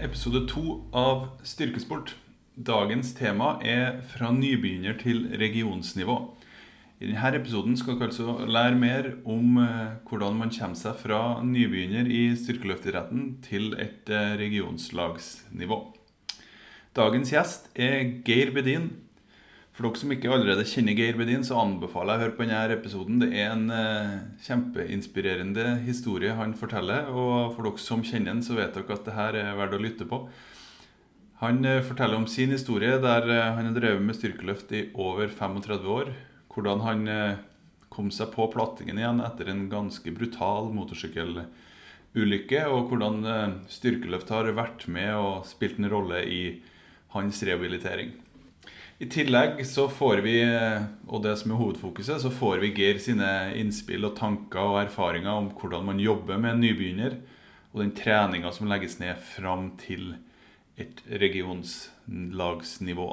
[0.00, 2.14] episode to av Styrkesport.
[2.56, 6.36] Dagens tema er 'Fra nybegynner til regionsnivå'.
[7.00, 11.42] I denne episoden skal dere altså lære mer om eh, hvordan man kommer seg fra
[11.42, 15.96] nybegynner i styrkeløftidretten til et eh, regionslagsnivå.
[16.96, 18.90] Dagens gjest er Geir Bedin.
[19.70, 22.74] For dere som ikke allerede kjenner Geir Bedin, så anbefaler jeg å høre på denne
[22.74, 23.20] episoden.
[23.22, 27.08] Det er en eh, kjempeinspirerende historie han forteller.
[27.14, 29.82] Og for dere som kjenner han, så vet dere at det her er verdt å
[29.84, 30.24] lytte på.
[31.40, 35.30] Han eh, forteller om sin historie der eh, han har drevet med styrkeløft i over
[35.32, 36.10] 35 år.
[36.50, 37.38] Hvordan han eh,
[37.90, 42.64] kom seg på plattingen igjen etter en ganske brutal motorsykkelulykke.
[42.68, 46.42] Og hvordan eh, styrkeløft har vært med og spilt en rolle i
[47.14, 48.12] hans rehabilitering.
[49.00, 52.98] I tillegg så får vi, eh, og det som er hovedfokuset, så får vi Geir
[53.00, 57.16] sine innspill og tanker og erfaringer om hvordan man jobber med en nybegynner,
[57.72, 60.18] og den treninga som legges ned fram til
[60.76, 63.08] et regionslagsnivå.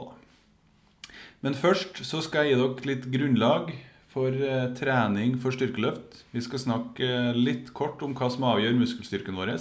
[1.39, 3.71] Men først så skal jeg gi dere litt grunnlag
[4.11, 6.27] for eh, trening for styrkeløft.
[6.35, 9.55] Vi skal snakke eh, litt kort om hva som avgjør muskelstyrken vår.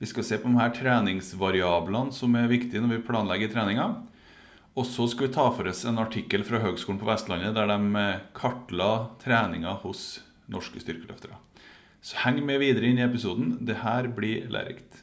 [0.00, 4.15] Vi skal se på de her treningsvariablene som er viktige når vi planlegger treninga.
[4.76, 7.96] Og så skal vi ta for oss en artikkel fra Høgskolen på Vestlandet der de
[7.96, 8.88] eh, kartla
[9.22, 10.18] treninga hos
[10.52, 11.38] norske styrkeløftere.
[12.04, 13.54] Så heng med videre inn i episoden.
[13.64, 15.00] Det her blir lærerikt.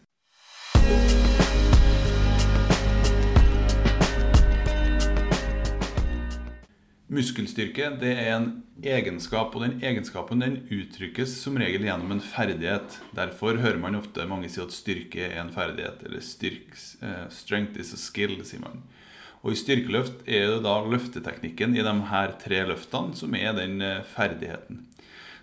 [7.13, 8.47] Muskelstyrke det er en
[8.85, 12.99] egenskap, og den egenskapen den uttrykkes som regel gjennom en ferdighet.
[13.17, 17.81] Derfor hører man ofte mange si at styrke er en ferdighet, eller styrk, eh, strength
[17.81, 18.85] is a skill, sier man.
[19.43, 23.81] Og i styrkeløft er det da løfteteknikken i de her tre løftene som er den
[23.83, 24.85] eh, ferdigheten.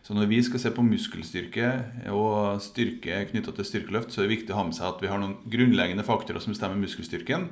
[0.01, 1.67] Så når vi skal se på muskelstyrke
[2.09, 5.11] og styrke knytta til styrkeløft, så er det viktig å ha med seg at vi
[5.13, 7.45] har noen grunnleggende faktorer som bestemmer muskelstyrken.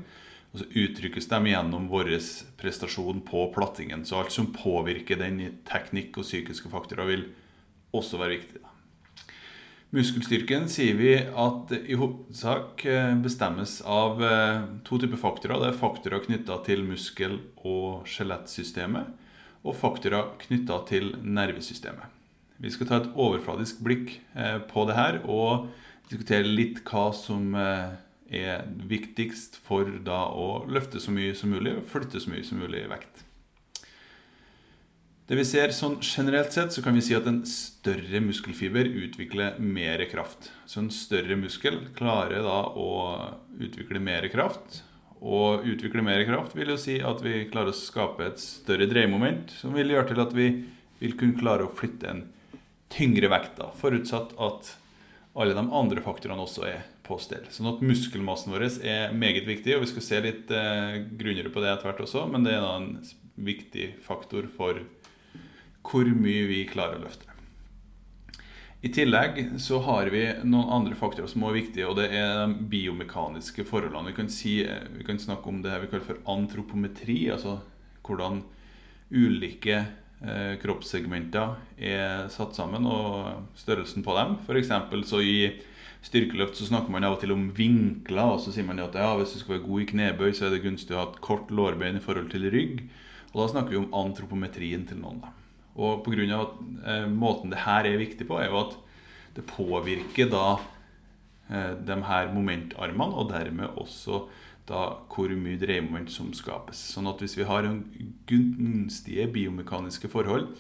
[0.48, 2.14] Og så uttrykkes de gjennom vår
[2.56, 4.06] prestasjon på plattingen.
[4.08, 7.26] Så alt som påvirker den i teknikk og psykiske faktorer, vil
[7.92, 8.64] også være viktig.
[9.88, 15.62] Muskelstyrken sier vi at i hovedsak eh, bestemmes av eh, to typer faktorer.
[15.62, 19.08] Det er faktorer knytta til muskel- og skjelettsystemet,
[19.64, 22.04] og faktorer knytta til nervesystemet.
[22.60, 25.70] Vi skal ta et overfladisk blikk eh, på det her og
[26.10, 31.88] diskutere litt hva som er viktigst for da å løfte så mye som mulig og
[31.88, 33.24] flytte så mye som mulig i vekt.
[35.28, 39.58] Det vi ser sånn Generelt sett så kan vi si at en større muskelfiber utvikler
[39.60, 40.48] mer kraft.
[40.64, 42.88] Så en større muskel klarer da å
[43.60, 44.80] utvikle mer kraft.
[45.20, 49.52] Og utvikle mer kraft vil jo si at vi klarer å skape et større dreiemoment,
[49.60, 50.48] som vil gjøre til at vi
[51.02, 52.24] vil kunne klare å flytte en
[52.88, 54.74] tyngre vekt, da, forutsatt at
[55.38, 57.44] alle de andre faktorene også er på stell.
[57.52, 61.60] Sånn at muskelmassen vår er meget viktig, og vi skal se litt eh, grunnere på
[61.60, 62.94] det etter hvert også, men det er da en
[63.38, 64.80] viktig faktor for
[65.88, 67.28] hvor mye vi klarer å løfte.
[68.78, 72.66] I tillegg så har vi noen andre faktorer som er viktige, og det er de
[72.70, 74.12] biomekaniske forholdene.
[74.12, 74.52] Vi kan, si,
[74.94, 77.56] vi kan snakke om det vi kaller for antropometri, altså
[78.06, 78.44] hvordan
[79.10, 81.56] ulike eh, kroppssegmenter
[81.90, 84.36] er satt sammen, og størrelsen på dem.
[84.46, 84.70] F.eks.
[85.10, 85.50] så i
[86.06, 89.10] styrkeløft så snakker man av og til om vinkler, og så sier man at ja,
[89.18, 91.50] hvis du skal være god i knebøy, så er det gunstig å ha et kort
[91.50, 92.86] lårbein i forhold til rygg.
[93.32, 95.18] Og da snakker vi om antropometrien til noen.
[95.26, 95.34] da.
[95.78, 96.56] Og på grunn av
[96.88, 98.76] Eh, måten det her er viktig på, er jo at
[99.36, 100.46] det påvirker da
[101.50, 104.26] eh, de her momentarmene, og dermed også
[104.68, 106.80] da hvor mye dreiemoment som skapes.
[106.92, 107.82] Sånn at hvis vi har en
[108.28, 110.50] gunstige biomekaniske forhold,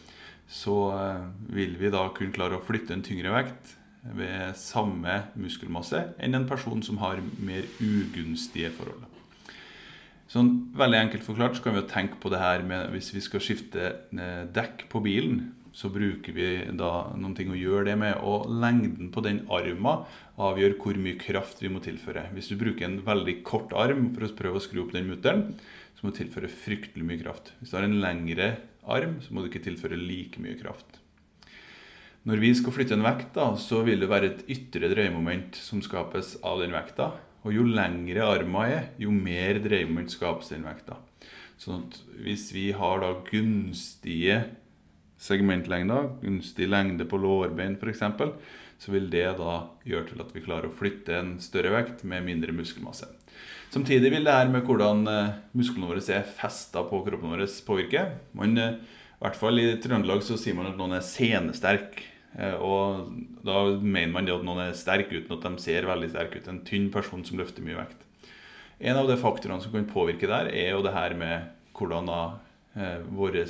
[0.48, 3.76] så eh, vil vi da kunne klare å flytte en tyngre vekt
[4.18, 9.07] ved samme muskelmasse enn en person som har mer ugunstige forhold.
[10.28, 13.22] Sånn Veldig enkelt forklart så kan vi jo tenke på det her med hvis vi
[13.24, 15.40] skal skifte eh, dekk på bilen,
[15.72, 18.20] så bruker vi da noen ting å gjøre det med.
[18.26, 20.04] Og lengden på den armen
[20.38, 22.26] avgjør hvor mye kraft vi må tilføre.
[22.34, 25.52] Hvis du bruker en veldig kort arm for å prøve å skru opp den mutteren,
[25.98, 27.52] så må du tilføre fryktelig mye kraft.
[27.58, 28.56] Hvis du har en lengre
[28.88, 31.00] arm, så må du ikke tilføre like mye kraft.
[32.28, 35.80] Når vi skal flytte en vekt, da, så vil det være et ytre drøyemoment som
[35.84, 37.12] skapes av den vekta.
[37.46, 41.04] Og jo lengre armen er, jo mer dreier man den.
[41.58, 44.42] Sånn at hvis vi har da gunstige
[45.18, 48.04] segmentlengder, gunstig lengde på lårbein f.eks.,
[48.78, 49.54] så vil det da
[49.88, 53.08] gjøre til at vi klarer å flytte en større vekt med mindre muskelmasse.
[53.74, 58.04] Samtidig vil det her med hvordan eh, musklene våre er festa på kroppen vår, påvirke.
[58.38, 58.78] Man, eh,
[59.18, 62.00] I hvert fall i Trøndelag så sier man at noen er senesterk.
[62.36, 63.08] Eh, og
[63.46, 66.50] da mener man det at noen er sterk uten at de ser veldig sterke ut.
[66.50, 68.04] En tynn person som løfter mye vekt.
[68.78, 71.48] En av de faktorene som kan påvirke der, er jo det her med
[71.78, 72.20] hvordan da
[72.78, 73.46] eh, våre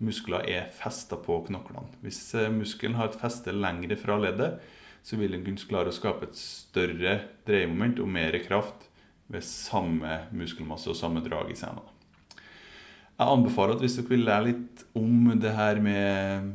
[0.00, 1.88] muskler er festa på knoklene.
[2.04, 4.60] Hvis eh, muskelen har et feste lengre fra leddet,
[5.02, 7.16] så vil den kunne klare å skape et større
[7.48, 8.88] dreiemoment og mer kraft
[9.30, 11.86] ved samme muskelmasse og samme drag i scenen.
[13.20, 16.52] Jeg anbefaler at hvis dere vil lære litt om det her med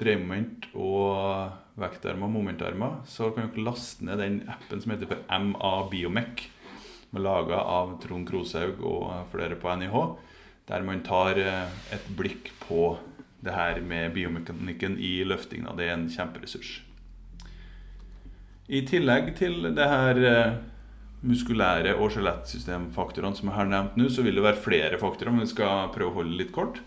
[0.00, 5.24] dreiemoment og vektarmer og momentarmer, så kan dere laste ned den appen som heter for
[5.30, 6.46] MA Biomec,
[7.10, 9.98] som laga av Trond Kroshaug og flere på NIH,
[10.70, 12.94] der man tar eh, et blikk på
[13.44, 15.74] det her med biomekanikken i løftinga.
[15.76, 16.78] Det er en kjemperessurs.
[18.72, 20.54] I tillegg til det her eh,
[21.24, 25.44] muskulære og skjelettsystemfaktorene som jeg har nevnt nå, så vil det være flere faktorer, men
[25.44, 26.80] vi skal prøve å holde litt kort.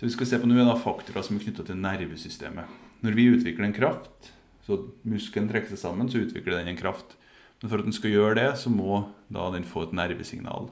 [0.00, 2.76] Så vi skal se på nå da faktorer som er knytta til nervesystemet.
[3.04, 4.30] Når vi utvikler en kraft,
[4.64, 7.18] så muskelen trekker seg sammen, så utvikler den en kraft.
[7.60, 10.70] Men for at den skal gjøre det, så må da den få et nervesignal.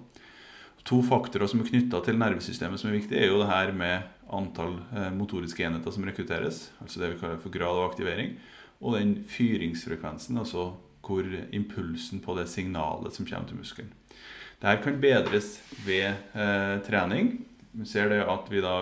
[0.89, 4.07] To faktorer som er knytta til nervesystemet som er viktig, er jo det her med
[4.33, 8.33] antall eh, motoriske enheter som rekrutteres, altså det vi kaller for grad av aktivering,
[8.81, 10.71] og den fyringsfrekvensen, altså
[11.05, 13.93] hvor impulsen på det signalet som kommer til muskelen.
[14.65, 17.35] Dette kan bedres ved eh, trening.
[17.79, 18.81] Vi ser det at vi da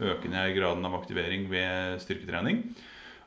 [0.00, 2.62] øker ned graden av aktivering ved styrketrening.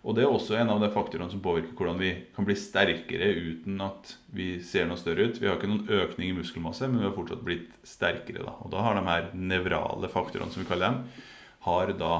[0.03, 3.29] Og det er også en av de faktorene som påvirker hvordan vi kan bli sterkere
[3.37, 5.39] uten at vi ser noe større ut.
[5.39, 8.43] Vi har ikke noen økning i muskelmasse, men vi har fortsatt blitt sterkere.
[8.43, 8.57] Da.
[8.65, 11.23] Og da har de her nevrale faktorene, som vi kaller dem,
[11.69, 12.13] har da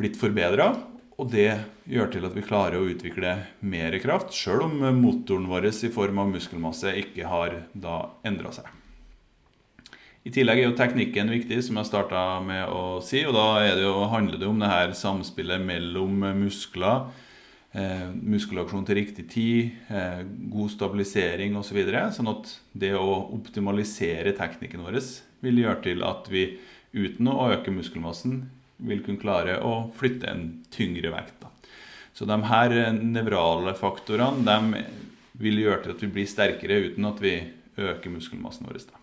[0.00, 0.72] blitt forbedra.
[1.20, 1.50] Og det
[1.84, 6.22] gjør til at vi klarer å utvikle mer kraft, sjøl om motoren vår i form
[6.22, 8.79] av muskelmasse ikke har da endra seg.
[10.20, 13.22] I tillegg er jo teknikken viktig, som jeg starta med å si.
[13.24, 17.06] Og da det jo, handler det om det her samspillet mellom muskler,
[17.72, 20.20] eh, muskelaksjon til riktig tid, eh,
[20.52, 21.70] god stabilisering osv.
[21.70, 25.00] Så videre, sånn at det å optimalisere teknikken vår
[25.40, 26.58] vil gjøre til at vi
[26.92, 31.40] uten å øke muskelmassen vil kunne klare å flytte en tyngre vekt.
[31.40, 31.48] Da.
[32.12, 34.84] Så de her nevrale faktorene de
[35.40, 37.38] vil gjøre til at vi blir sterkere uten at vi
[37.80, 38.84] øker muskelmassen vår.
[38.84, 38.99] Da.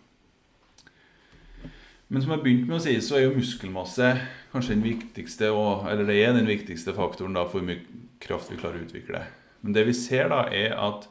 [2.07, 4.13] Men som jeg begynte med å si, så er jo muskelmasse
[4.53, 7.83] kanskje den viktigste, eller det er den viktigste faktoren da, for hvor mye
[8.23, 9.25] kraft vi klarer å utvikle.
[9.59, 11.09] Men det vi ser da, er at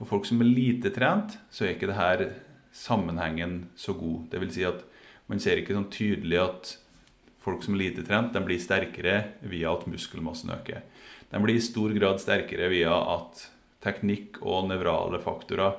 [0.00, 2.24] for folk som er lite trent, så er ikke det her
[2.74, 4.26] sammenhengen så god.
[4.32, 4.82] Det vil si at
[5.30, 6.74] man ser ikke sånn tydelig at
[7.42, 9.16] folk som er lite trent, de blir sterkere
[9.46, 10.82] via at muskelmassen øker.
[11.30, 13.46] De blir i stor grad sterkere via at
[13.82, 15.78] teknikk og nevrale faktorer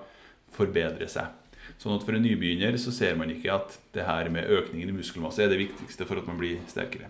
[0.56, 1.43] forbedrer seg.
[1.84, 4.96] Sånn at For en nybegynner så ser man ikke at det her med økningen i
[4.96, 7.10] muskelmasse er det viktigste for at man blir sterkere.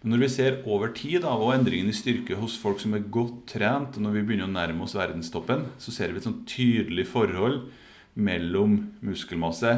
[0.00, 3.04] Men når vi ser over tid da, og endringen i styrke hos folk som er
[3.12, 6.40] godt trent, og når vi begynner å nærme oss verdenstoppen, så ser vi et sånn
[6.48, 7.68] tydelig forhold
[8.16, 9.76] mellom muskelmasse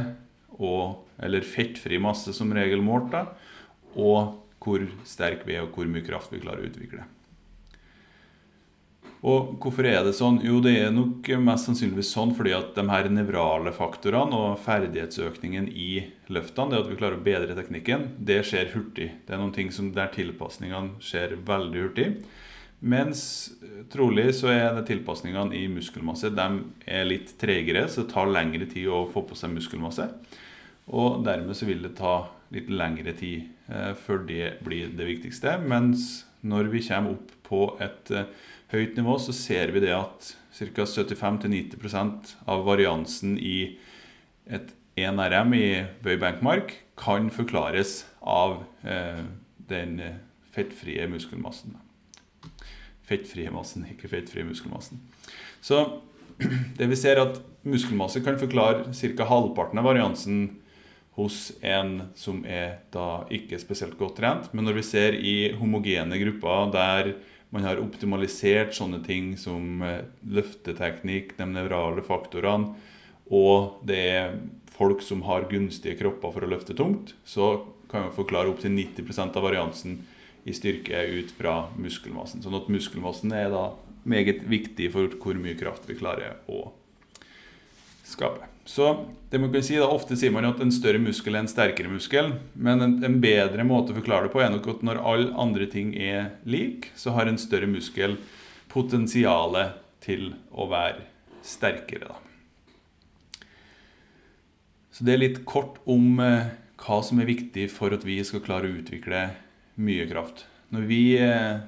[0.60, 3.26] og, eller fettfri masse som regel målt, da,
[3.98, 7.02] og hvor sterk vi er, og hvor mye kraft vi klarer å utvikle.
[9.24, 10.42] Og hvorfor er det sånn?
[10.44, 15.70] Jo, det er nok mest sannsynligvis sånn fordi at de her nevrale faktorene og ferdighetsøkningen
[15.72, 19.08] i løftene, det at vi klarer å bedre teknikken, det skjer hurtig.
[19.24, 22.08] Det er noen ting som der tilpasningene skjer veldig hurtig.
[22.84, 23.22] Mens
[23.88, 26.48] trolig så er det tilpasningene i muskelmasse de
[26.84, 30.10] er litt tregere, så det tar lengre tid å få på seg muskelmasse.
[30.92, 35.56] Og dermed så vil det ta litt lengre tid eh, før det blir det viktigste.
[35.64, 38.28] Mens når vi kommer opp på et eh,
[38.72, 40.86] høyt nivå, så ser vi det at ca.
[40.86, 43.76] 75-90% av variansen i
[44.44, 45.68] et 1RM i
[46.04, 49.24] bøy-benkmark kan forklares av eh,
[49.68, 49.98] den
[50.54, 51.74] fettfrie muskelmassen.
[53.04, 55.02] Fettfrie massen, ikke fettfrie muskelmassen.
[55.64, 55.80] Så
[56.78, 59.26] det vi ser at muskelmasse kan forklare ca.
[59.28, 60.44] halvparten av variansen
[61.14, 64.50] hos en som er da ikke spesielt godt trent.
[64.52, 67.12] Men når vi ser i homogene grupper der
[67.54, 72.74] man har optimalisert sånne ting som eh, løfteteknikk, de nevrale faktorene,
[73.32, 74.34] og det er
[74.74, 77.54] folk som har gunstige kropper for å løfte tungt, så
[77.90, 80.00] kan man forklare opptil 90% av variansen
[80.44, 82.42] i styrke ut fra muskelmassen.
[82.44, 83.68] Sånn at muskelmassen er da
[84.04, 86.66] meget viktig for hvor mye kraft vi klarer å
[88.04, 88.53] skape.
[88.64, 91.50] Så det man kan si da, Ofte sier man at en større muskel er en
[91.50, 92.32] sterkere muskel.
[92.54, 95.68] Men en, en bedre måte å forklare det på er nok at når alle andre
[95.70, 98.16] ting er lik, så har en større muskel
[98.72, 101.04] potensialet til å være
[101.44, 102.08] sterkere.
[102.08, 102.20] da.
[104.94, 108.42] Så det er litt kort om eh, hva som er viktig for at vi skal
[108.44, 109.26] klare å utvikle
[109.82, 110.44] mye kraft.
[110.70, 111.64] Når vi eh,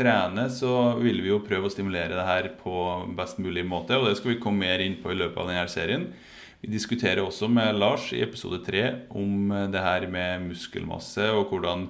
[0.00, 2.74] trener, så vil vi jo prøve å stimulere det her på
[3.18, 3.98] best mulig måte.
[4.00, 6.08] Og det skal vi komme mer inn på i løpet av denne serien.
[6.60, 8.82] Vi diskuterer også med Lars i episode tre
[9.16, 11.86] om det her med muskelmasse, og hvordan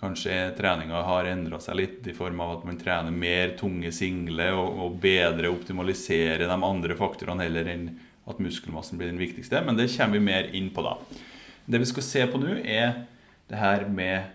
[0.00, 4.50] kanskje treninga har endra seg litt i form av at man trener mer tunge single
[4.56, 7.86] og, og bedre optimaliserer de andre faktorene heller enn
[8.28, 9.60] at muskelmassen blir den viktigste.
[9.64, 10.96] Men det kommer vi mer inn på da.
[11.64, 13.04] Det vi skal se på nå, er
[13.48, 14.32] det her med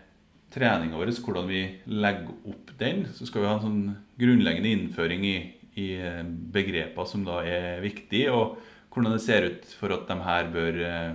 [0.53, 3.05] treninga vår, hvordan vi legger opp den.
[3.13, 5.37] Så skal vi ha en sånn grunnleggende innføring i,
[5.79, 10.19] i eh, begreper som da er viktige, og hvordan det ser ut for at de
[10.25, 11.09] her bør, eh,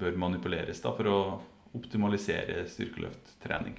[0.00, 1.20] bør manipuleres da, for å
[1.76, 3.78] optimalisere styrkeløfttrening.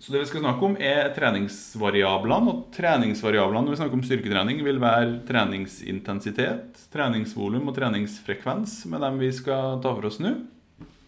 [0.00, 2.48] Så det vi skal snakke om, er treningsvariablene.
[2.48, 9.20] Og treningsvariablene når vi snakker om styrketrening, vil være treningsintensitet, treningsvolum og treningsfrekvens med dem
[9.20, 10.38] vi skal ta for oss nå.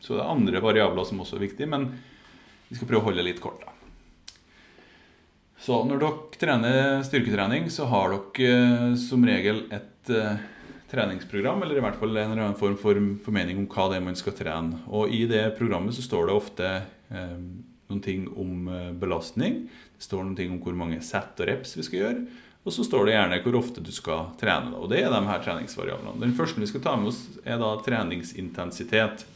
[0.02, 1.87] Så det er andre variabler som også er viktige, men
[2.68, 3.62] vi skal prøve å holde litt kort.
[3.62, 3.71] da.
[5.62, 10.40] Så når dere trener styrketrening, så har dere eh, som regel et uh,
[10.90, 14.06] treningsprogram, eller i hvert fall en eller annen form for formening om hva det er
[14.09, 14.80] man skal trene.
[14.90, 16.71] Og i det programmet så står det ofte
[17.14, 17.37] uh,
[17.92, 18.66] noen ting om
[18.99, 19.68] belastning.
[19.94, 22.25] Det står noen ting om hvor mange sett og reps vi skal gjøre.
[22.62, 24.75] Og så står det gjerne hvor ofte du skal trene.
[24.78, 26.18] Og det er de her treningsvariablene.
[26.23, 29.26] Den første vi skal ta med oss, er da treningsintensitet.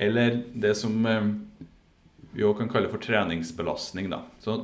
[0.00, 1.26] Eller det som eh,
[2.32, 4.08] vi òg kan kalle for treningsbelastning.
[4.08, 4.22] Da.
[4.40, 4.56] Så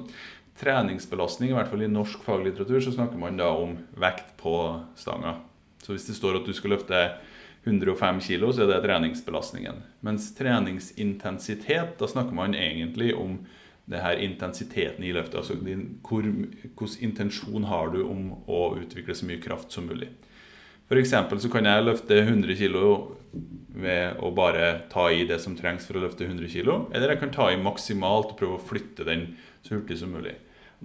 [0.57, 4.57] treningsbelastning, i hvert fall i norsk faglitteratur, så snakker man da om vekt på
[4.97, 5.35] stanga.
[5.85, 7.02] Så hvis det står at du skal løfte
[7.66, 9.83] 105 kg, så er det treningsbelastningen.
[10.07, 13.40] Mens treningsintensitet, da snakker man egentlig om
[13.87, 15.37] det her intensiteten i løftet.
[15.43, 16.49] Altså hvordan
[17.05, 20.09] intensjon har du om å utvikle så mye kraft som mulig.
[20.87, 21.12] F.eks.
[21.43, 22.78] så kan jeg løfte 100 kg
[23.76, 26.87] ved å bare ta i det som trengs for å løfte 100 kg.
[26.95, 29.28] Eller jeg kan ta i maksimalt og prøve å flytte den
[29.66, 30.37] så hurtig som mulig.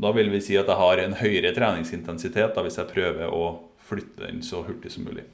[0.01, 3.45] Da vil vi si at jeg har en høyere treningsintensitet da, hvis jeg prøver å
[3.87, 5.27] flytte den så hurtig som mulig.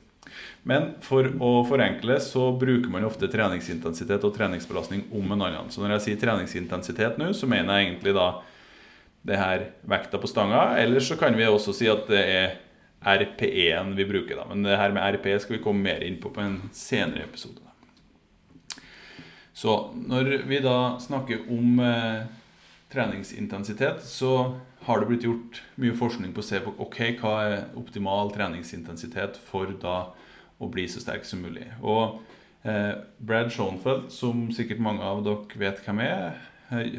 [0.68, 5.72] Men for å forenkle så bruker man ofte treningsintensitet og treningsbelastning om en annen.
[5.72, 8.28] Så når jeg sier treningsintensitet nå, så mener jeg egentlig da
[9.28, 10.70] det her vekta på stanga.
[10.80, 12.58] Eller så kan vi også si at det er
[13.01, 14.36] RPE-en vi bruker.
[14.36, 17.24] da, Men det her med RPE skal vi komme mer inn på på en senere
[17.24, 17.62] episode.
[19.54, 22.25] Så når vi da snakker om eh,
[22.94, 27.56] treningsintensitet, så har det blitt gjort mye forskning på å se på ok, hva er
[27.80, 30.12] optimal treningsintensitet for da
[30.62, 31.66] å bli så sterk som mulig.
[31.82, 32.22] Og
[32.63, 36.38] eh, Brad Schoenfeld, som sikkert mange av dere vet hvem er,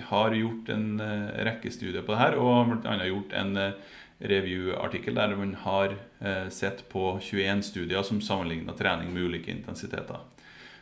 [0.09, 2.99] har gjort en eh, rekke studier på det her, og bl.a.
[3.07, 9.13] gjort en eh, review-artikkel der man har eh, sett på 21 studier som sammenligner trening
[9.15, 10.25] med ulike intensiteter.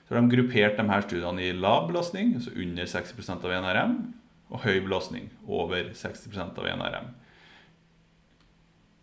[0.07, 3.97] Så har de gruppert de her studiene i lav belastning, altså under 60% av NRM,
[4.55, 7.11] og høy belastning, over 60% av NRM.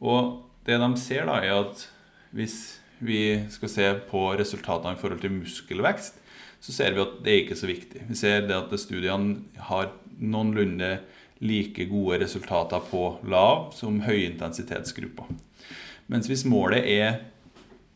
[0.04, 1.88] Og det de ser, da, er at
[2.34, 6.22] hvis vi skal se på resultatene i forhold til muskelvekst,
[6.64, 8.06] så ser vi at det er ikke så viktig.
[8.08, 9.92] Vi ser det at studiene har
[10.24, 10.96] noenlunde
[11.44, 15.36] like gode resultater på lav som høyintensitetsgrupper.
[16.12, 17.22] Mens hvis målet er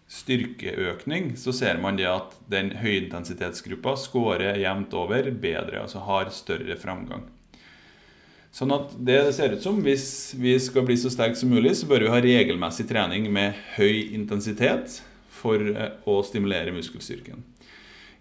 [0.08, 6.78] styrkeøkning, så ser man det at den høyintensitetsgruppa scorer jevnt over bedre, altså har større
[6.80, 7.26] framgang.
[8.56, 11.90] Sånn at det ser ut som Hvis vi skal bli så sterke som mulig, så
[11.90, 15.02] bør vi ha regelmessig trening med høy intensitet
[15.38, 17.44] for eh, å stimulere muskelstyrken.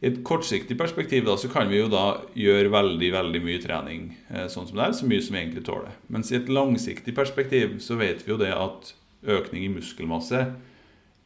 [0.00, 4.06] I et kortsiktig perspektiv da, så kan vi jo da gjøre veldig veldig mye trening
[4.28, 5.94] eh, sånn som det er, så mye som vi egentlig tåler.
[6.12, 8.92] Mens i et langsiktig perspektiv så vet vi jo det at
[9.26, 10.42] økning i muskelmasse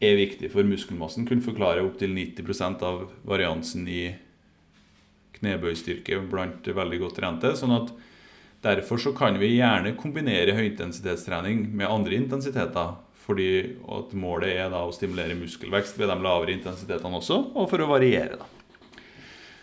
[0.01, 0.53] er viktig.
[0.53, 4.05] For muskelmassen kunne forklare opptil 90% av variansen i
[5.41, 7.57] knebøystyrke blant veldig godt trente.
[7.59, 7.93] sånn at
[8.61, 12.99] Derfor så kan vi gjerne kombinere høyintensitetstrening med andre intensiteter.
[13.25, 13.51] Fordi
[13.97, 17.89] at målet er da å stimulere muskelvekst ved de lavere intensitetene også, og for å
[17.93, 18.41] variere.
[18.41, 18.60] da.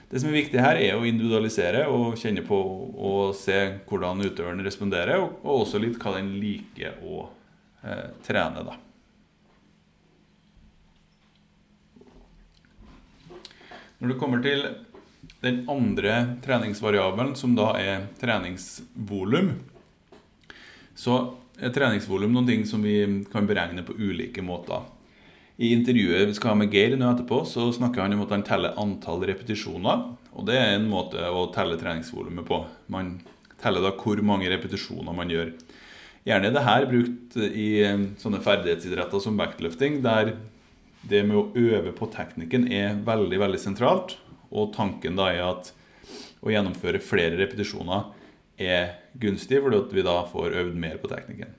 [0.07, 3.57] Det som er viktig her, er å individualisere og kjenne på og se
[3.89, 7.25] hvordan utøveren responderer, og, også litt hva den liker å
[7.83, 8.63] eh, trene.
[8.63, 8.77] da.
[13.97, 14.63] Når det kommer til
[15.43, 19.57] den andre treningsvariabelen, som da er treningsvolum,
[20.97, 21.17] så
[21.59, 23.01] er treningsvolum noen ting som vi
[23.33, 24.87] kan beregne på ulike måter.
[25.57, 28.45] I intervjuet vi skal ha med Geir nå etterpå, så snakker han om at han
[28.45, 30.03] teller antall repetisjoner.
[30.37, 32.59] Og det er en måte å telle treningsvolumet på.
[32.93, 33.15] Man
[33.57, 35.55] teller da hvor mange repetisjoner man gjør.
[36.27, 40.35] Gjerne er det her brukt i eh, sånne ferdighetsidretter som vektløfting, der
[41.07, 44.17] det med å øve på teknikken er veldig veldig sentralt.
[44.53, 45.71] Og tanken da er at
[46.45, 48.11] å gjennomføre flere repetisjoner
[48.61, 51.55] er gunstig, fordi vi da får øvd mer på teknikken.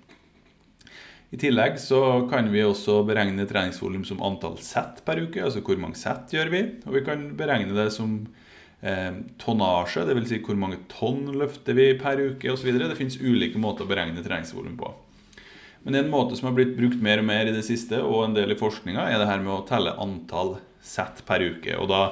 [1.29, 5.43] I tillegg så kan vi også beregne treningsvolum som antall sett per uke.
[5.45, 6.63] Altså hvor mange sett gjør vi.
[6.89, 8.23] Og vi kan beregne det som
[8.81, 10.31] eh, tonnasje, dvs.
[10.31, 12.71] Si hvor mange tonn løfter vi per uke osv.
[12.73, 14.95] Det finnes ulike måter å beregne treningsvolum på.
[15.85, 18.35] Men en måte som har blitt brukt mer og mer i det siste, og en
[18.37, 21.77] del i forskninga, er det her med å telle antall sett per uke.
[21.79, 22.03] Og da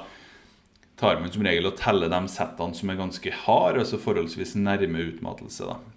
[1.01, 5.09] tar man som regel å telle de settene som er ganske harde, altså forholdsvis nærme
[5.11, 5.73] utmattelse.
[5.73, 5.96] da.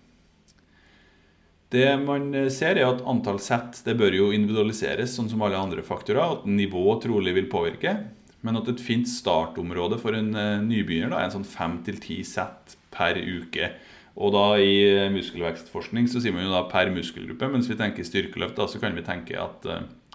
[1.69, 5.83] Det man ser, er at antall sett det bør jo individualiseres, sånn som alle andre
[5.85, 6.39] faktorer.
[6.39, 7.93] At nivå trolig vil påvirke.
[8.41, 11.99] Men at et fint startområde for en eh, nybegynner da, er en sånn fem til
[12.01, 13.73] ti sett per uke.
[14.19, 18.57] Og da i muskelvekstforskning så sier man jo da per muskelgruppe, mens vi tenker styrkeløft,
[18.57, 19.67] da, så kan vi tenke at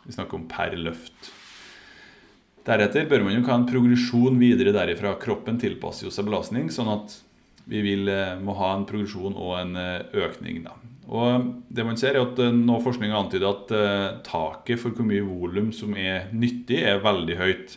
[0.04, 1.30] vi snakker om per løft.
[2.64, 5.14] Deretter bør man jo ha en progresjon videre derifra.
[5.20, 7.16] Kroppen tilpasser jo seg belastning, sånn at
[7.68, 8.12] vi vil,
[8.44, 9.76] må ha en progresjon og en
[10.26, 10.64] økning.
[10.66, 10.76] da.
[11.04, 15.06] Og det man ser er at eh, nå Forskninga antyder at uh, taket for hvor
[15.08, 17.74] mye volum som er nyttig, er veldig høyt.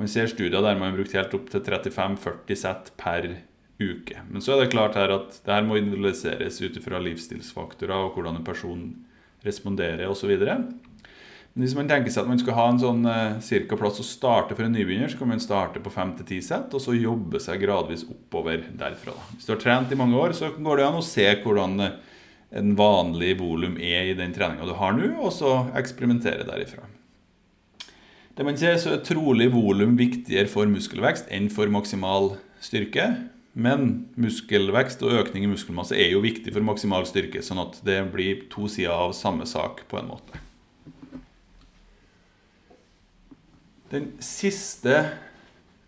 [0.00, 3.28] Man ser studier der man har brukt helt opp til 35-40 sett per
[3.78, 4.22] uke.
[4.30, 8.16] Men så er det klart her at det her må individualiseres ut fra livsstilsfaktorer og
[8.16, 8.88] hvordan en person
[9.44, 10.32] responderer osv.
[10.34, 14.06] Men hvis man tenker seg at man skal ha en sånn uh, cirka plass å
[14.08, 17.60] starte for en nybegynner, så kan man starte på 5-10 sett, og så jobbe seg
[17.62, 19.14] gradvis oppover derfra.
[19.36, 21.76] Hvis du har trent i mange år, så går det an å se hvordan
[22.50, 26.86] en vanlig volum er i den treninga du har nå, og så eksperimentere derifra.
[28.34, 33.12] Det man ser, så er trolig volum viktigere for muskelvekst enn for maksimal styrke.
[33.54, 38.00] Men muskelvekst og økning i muskelmasse er jo viktig for maksimal styrke, sånn at det
[38.10, 40.40] blir to sider av samme sak på en måte.
[43.94, 45.04] Den siste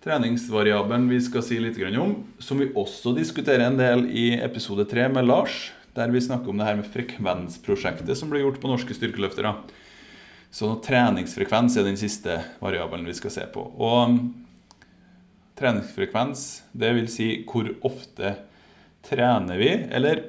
[0.06, 5.08] treningsvariabelen vi skal si litt om, som vi også diskuterer en del i episode tre
[5.10, 8.96] med Lars, der vi snakker om det her med frekvensprosjektet som ble gjort på norske
[8.96, 9.54] styrkeløftere.
[10.52, 13.64] Så treningsfrekvens er den siste variabelen vi skal se på.
[13.76, 14.20] Og um,
[15.58, 18.36] treningsfrekvens, det vil si hvor ofte
[19.06, 19.72] trener vi?
[19.90, 20.22] Eller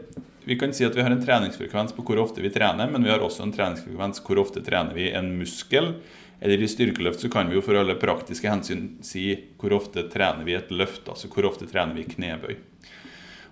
[0.48, 3.12] vi kan si at vi har en treningsfrekvens på hvor ofte vi trener, men vi
[3.12, 5.94] har også en treningsfrekvens hvor ofte trener vi en muskel.
[6.40, 10.46] Eller i styrkeløft så kan vi jo for alle praktiske hensyn si hvor ofte trener
[10.48, 11.08] vi et løft.
[11.10, 12.56] Altså hvor ofte trener vi knebøy.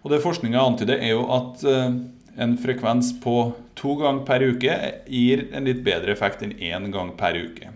[0.05, 1.95] Og det forskninga antyder, er jo at eh,
[2.37, 3.39] en frekvens på
[3.73, 4.75] to ganger per uke
[5.09, 7.71] gir en litt bedre effekt enn én gang per uke.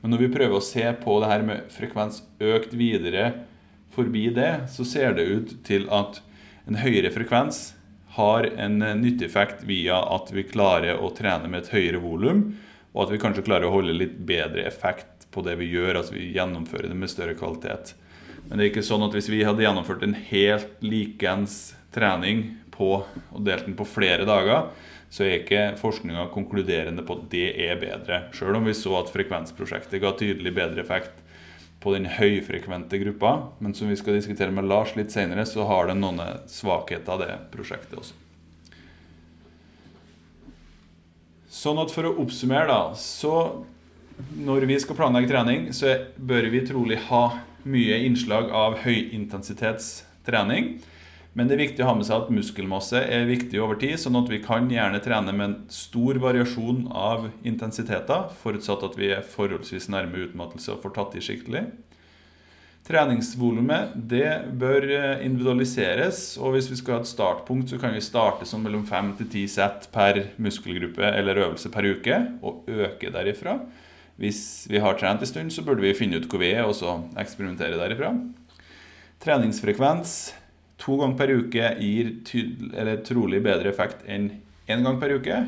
[0.00, 3.30] Men når vi prøver å se på det her med frekvens økt videre
[3.92, 6.22] forbi det, så ser det ut til at
[6.64, 7.74] en høyere frekvens
[8.16, 12.46] har en nytteeffekt via at vi klarer å trene med et høyere volum,
[12.94, 16.16] og at vi kanskje klarer å holde litt bedre effekt på det vi gjør, altså
[16.16, 17.92] vi gjennomfører det med større kvalitet.
[18.48, 23.04] Men det er ikke sånn at hvis vi hadde gjennomført en helt likens trening på,
[23.06, 24.68] og delt den på flere dager,
[25.14, 28.24] så er ikke forskninga konkluderende på at det er bedre.
[28.34, 31.22] Sjøl om vi så at frekvensprosjektet ga tydelig bedre effekt
[31.84, 33.34] på den høyfrekvente gruppa.
[33.62, 37.38] Men som vi skal diskutere med Lars litt senere, så har det noen svakheter det
[37.54, 38.18] prosjektet også.
[41.54, 43.62] Sånn at For å oppsummere, da, så
[44.34, 47.24] når vi skal planlegge trening, så bør vi trolig ha
[47.68, 50.76] mye innslag av høyintensitetstrening.
[51.34, 54.20] Men det er viktig å ha med seg at muskelmasse er viktig over tid, sånn
[54.20, 59.26] at vi kan gjerne trene med en stor variasjon av intensiteter, forutsatt at vi er
[59.26, 61.64] forholdsvis nærme utmattelse og får tatt i skikkelig.
[62.84, 63.96] Treningsvolumet
[64.60, 64.86] bør
[65.24, 69.14] individualiseres, og hvis vi skal ha et startpunkt, så kan vi starte som mellom 5
[69.22, 73.56] til 10 sett per muskelgruppe eller øvelse per uke, og øke derifra.
[74.20, 76.76] Hvis vi har trent en stund, så burde vi finne ut hvor vi er, og
[76.78, 78.12] så eksperimentere derifra.
[79.24, 80.34] Treningsfrekvens
[80.78, 82.12] to ganger per uke gir
[83.06, 84.30] trolig bedre effekt enn
[84.70, 85.38] én gang per uke.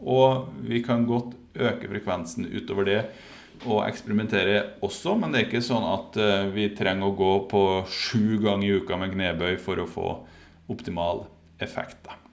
[0.00, 3.00] Og vi kan godt øke frekvensen utover det
[3.64, 7.62] og eksperimentere også, men det er ikke sånn at eh, vi trenger å gå på
[7.88, 10.12] sju ganger i uka med knebøy for å få
[10.72, 11.24] optimal
[11.64, 12.02] effekt.
[12.04, 12.25] Da.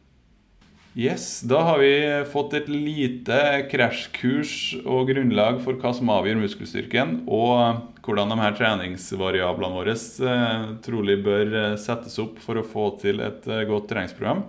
[0.95, 3.37] Yes, Da har vi fått et lite
[3.71, 10.67] krasjkurs og grunnlag for hva som avgjør muskelstyrken, og hvordan de her treningsvariablene våre eh,
[10.85, 14.43] trolig bør eh, settes opp for å få til et eh, godt treningsprogram.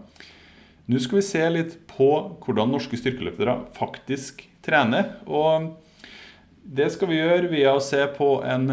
[0.84, 2.10] Nå skal vi se litt på
[2.44, 5.14] hvordan norske styrkeløftere faktisk trener.
[5.24, 5.72] og
[6.60, 8.68] Det skal vi gjøre via å se på en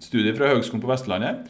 [0.00, 1.44] studie fra Høgskolen på Vestlandet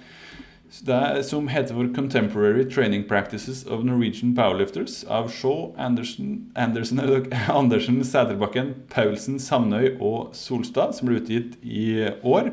[0.84, 8.74] det som heter for 'Contemporary Training Practices of Norwegian Powerlifters' av Shaw, Andersen, Andersen, Sæterbakken,
[8.88, 12.52] Paulsen, Samnøy og Solstad, som ble utgitt i år.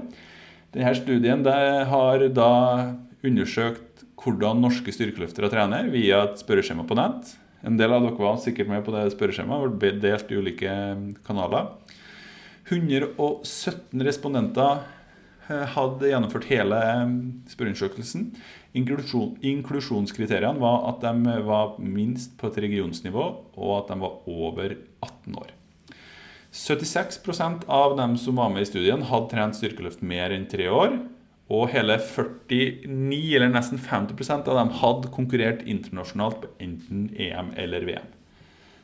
[0.74, 7.36] Denne studien har da undersøkt hvordan norske styrkeløftere trener via et spørreskjema på nett.
[7.64, 9.80] En del av dere var sikkert med på det spørreskjemaet.
[9.80, 10.72] ble delt i ulike
[11.26, 11.72] kanaler.
[12.70, 14.84] 117 respondenter
[15.48, 16.80] hadde gjennomført hele
[17.52, 18.30] spørreundersøkelsen.
[18.74, 24.78] Inklusjon, inklusjonskriteriene var at de var minst på et regionsnivå, og at de var over
[25.04, 25.52] 18 år.
[26.54, 31.00] 76% av dem som var med i studien, hadde trent styrkeløft mer enn tre år.
[31.54, 32.88] Og hele 49,
[33.36, 38.12] eller nesten 50% av dem hadde konkurrert internasjonalt på enten EM eller VM.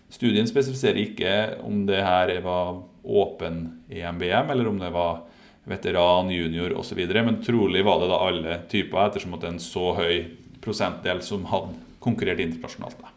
[0.10, 1.34] Studien spesifiserer ikke
[1.66, 3.62] om det her var åpen
[3.94, 5.22] EM-VM, eller om det var
[5.70, 7.00] veteran, junior osv.
[7.14, 10.16] Men trolig var det da alle typer, ettersom at det er en så høy
[10.64, 13.00] prosentdel som hadde konkurrert internasjonalt.
[13.00, 13.14] Da.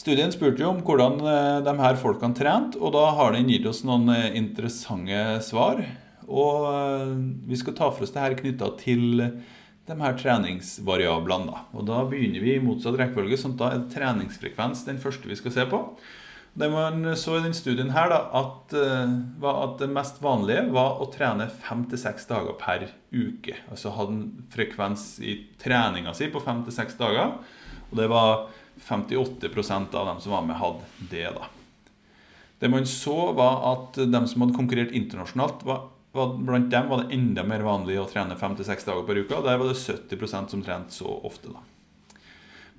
[0.00, 3.66] Studien spurte jo om hvordan eh, de her folkene trente, og da har den gitt
[3.68, 5.82] oss noen eh, interessante svar.
[6.24, 7.10] Og eh,
[7.50, 11.50] vi skal ta for oss det her knytta til de her treningsvariablene.
[11.50, 11.66] Da.
[11.76, 15.36] Og da begynner vi i motsatt rekkefølge, sånn at da er treningsfrekvens den første vi
[15.36, 15.82] skal se på.
[16.52, 20.98] Det man så i den studien her, da, at, uh, at det mest vanlige var
[21.00, 23.54] å trene fem til seks dager per uke.
[23.70, 27.38] Altså hadde en frekvens i treninga si på fem til seks dager.
[27.90, 28.50] Og det var
[28.82, 31.30] 58% av dem som var med, hadde det.
[31.38, 31.48] da.
[32.60, 37.04] Det man så, var at dem som hadde konkurrert internasjonalt, var, var, blant dem var
[37.04, 39.38] det enda mer vanlig å trene fem til seks dager per uke.
[39.38, 41.54] Og der var det 70% som trente så ofte.
[41.54, 41.69] da.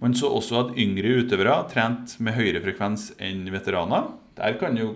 [0.01, 4.09] Man så også at yngre utøvere trente med høyere frekvens enn veteraner.
[4.39, 4.95] Der kan jo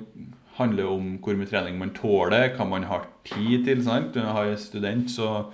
[0.58, 3.84] handle om hvor mye trening man tåler, hva man har tid til.
[3.86, 4.16] sant?
[4.16, 5.52] Når man har student, så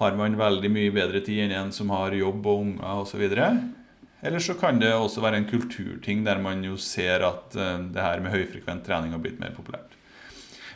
[0.00, 3.22] har man veldig mye bedre tid enn en som har jobb og unger osv.
[3.30, 8.02] Eller så kan det også være en kulturting der man jo ser at eh, det
[8.04, 9.94] her med høyfrekvent trening har blitt mer populært.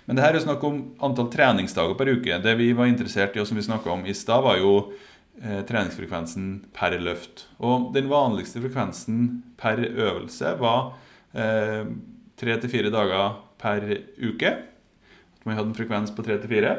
[0.04, 2.38] Men det her er snakk om antall treningsdager per uke.
[2.44, 4.92] Det vi var interessert i, og som vi snakka om i stad, var jo
[5.42, 7.46] treningsfrekvensen per løft.
[7.58, 10.94] Og den vanligste frekvensen per øvelse var
[11.34, 11.88] eh,
[12.38, 13.86] tre til fire dager per
[14.20, 14.54] uke.
[15.44, 16.76] Man hadde en frekvens på tre til fire.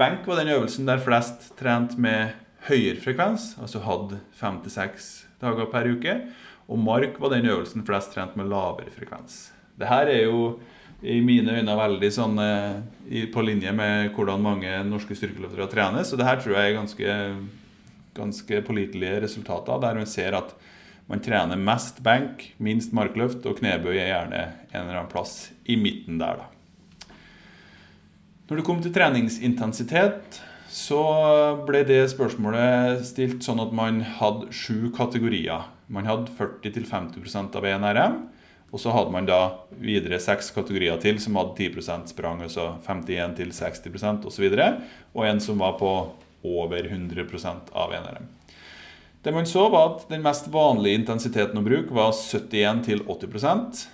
[0.00, 2.34] Benk var den øvelsen der flest trente med
[2.68, 5.10] høyere frekvens, altså hadde fem til seks
[5.42, 6.18] dager per uke.
[6.68, 9.50] Og mark var den øvelsen flest trente med lavere frekvens.
[9.78, 10.60] Det her er jo
[11.02, 16.06] i mine øyne veldig sånn eh, på linje med hvordan mange norske styrkeløftere trener.
[16.06, 17.16] Så det her tror jeg er ganske
[18.16, 20.54] ganske pålitelige resultater, der man ser at
[21.10, 25.76] man trener mest benk, minst markløft, og knebøy er gjerne en eller annen plass i
[25.76, 26.40] midten der.
[26.40, 26.48] da.
[28.48, 30.40] Når det kom til treningsintensitet,
[30.72, 31.02] så
[31.68, 35.66] ble det spørsmålet stilt sånn at man hadde sju kategorier.
[35.92, 38.16] Man hadde 40-50% av NRM,
[38.72, 39.40] og så hadde man da
[39.76, 44.46] videre seks kategorier til som hadde 10% sprang, altså 51-60% osv.
[45.12, 45.92] Og en som var på
[46.42, 48.28] over 100% av NRM.
[49.22, 53.84] Det man så, var at den mest vanlige intensiteten å bruke var 71-80%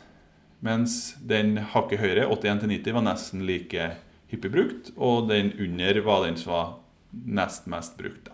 [0.65, 3.91] mens den hakket høyere, 81-90, var nesten like
[4.33, 4.91] hyppig brukt.
[4.97, 6.67] Og den under var den som var
[7.11, 8.29] nest mest brukt.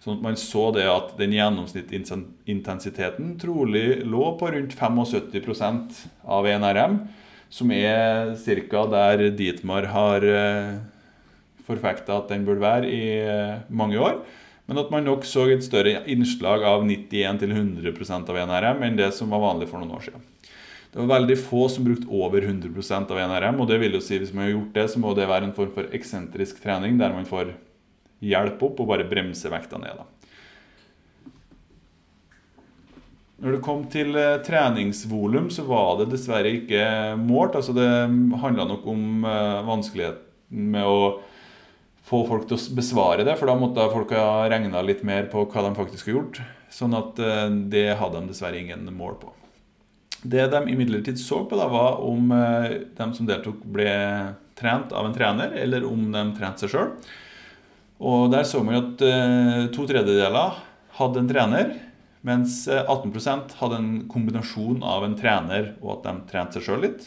[0.00, 5.92] Sånn at man så det at den gjennomsnittsintensiteten trolig lå på rundt 75%
[6.24, 6.94] av NRM,
[7.52, 8.36] som er
[8.70, 8.86] ca.
[8.94, 10.80] der Dietmar har eh,
[11.70, 14.20] forfekta at den burde være i eh, mange år.
[14.70, 19.32] Men at man nok så et større innslag av 91-100% av NRM enn det som
[19.32, 20.26] var vanlig for noen år siden.
[20.90, 23.60] Det var veldig få som brukte over 100% av NRM.
[23.62, 25.54] og det vil jo si Hvis man har gjort det, så må det være en
[25.54, 27.54] form for eksentrisk trening der man får
[28.20, 30.02] hjelp opp og bare bremse vekta ned.
[30.02, 30.06] da.
[33.40, 37.56] Når det kom til eh, treningsvolum, så var det dessverre ikke målt.
[37.56, 37.88] altså Det
[38.42, 40.98] handla nok om uh, vanskeligheten med å
[42.10, 45.44] få folk til å besvare det, for da måtte folk ha regna litt mer på
[45.46, 46.40] hva de faktisk har gjort.
[46.70, 49.32] Sånn at eh, det hadde de dessverre ingen mål på.
[50.20, 53.90] Det de imidlertid så på, da, var om eh, de som deltok, ble
[54.58, 56.90] trent av en trener, eller om de trente seg sjøl.
[58.00, 60.58] Og der så man at eh, to tredjedeler
[60.98, 61.72] hadde en trener,
[62.26, 67.06] mens 18% hadde en kombinasjon av en trener og at de trente seg sjøl litt.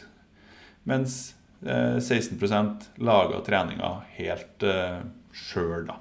[0.89, 2.71] Mens 16 eh,
[3.03, 5.99] laga treninga helt uh, sjøl, da.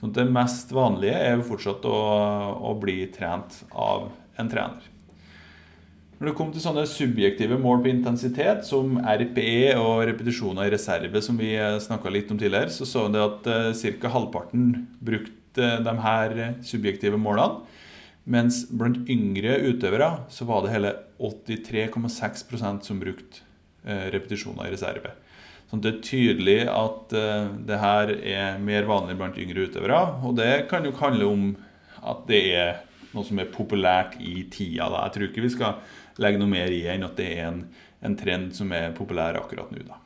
[0.00, 1.98] Så det mest vanlige er jo fortsatt å,
[2.58, 4.08] å, bli trent av
[4.40, 4.88] en trener.
[6.18, 11.22] Når det kom til sånne subjektive mål på intensitet, som RPE og repetisjoner i reserve,
[11.22, 13.46] som vi eh, snakka litt om tidligere, så så vi at
[14.02, 14.12] ca.
[14.16, 17.62] halvparten brukte de her subjektive målene.
[18.22, 23.51] Mens blant yngre utøvere så var det hele 83,6% som brukte Eh,
[23.84, 25.14] repetisjoner i reserve.
[25.72, 30.00] Så det er tydelig at uh, det her er mer vanlig blant yngre utøvere.
[30.28, 31.46] Og det kan jo handle om
[32.02, 32.82] at det er
[33.14, 34.90] noe som er populært i tida.
[34.92, 35.06] Da.
[35.06, 37.64] Jeg tror ikke vi skal legge noe mer i enn at det er en,
[38.04, 39.84] en trend som er populær akkurat nå.
[39.88, 39.98] da.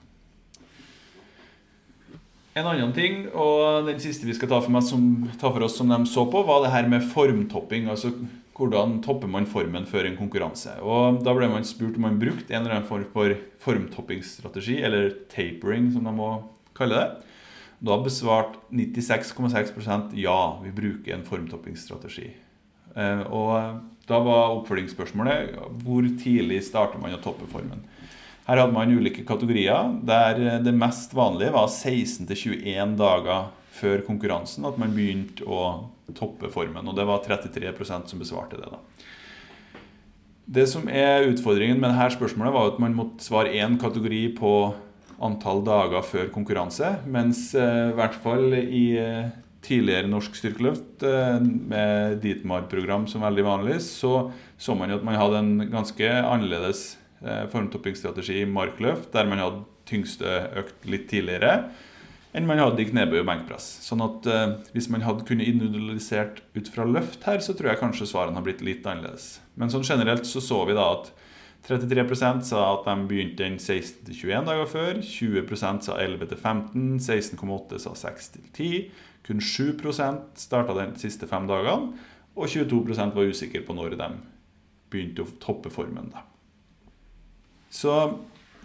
[2.56, 5.90] En annen ting, og den siste vi skal ta for, som, ta for, oss som
[5.92, 7.90] de så på, var det her med formtopping.
[7.92, 8.14] Altså
[8.56, 10.78] hvordan topper man formen før en konkurranse.
[10.80, 15.10] Og Da ble man spurt om man brukte en eller annen form for formtoppingsstrategi, eller
[15.28, 16.30] tapering som de må
[16.76, 17.08] kalle det.
[17.84, 22.30] Da besvarte 96,6% ja, vi bruker en formtoppingsstrategi.
[22.96, 27.84] Eh, og da var oppfølgingsspørsmålet hvor tidlig starter man å toppe formen.
[28.46, 34.78] Her hadde man ulike kategorier, der det mest vanlige var 16-21 dager før konkurransen at
[34.80, 35.60] man begynte å
[36.16, 36.86] toppe formen.
[36.86, 38.70] Og det var 33% som besvarte det.
[38.72, 38.80] da.
[40.46, 44.52] Det som er utfordringen med dette spørsmålet, var at man måtte svare én kategori på
[45.22, 49.32] antall dager før konkurranse, mens eh, i hvert fall i eh,
[49.64, 55.18] tidligere norsk styrkeløft eh, med Dietmar-program som veldig vanlig, så så man jo at man
[55.18, 56.86] hadde en ganske annerledes
[57.52, 61.70] formtoppingsstrategi i markløft, der man hadde tyngste økt litt tidligere
[62.34, 63.68] enn man hadde i knebøy og benkpress.
[63.86, 67.82] Sånn at eh, Hvis man hadde kunnet individualisert ut fra løft her, så tror jeg
[67.82, 69.36] kanskje svarene har blitt litt annerledes.
[69.54, 71.12] Men sånn generelt så så vi da at
[71.66, 75.00] 33% sa at de begynte den 16-21 dager før.
[75.02, 77.00] 20% sa 11-15.
[77.02, 78.86] 16,8 sa 6-10.
[79.26, 81.96] Kun 7% starta de siste fem dagene.
[82.36, 84.10] Og 22% var usikre på når de
[84.92, 86.12] begynte å toppe formen.
[86.12, 86.22] da.
[87.70, 87.96] Så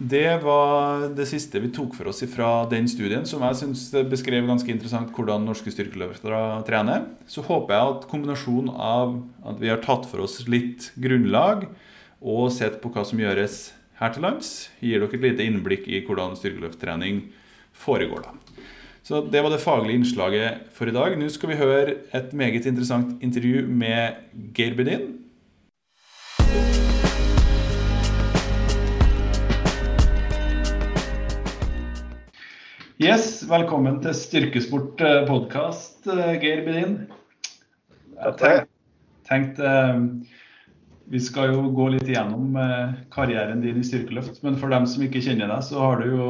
[0.08, 4.48] det var det siste vi tok for oss fra den studien, som jeg syns beskrev
[4.48, 7.06] ganske interessant hvordan norske styrkeløftere trener.
[7.30, 11.68] Så håper jeg at kombinasjonen av at vi har tatt for oss litt grunnlag
[12.22, 16.02] og sett på hva som gjøres her til lands, gir dere et lite innblikk i
[16.06, 17.24] hvordan styrkeløfttrening
[17.72, 18.26] foregår.
[18.26, 18.62] da.
[19.02, 21.18] Så Det var det faglige innslaget for i dag.
[21.18, 24.14] Nå skal vi høre et meget interessant intervju med
[24.54, 25.21] Geir Bedin,
[33.02, 36.92] Yes, velkommen til Styrkesport eh, podkast, eh, Geir Bedin.
[38.14, 38.60] Jeg
[39.26, 40.04] tenkte eh,
[41.10, 42.54] Vi skal jo gå litt igjennom
[43.10, 44.38] karrieren din i styrkeløft.
[44.46, 46.28] Men for dem som ikke kjenner deg, så har du jo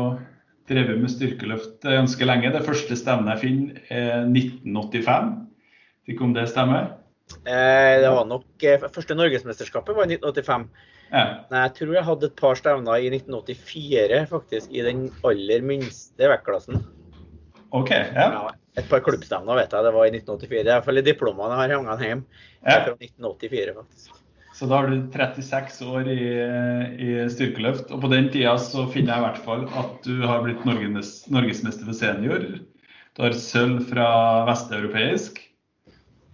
[0.70, 2.54] drevet med styrkeløft ganske lenge.
[2.56, 5.30] Det første stevnet jeg finner, er 1985.
[6.08, 6.88] Fikk om det stemmer?
[7.44, 10.66] Det var nok Første norgesmesterskapet var i 1985.
[11.12, 11.22] Ja.
[11.50, 16.30] Nei, jeg tror jeg hadde et par stevner i 1984, faktisk, i den aller minste
[16.30, 16.80] vektklassen.
[17.72, 18.28] Ok, ja.
[18.32, 18.56] ja.
[18.80, 20.48] Et par klubbstevner vet jeg det var i 1984.
[20.56, 22.26] Det er iallfall i diplomene jeg har hengt hjem.
[22.64, 22.78] Ja.
[22.86, 24.18] Fra 1984, faktisk.
[24.52, 26.18] Så da har du 36 år i,
[27.00, 27.92] i, styrkeløft.
[27.92, 31.14] Og på den tida så finner jeg i hvert fall at du har blitt Norges,
[31.32, 32.44] norgesmester for senior.
[33.12, 34.06] Du har sølv fra
[34.48, 35.40] vesteuropeisk.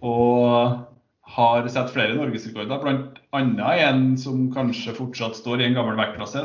[0.03, 0.88] Og
[1.39, 3.69] har sett flere norgesrekorder, bl.a.
[3.87, 6.43] en som kanskje fortsatt står i en gammel vektklasse.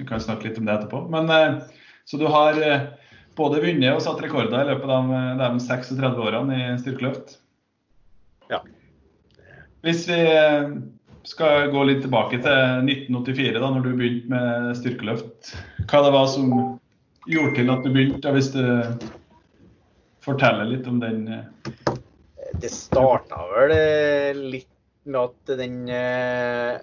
[0.00, 1.04] Vi kan snakke litt om det etterpå.
[1.12, 1.60] Men, eh,
[2.08, 2.88] så du har eh,
[3.38, 7.36] både vunnet og satt rekorder i løpet av de, de 36 årene i styrkeløft.
[8.50, 8.62] Ja.
[9.86, 10.74] Hvis vi eh,
[11.28, 15.54] skal gå litt tilbake til 1984, da når du begynte med styrkeløft.
[15.86, 16.50] Hva det var som
[17.30, 18.64] gjorde til at du begynte, hvis du
[20.22, 21.28] forteller litt om den?
[22.60, 24.68] Det starta vel eh, litt
[25.04, 26.78] med at den eh,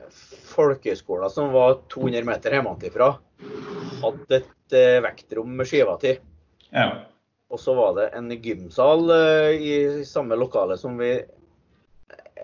[0.49, 3.13] folkehøgskolen som var 200 meter hjemmefra,
[4.01, 6.19] hadde et eh, vektrom med skiva til.
[6.73, 6.89] Ja.
[7.49, 11.13] Og så var det en gymsal eh, i samme lokale som vi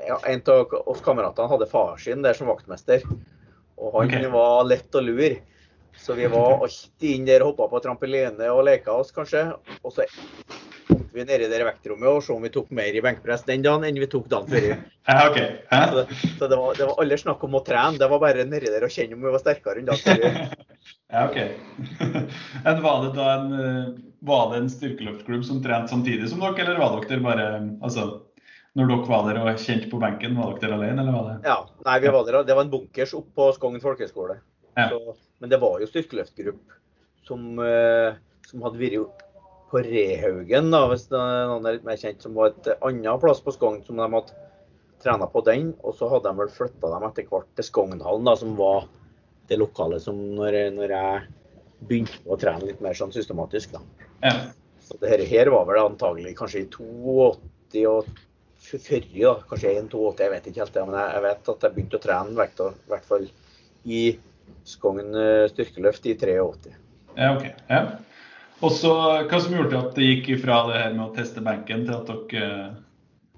[0.05, 3.03] ja, En av oss kameratene hadde far sin der som vaktmester.
[3.75, 4.27] Og han okay.
[4.31, 5.37] var lett å lure.
[5.95, 9.47] Så vi var alltid inn der og hoppa på trampoline og leka oss, kanskje.
[9.81, 10.03] Og så
[11.15, 13.87] vi nede i det vektrommet og så om vi tok mer i benkpress den dagen
[13.87, 14.69] enn vi tok dagen før.
[15.05, 15.59] Ja, okay.
[15.69, 16.03] Så,
[16.39, 18.87] så det, var, det var aldri snakk om å trene, det var bare nedi der
[18.87, 20.55] å kjenne om vi var sterkere enn dagen før.
[21.13, 21.37] Ja, OK.
[22.85, 23.89] Var det da en, eh,
[24.25, 27.45] var det en styrkeløftklubb som trente samtidig som dere, eller var dere bare
[27.85, 28.05] altså,
[28.75, 31.35] når dere var der og kjente på benken, var dere alene, eller var det?
[31.47, 32.41] Ja, nei, vi var der.
[32.47, 34.39] Det var en bunkers oppe på Skogn folkehøgskole.
[34.75, 34.89] Ja.
[35.39, 36.81] Men det var jo styrkeløftgruppe
[37.27, 38.17] som, uh,
[38.49, 39.24] som hadde vært
[39.75, 43.51] på Rehaugen, da, hvis noen er litt mer kjent, som var et annet plass på
[43.51, 44.35] Skogn som de hadde
[45.03, 45.73] trena på den.
[45.83, 48.87] Og så hadde de vel flytta dem etter hvert til Skognhallen, da, som var
[49.49, 51.25] det lokale som når, når jeg
[51.85, 53.75] begynte å trene litt mer sånn systematisk.
[53.75, 53.83] da.
[54.23, 54.35] Ja.
[54.85, 58.07] Så det her var vel antagelig kanskje i 82 og
[58.65, 59.35] 40, da.
[59.49, 60.87] Kanskje 1-82, jeg vet ikke helt det.
[60.87, 63.27] Men jeg, vet at jeg begynte å trene i hvert fall
[63.85, 64.01] i
[64.65, 66.75] Skogn eh, styrkeløft i 83.
[67.17, 67.49] Ja, ok.
[67.69, 67.81] Ja.
[68.63, 68.91] Og så
[69.27, 72.11] Hva som gjorde at det gikk fra det her med å teste benken til at
[72.11, 72.77] dere eh,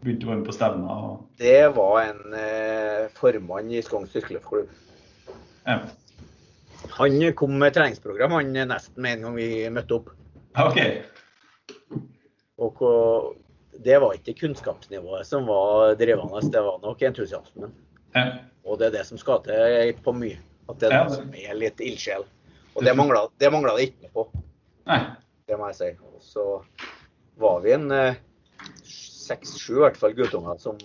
[0.04, 1.08] begynte å være med på stevner?
[1.08, 1.24] Og...
[1.42, 4.70] Det var en eh, formann i Skogn sykkelklubb.
[5.68, 5.82] Ja.
[7.00, 10.14] Han kom med treningsprogram han nesten med en gang vi møtte opp.
[10.62, 10.80] Ok.
[12.62, 12.80] Og
[13.84, 17.74] det var ikke kunnskapsnivået som var drivende, det var nok entusiasmen.
[18.16, 18.30] Ja.
[18.66, 20.40] Og det er det som skal til på mye.
[20.68, 22.26] At det er noe som er litt ildsjel.
[22.76, 24.28] Og det mangla det, det ikke på.
[24.88, 25.02] Nei.
[25.48, 25.90] Det må jeg si.
[26.04, 26.46] Og så
[27.40, 28.20] var vi en eh,
[29.28, 30.80] seks-sju i hvert fall guttunger som,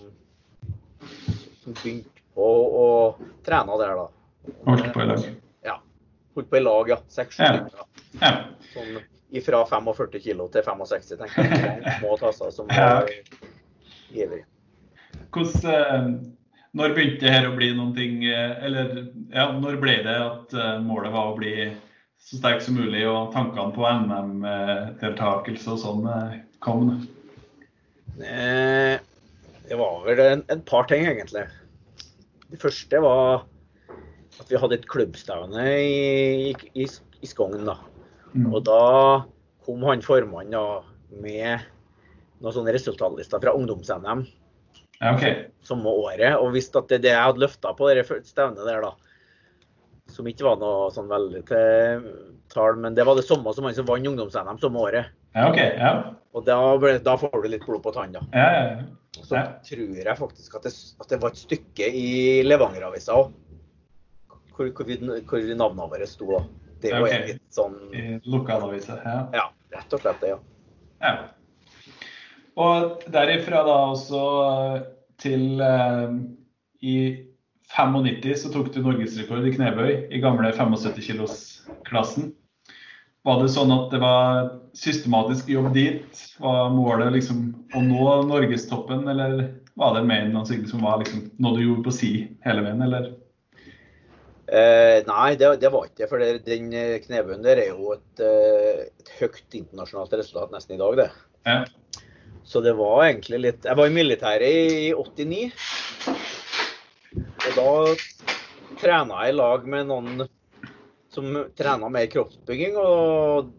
[1.63, 2.49] som begynte på
[2.83, 2.85] å
[3.45, 4.05] trene der, da.
[4.67, 5.25] Holdt på i lag?
[5.65, 5.79] Ja.
[6.37, 6.99] Holdt på i lag, ja.
[7.11, 7.87] Seks-sju ja.
[8.21, 8.35] ja.
[8.73, 9.01] Sånn
[9.43, 11.93] fra 45 kilo til 65, tenker jeg.
[11.99, 13.07] Små tasser som var
[14.13, 14.43] ivrig.
[15.33, 16.09] Hvordan, eh,
[16.77, 18.91] når begynte det her å bli noen ting eh, Eller
[19.33, 20.53] ja, når ble det at
[20.85, 21.53] målet var å bli
[22.23, 26.05] så sterk som mulig, og tankene på NM-deltakelse og sånn
[26.63, 26.93] kom?
[28.19, 28.95] Eh,
[29.67, 31.45] det var vel en, en, par ting, egentlig.
[32.53, 33.43] Det første var
[34.39, 37.65] at vi hadde et klubbstevne i, i, i Skogn.
[37.67, 37.77] da.
[38.33, 38.49] Mm.
[38.49, 38.81] Og da
[39.65, 40.81] kom han formannen da,
[41.23, 41.67] med
[42.43, 44.25] noen sånne resultatlister fra ungdoms-NM
[45.11, 45.47] okay.
[45.63, 49.12] samme året, og visste at det, det jeg hadde løfta på det stevnet der, da,
[50.13, 52.07] som ikke var noe sånn veldig til
[52.53, 55.13] tall, men det var det samme som han som vant ungdoms-NM samme året.
[55.33, 55.93] Ja, ok, ja.
[56.33, 56.57] Og da,
[57.01, 58.21] da, får du litt blod på tann, da.
[58.33, 62.07] Ja, ja, Så tror jeg faktisk at det, at det var et stykke i
[62.45, 63.33] Levanger-avisa òg,
[64.53, 64.89] hvor, hvor,
[65.29, 66.29] hvor, navnene våre sto.
[66.35, 66.43] da.
[66.83, 67.27] Det var okay.
[67.31, 69.19] litt sånn I lokalavisa, ja.
[69.33, 70.39] Ja, rett og slett det, ja.
[71.01, 71.13] ja.
[72.63, 74.23] Og derifra da også
[75.23, 76.11] til uh,
[76.83, 76.97] i
[77.73, 82.31] 95 så tok du norgesrekord i knebøy i gamle 75 kilos-klassen.
[83.23, 86.23] Var det sånn at det var systematisk jobb dit?
[86.43, 89.45] Var målet liksom å nå norgestoppen, eller
[89.79, 92.11] var det mer noe som var liksom noe du gjorde på si
[92.45, 93.13] hele veien, eller?
[94.43, 96.09] Eh, nei, det, det, var ikke det.
[96.11, 100.75] For det, den eh, knebøyen der er jo et, eh, et, høyt internasjonalt resultat nesten
[100.75, 101.07] i dag, det.
[101.47, 102.03] Ja.
[102.43, 105.47] Så det var egentlig litt Jeg var i militæret i 89.
[107.43, 110.23] Og da trena jeg i lag med noen
[111.13, 111.27] som
[111.57, 112.77] trena mer kroppsbygging.
[112.79, 113.51] Og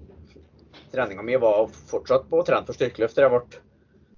[0.95, 3.27] treninga mi var fortsatt på å trene for styrkeløfter.
[3.27, 3.63] Jeg ble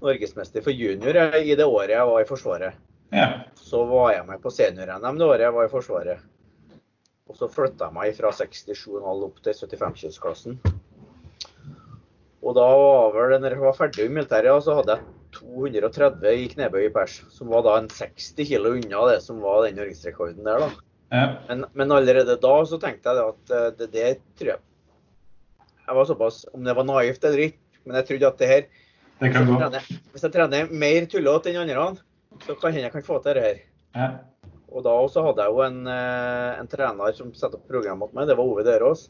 [0.06, 2.78] norgesmester for junior i det året jeg var i Forsvaret.
[3.14, 3.28] Ja.
[3.58, 6.24] Så var jeg med på senior-NM det året jeg var i Forsvaret.
[7.26, 10.58] Og så flytta jeg meg fra 67,5 opp til 75-kilosklassen.
[12.46, 15.15] Og da var vel, når jeg var ferdig i militæret, så hadde jeg
[15.56, 17.18] 230 i knebøy i pers.
[17.32, 20.70] Som var da en 60 kg unna det som var den norgesrekorden der, da.
[21.14, 21.26] Ja.
[21.48, 24.62] Men, men, allerede da så tenkte jeg at eh, det, det tror jeg
[25.86, 28.64] Jeg var såpass Om det var naivt eller ikke, men jeg trodde at det her
[29.20, 32.02] det kan hvis, jeg trener, hvis jeg trener mer tullete enn andre,
[32.44, 33.60] så kan hende jeg kan få til det her.
[33.96, 34.08] Ja.
[34.68, 38.12] Og da også hadde jeg jo en, eh, en trener som satte opp programmet mot
[38.12, 38.26] meg.
[38.28, 39.06] Det var Ove Dørås.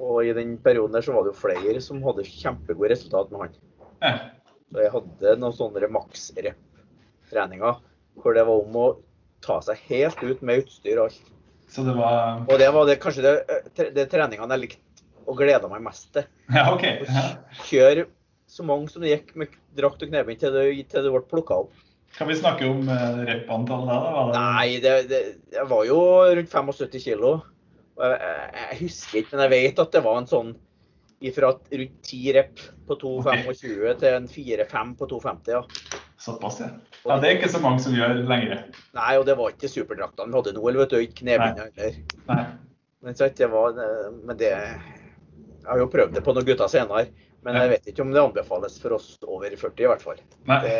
[0.00, 3.44] Og i den perioden der så var det jo flere som hadde kjempegode resultat med
[3.44, 3.58] han.
[4.00, 4.14] Ja.
[4.74, 7.76] Så jeg hadde noen sånne maks-rep-treninger
[8.18, 8.86] hvor det var om å
[9.44, 11.30] ta seg helt ut med utstyr og alt.
[11.70, 15.38] Så det var Og det var det, kanskje det, eh, det treningene jeg likte og
[15.38, 16.26] gleda meg mest til.
[16.50, 16.82] Ja, ok.
[17.06, 17.22] Ja.
[17.70, 18.06] Kjøre
[18.50, 20.58] så mange som det gikk med drakt og knebind til,
[20.90, 21.72] til, det ble plukka opp.
[22.18, 23.94] Kan vi snakke om uh, rep-antall da?
[24.02, 24.26] da?
[24.26, 24.42] Det...
[24.42, 25.22] Nei, det, det,
[25.54, 26.02] det, var jo
[26.34, 27.32] rundt 75 kilo.
[27.94, 30.54] Jeg, jeg, jeg, husker ikke, men jeg vet at det var en sånn
[31.32, 33.94] fra rundt 10 rep på 2,25 okay.
[34.00, 35.54] til en 4-5 på 2,50.
[35.54, 35.62] ja.
[36.24, 36.66] Såpass, ja.
[37.04, 37.16] ja.
[37.20, 38.62] Det er ikke så mange som gjør lenger.
[38.96, 41.74] Nei, og det var ikke superdraktene vi hadde nå, eller vet du, ikke heller.
[43.04, 43.80] Men, det var,
[44.24, 47.10] men det Jeg har jo prøvd det på noen gutter senere,
[47.44, 50.22] men jeg vet ikke om det anbefales for oss over 40 i hvert fall.
[50.48, 50.78] Det,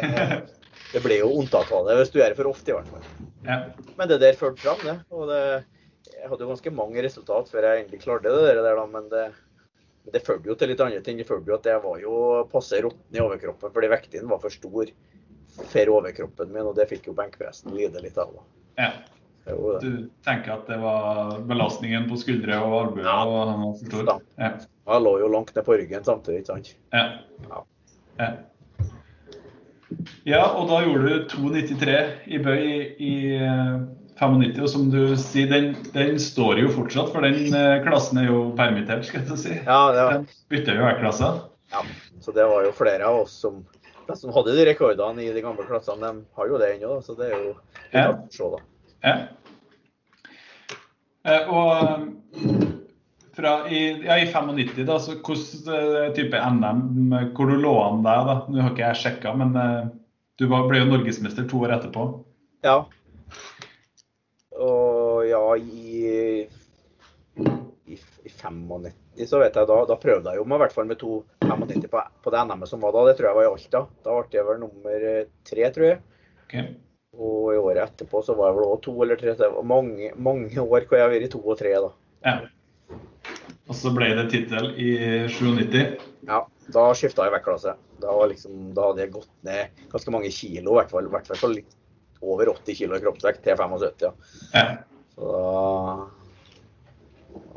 [0.95, 3.09] det blir jo unntak av det hvis du gjør det for ofte i hvert fall.
[3.45, 3.59] Ja.
[3.99, 4.97] Men det der førte fram, det.
[5.13, 5.43] Og det,
[6.09, 9.27] jeg hadde jo ganske mange resultat før jeg egentlig klarte det der, men det,
[10.13, 11.19] det førte jo til litt andre ting.
[11.21, 12.15] Det førte jo at jeg var jo
[12.53, 14.93] passe råtten i overkroppen fordi vekten var for stor
[15.55, 18.33] for overkroppen min, og det fikk jo benkpressen lide litt av.
[18.81, 18.91] Ja.
[19.45, 23.05] Du tenker at det var belastningen på skuldre og albuer?
[23.05, 23.19] Ja.
[23.29, 24.25] og han var for stor?
[24.41, 24.51] Ja.
[24.89, 26.73] Jeg lå jo langt ned på ryggen samtidig, ikke sant?
[26.97, 27.05] Ja.
[27.51, 27.63] ja.
[28.19, 28.33] ja.
[30.27, 31.93] Ja, og da gjorde du 2,93
[32.35, 32.65] i bøy
[32.99, 33.15] i
[34.19, 38.21] 95, eh, og som du sier, den, den står jo fortsatt, for den eh, klassen
[38.23, 39.57] er jo permittert, skal jeg si.
[39.57, 40.07] Ja, ja.
[40.15, 41.31] Den bytter jo hver klasse.
[41.75, 41.83] Ja,
[42.23, 43.65] så det var jo flere av oss som
[44.13, 46.99] som hadde de rekordene i de gamle klassene, de har jo det ennå.
[47.01, 47.53] Så det er jo
[47.95, 48.03] ja.
[48.29, 48.59] se, da.
[49.01, 49.15] Ja.
[51.25, 51.71] Eh, og
[53.35, 58.29] fra i, ja, i 95, da, så hvilken type NM hvor du lå an der?
[58.29, 58.37] da?
[58.45, 59.57] Nå har ikke jeg sjekka, men
[60.37, 62.05] du ble jo norgesmester to år etterpå.
[62.69, 62.83] Ja.
[64.63, 66.45] Og ja, i,
[67.35, 67.47] i,
[67.95, 68.93] i 95
[69.27, 72.03] så vet jeg, da, da prøvde jeg jo meg i hvert fall med 2,95 på,
[72.25, 73.05] på det NM-et som var da.
[73.09, 73.85] Det tror jeg var i Alta.
[74.07, 75.07] Da ble jeg vel nummer
[75.51, 76.01] tre, tror jeg.
[76.47, 76.73] Okay.
[77.15, 79.37] Og i året etterpå så var jeg vel òg to eller tre.
[79.39, 81.93] Det var Mange, mange år hvor jeg har vært to og tre, da.
[82.27, 82.35] Ja.
[83.65, 84.91] Og så ble det tittel i
[85.31, 85.95] 97?
[86.29, 86.43] Ja,
[86.75, 87.77] da skifta jeg vektklasse.
[88.03, 91.57] Da, liksom, da hadde jeg gått ned ganske mange kilo, i hvert fall, hvert fall
[91.57, 91.79] litt
[92.25, 94.05] over 80 kilo i kroppsvekt til 75.
[94.05, 94.13] Ja.
[94.55, 94.67] ja.
[95.15, 95.45] Så da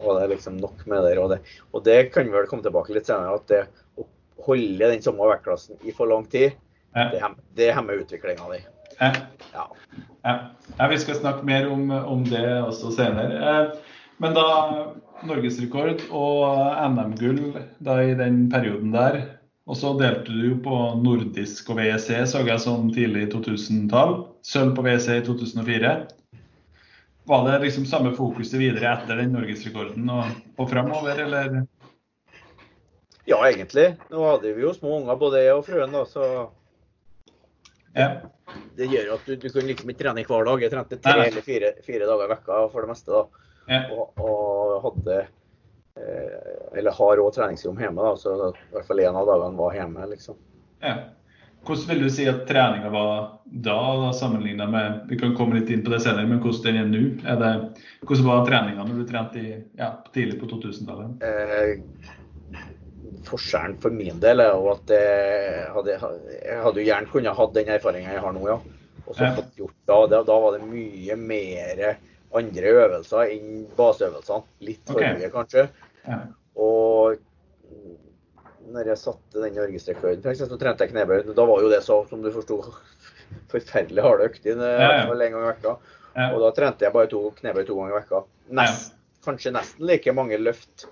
[0.06, 1.18] var det liksom nok med det.
[1.22, 1.40] Og det,
[1.72, 3.64] og det kan vi vel komme tilbake litt senere, at det
[3.98, 4.06] å
[4.48, 6.58] holde den samme vektklassen i for lang tid,
[6.94, 7.10] ja.
[7.12, 8.62] det, hemmer, det hemmer utviklinga di.
[9.00, 9.12] Ja.
[9.54, 9.66] Ja.
[10.24, 10.88] ja.
[10.90, 13.38] Vi skal snakke mer om, om det også senere.
[13.38, 13.66] Eh,
[14.22, 14.48] men da
[15.28, 16.46] norgesrekord og
[16.94, 19.14] NM-gull i den perioden der.
[19.68, 24.14] Og så delte du på nordisk og WEC, så jeg sånn tidlig 2000-tall.
[24.48, 25.96] Sølv på WC i 2004.
[27.28, 31.58] Var det liksom samme fokuset videre etter den norgesrekorden og, og framover, eller?
[33.28, 33.90] Ja, egentlig.
[34.08, 36.30] Nå hadde vi jo små unger, både jeg og frøen, da, så
[37.98, 38.08] ja.
[38.78, 40.64] Det gjør at du, du kunne liksom ikke trene hver dag.
[40.64, 43.12] Jeg trente tre eller fire, fire dager i vekka for det meste.
[43.12, 43.46] da.
[43.68, 43.80] Ja.
[43.92, 45.18] Og, og, hadde
[46.00, 49.76] eh, Eller har òg treningsrom hjemme, da, så i hvert fall én av dagene var
[49.76, 50.08] hjemme.
[50.14, 50.38] liksom.
[50.86, 50.96] Ja.
[51.68, 53.10] Hvordan vil du si at treninga var
[53.44, 56.96] da, da sammenligna med Vi kan komme litt inn på det senere, men hvordan den
[57.28, 57.58] er nå?
[58.08, 61.24] Hvordan var treninga når du trente i, ja, tidlig på 2000-tallet?
[61.28, 62.64] Eh,
[63.28, 65.98] forskjellen for min del er jo at jeg hadde,
[66.40, 68.60] jeg hadde jo gjerne kunnet hatt den erfaringa jeg har nå, ja.
[69.08, 71.84] Og så fått gjort da, da, da var det mye mer
[72.36, 74.44] andre øvelser enn baseøvelsene.
[74.68, 75.16] Litt for Ok.
[75.16, 75.64] mye, kanskje.
[76.08, 76.20] Ja.
[76.60, 77.22] Og
[78.74, 81.22] når jeg satte den norgesrekorden, så trente jeg knebøy.
[81.38, 82.60] Da var jo det så, som du forsto,
[83.54, 84.60] forferdelig harde økter.
[84.60, 85.08] Ja, ja.
[85.08, 85.78] en gang i vekka.
[86.18, 86.30] Ja.
[86.32, 88.24] Og da trente jeg bare to knebøy to ganger i vekka.
[88.60, 88.94] Nest,
[89.28, 90.88] Kanskje nesten like mange løft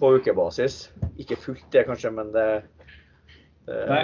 [0.00, 0.86] på ukebasis.
[1.18, 2.48] Ikke fullt det, kanskje, men det,
[3.66, 4.02] det Nei.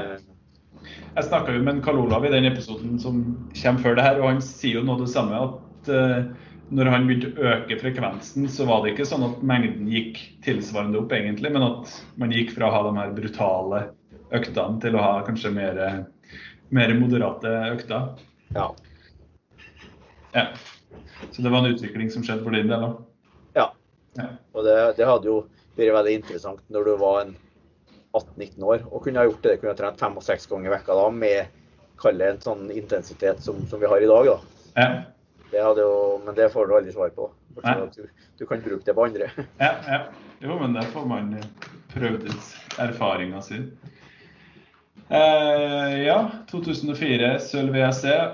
[0.82, 3.20] Jeg snakka med Karl Olav i den episoden som
[3.54, 5.38] kommer før det her, og han sier jo noe det samme.
[5.38, 6.32] At eh,
[6.72, 11.02] når han begynte å øke frekvensen, så var det ikke sånn at mengden gikk tilsvarende
[11.02, 13.82] opp, egentlig, men at man gikk fra å ha de her brutale
[14.32, 15.80] øktene til å ha kanskje mer,
[16.72, 18.12] mer moderate økter.
[18.56, 18.70] Ja.
[20.32, 20.46] Ja.
[21.30, 23.00] Så det var en utvikling som skjedde for din del òg.
[23.58, 23.70] ja.
[24.16, 24.28] Ja.
[24.52, 25.38] Og det, det hadde jo
[25.78, 27.34] vært veldig interessant når du var en
[28.12, 29.58] 18-19 år og kunne ha gjort det.
[29.60, 31.58] Kunne ha trent fem og seks ganger i vekka da med
[32.02, 34.28] kalle en sånn intensitet som, som vi har i dag.
[34.28, 34.36] da.
[34.76, 34.88] Ja.
[35.52, 37.30] Det jo, men det får du aldri svar på.
[37.96, 38.06] Du,
[38.38, 39.30] du kan bruke det på andre.
[39.60, 39.98] Ja, ja.
[40.40, 41.34] Jo, men der får man
[41.92, 43.60] prøvd ut erfaringa si.
[45.12, 46.16] Eh, ja,
[46.50, 47.76] 2004, sølv.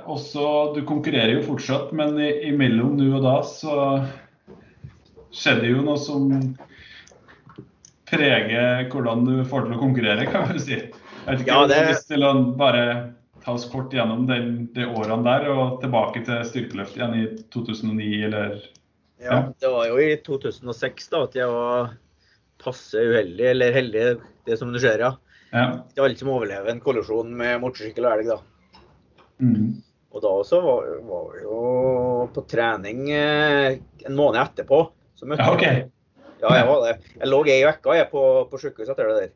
[0.06, 0.44] Også,
[0.76, 3.74] du konkurrerer jo fortsatt, men imellom nå og da så
[5.34, 6.30] skjedde jo noe som
[8.08, 10.78] preger hvordan du får til å konkurrere, kan man si.
[10.78, 12.84] Jeg vet ikke Ja, om du har lyst til å bare
[13.48, 17.24] ta oss kort gjennom den, de årene der, og tilbake til styrkeløft igjen i
[17.54, 18.58] 2009, eller
[19.18, 21.94] Ja, Det var jo i 2006 da, at jeg var
[22.60, 24.02] passe uheldig, eller heldig,
[24.44, 25.14] det som du ser, ja.
[25.48, 25.64] Ja.
[25.80, 28.82] Det var alle som overlever en kollisjon med motorsykkel og elg, da.
[29.40, 29.78] Mm.
[30.12, 31.62] Og da også var, var vi jo
[32.34, 34.82] på trening eh, en måned etterpå.
[35.16, 35.64] Så møtte Ja, OK.
[35.64, 35.88] jeg
[36.42, 36.92] Ja, jeg var det.
[37.16, 39.32] Jeg lå ei uke på, på sykehus etter det der.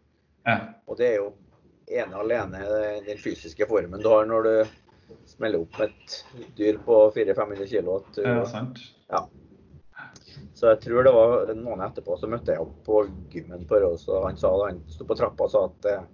[0.46, 0.58] Ja.
[0.86, 1.30] Og det er jo
[1.90, 2.60] ene alene
[3.06, 4.54] den fysiske formen du har når du
[5.28, 6.18] smeller opp et
[6.56, 7.88] dyr på 400-500 kg.
[7.98, 8.78] At du, Ja, sant.
[10.56, 13.02] Så jeg tror det var en måned etterpå så møtte jeg opp på
[13.32, 16.04] gymmen på Røros, og han sa da han sto på trappa og sa at eh,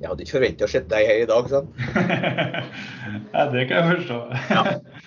[0.00, 1.68] jeg hadde ikke forventa å se deg her i dag, sa han.
[3.36, 4.18] ja, det kan jeg forstå.
[4.50, 4.62] Ja.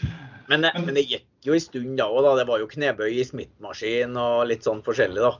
[0.49, 2.35] Men, det- men det gikk jo en stund da òg, da.
[2.37, 5.31] Det var jo knebøy i Smith-maskin og litt sånn forskjellig, da.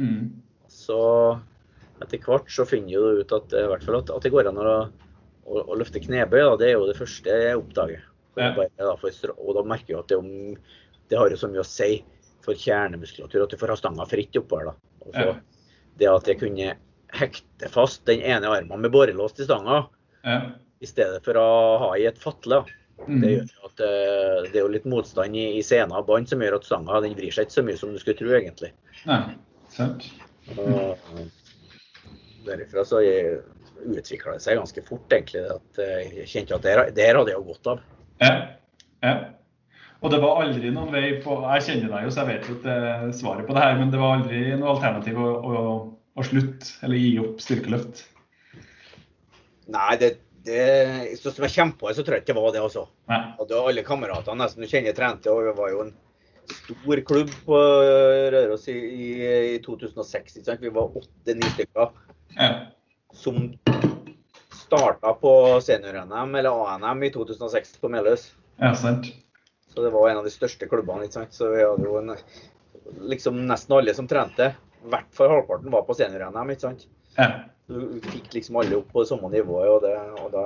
[0.00, 0.30] Mm.
[0.72, 0.96] Så
[2.04, 4.60] etter hvert så finner du ut at, i hvert fall at, at det går an
[4.62, 4.74] å,
[5.44, 6.40] å, å løfte knebøy.
[6.40, 6.56] Da.
[6.60, 8.04] Det er jo det første jeg oppdager.
[8.34, 8.48] Ja.
[8.56, 10.16] bare, da, for, og da merker du at det,
[11.12, 12.00] det har jo så mye å si
[12.44, 14.72] for kjernemuskulatur at du får ha stanga fritt oppover.
[14.72, 14.74] da.
[15.04, 15.34] Så Ja.
[15.94, 16.72] Det at jeg kunne
[17.14, 19.84] hekte fast den ene armen med borrelås til stanga,
[20.26, 20.40] Ja.
[20.82, 21.44] i stedet for å
[21.84, 22.64] ha i et fatle.
[23.06, 23.20] Mm.
[23.22, 26.42] Det gjør at eh, det er jo litt motstand i, i sena og bånd som
[26.42, 28.72] gjør at stanga den vrir seg ikke så mye som du skulle tro, egentlig.
[29.06, 29.36] Nei,
[29.70, 30.06] sant.
[30.58, 30.98] Og
[32.46, 33.00] derifra så
[33.84, 35.44] utvikla det seg ganske fort, egentlig.
[35.54, 37.82] At eh, jeg kjente at det der hadde jeg jo godt av.
[38.22, 38.34] Ja.
[39.04, 39.14] ja.
[40.04, 42.56] Og det var aldri noen vei på Jeg kjenner deg jo, så jeg vet jo
[42.68, 45.62] er svaret på det her, men det var aldri noe alternativ å, å,
[46.14, 48.04] å slutte eller gi opp styrkeløft?
[49.72, 50.10] Nei, det,
[50.44, 50.64] det,
[51.16, 52.86] så som jeg kommer på det, så tror jeg ikke det var det, altså.
[53.08, 53.20] Nei.
[53.38, 55.94] Hadde alle kameratene nesten du kjenner trente, og det var jo en
[56.52, 57.60] stor klubb på
[58.34, 59.08] Røros i, i,
[59.54, 60.36] i 2006.
[60.36, 60.60] Ikke sant?
[60.60, 61.94] Vi var åtte-ni stykker.
[63.14, 63.52] Som
[64.54, 68.32] starta på senior-NM eller ANM i 2006 på Melhus.
[68.58, 69.12] ja, sant.
[69.74, 71.04] Så det var en av de største klubbene.
[71.04, 71.34] ikke sant?
[71.34, 72.12] Så vi hadde jo en,
[73.10, 74.52] liksom nesten alle som trente.
[74.84, 76.52] I hvert fall halvparten var på senior-NM.
[76.54, 76.86] ikke sant?
[77.16, 77.26] Ja.
[77.66, 80.44] Du fikk liksom alle opp på det samme nivået, og det, og da,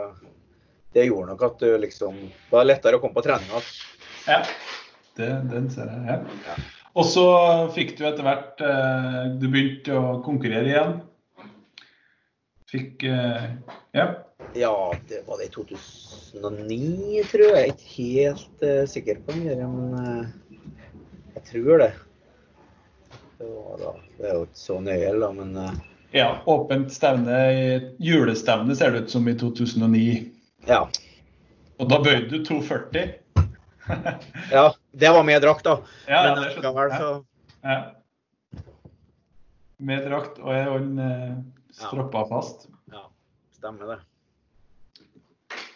[0.97, 3.71] det gjorde nok at du liksom Det var lettere å komme på trening igjen.
[4.29, 4.43] ja.
[5.19, 6.05] Det, den ser jeg.
[6.07, 6.19] Ja.
[6.47, 6.57] Ja.
[6.95, 7.25] Og så
[7.75, 10.93] fikk du etter hvert eh, Du begynte å konkurrere igjen.
[12.69, 13.45] Fikk eh,
[13.97, 14.25] Ja.
[14.55, 17.57] Ja, det var det i 2009, tror jeg.
[17.57, 20.29] Jeg ikke helt uh, sikker på det, men uh,
[21.35, 21.89] jeg tror det.
[23.39, 25.75] Det, var da, det er jo ikke så nøye, da, men uh,
[26.15, 26.29] ja.
[26.49, 27.41] Åpent stevne,
[28.01, 30.07] julestevne ser det ut som i 2009.
[30.71, 30.87] ja.
[31.79, 33.13] Og da bøyde du 240.
[34.57, 34.65] ja.
[34.91, 35.77] Det var med drakt, da.
[36.09, 36.99] Ja, men likevel, jeg.
[36.99, 37.79] så Ja.
[39.79, 41.37] Med drakt og en holder
[41.79, 42.69] stroppa fast.
[42.93, 43.07] Ja,
[43.57, 43.99] stemmer det.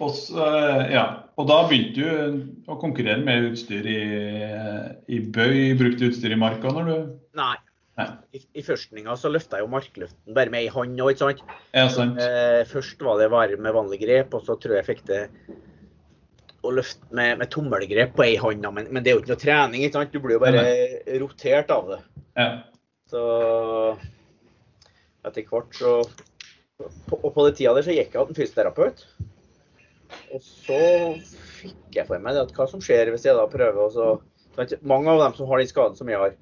[0.03, 1.05] Og, eh, ja.
[1.39, 4.01] og da begynte du å konkurrere med utstyr i,
[5.07, 5.75] i bøy.
[5.79, 6.97] Brukte utstyr i marka når du
[7.39, 7.55] Nei.
[8.01, 8.09] Nei.
[8.33, 11.43] I, i førstninga så løfta jeg jo markløften bare med ei hånd òg, ikke sant.
[11.77, 12.21] Ja, sant.
[12.25, 15.21] Eh, først var det bare med vanlig grep, og så tror jeg jeg fikk det
[16.63, 18.65] å løfte med, med tommelgrep på ei hånd.
[18.65, 20.15] Men, men det er jo ikke noe trening, ikke sant.
[20.15, 20.65] Du blir jo bare
[21.21, 22.01] rotert av det.
[22.41, 22.49] Ja.
[23.13, 23.23] Så
[25.27, 25.93] etter hvert så
[26.83, 29.05] Og på den tida der så gikk jeg til en fysioterapeut.
[30.35, 30.81] Og så
[31.61, 34.17] fikk jeg for meg det at hva som skjer hvis jeg da prøver å
[34.85, 36.35] Mange av dem som har den skaden som jeg har,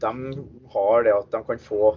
[0.00, 0.12] de
[0.74, 1.96] har det at de kan få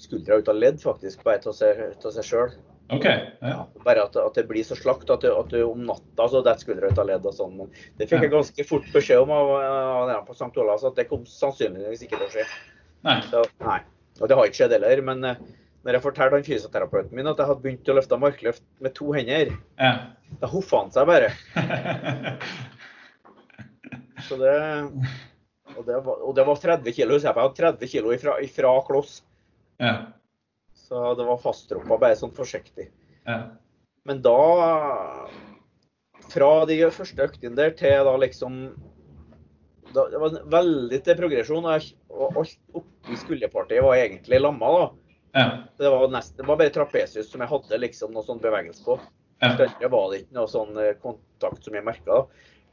[0.00, 2.54] skuldra ut av ledd, faktisk, bare av seg, sjøl.
[2.92, 3.04] OK.
[3.44, 3.58] Ja.
[3.84, 6.66] Bare at, at det blir så slakt at du, at du om natta så detter
[6.66, 7.56] skuldra ut av ledd og sånn.
[7.60, 7.70] Men
[8.00, 10.50] det fikk jeg ganske fort beskjed om av, av av på St.
[10.60, 12.48] Olavs, at det kom sannsynligvis ikke til å skje.
[13.04, 13.18] Nei.
[13.28, 13.80] Så, nei.
[14.20, 15.02] Og det har ikke skjedd heller.
[15.02, 15.40] Men eh,
[15.84, 19.10] når jeg fortalte han fysioterapeuten min at jeg hadde begynt å løfte markløft med to
[19.16, 19.50] hender,
[19.80, 19.92] Ja.
[20.40, 21.32] da hoffa han seg bare.
[24.28, 24.54] Så det
[25.74, 27.16] Og det var, og det var 30 kilo.
[27.18, 29.22] Så jeg hadde 30 kilo ifra, ifra kloss.
[29.82, 29.96] ja.
[30.84, 32.90] Så det var fasttroppa bare sånn forsiktig.
[33.26, 33.38] Ja.
[34.04, 34.34] Men da
[36.28, 38.58] Fra de første øktene der til da liksom
[39.94, 41.64] da, Det var en veldig til progresjon.
[41.64, 44.72] Og, jeg, og oppi skulderpartiet var egentlig lamma.
[44.78, 44.90] da.
[45.34, 45.44] Ja.
[45.78, 48.98] Det var, nest, det var bare trapesius som jeg hadde liksom noe sånn bevegelse på.
[49.42, 49.52] Ja.
[49.58, 52.24] Det var det ikke noe sånn eh, kontakt som jeg merka.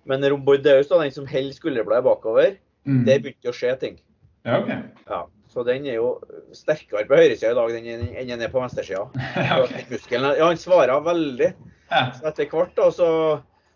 [0.08, 3.04] Men rombordeus, da, den som holder skulderbladet bakover, Mm.
[3.06, 4.00] der begynte å skje ting.
[4.44, 4.80] ja, okay.
[5.06, 6.16] Ja, Så den er jo
[6.52, 9.04] sterkere på høyresida i dag enn den er på venstresida.
[9.38, 9.60] Ja,
[9.92, 11.52] Muskelen, ja, han svarer veldig.
[11.92, 12.08] Ja.
[12.18, 13.10] Så etter hvert da, så,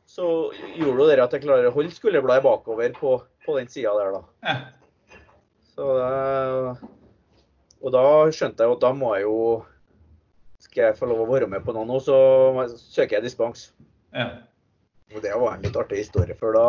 [0.09, 0.25] så
[0.73, 3.13] gjorde jo det at jeg klarer å holde skulderbladet bakover på,
[3.45, 4.23] på den sida der, da.
[4.41, 4.55] Ja.
[5.75, 5.85] Så
[7.85, 8.03] og da
[8.33, 9.39] skjønte jeg at da må jeg jo
[10.63, 12.15] Skal jeg få lov å være med på noe nå, så
[12.79, 13.67] søker jeg dispens.
[14.15, 14.29] Ja.
[15.13, 16.63] Og det var en litt artig historie, for da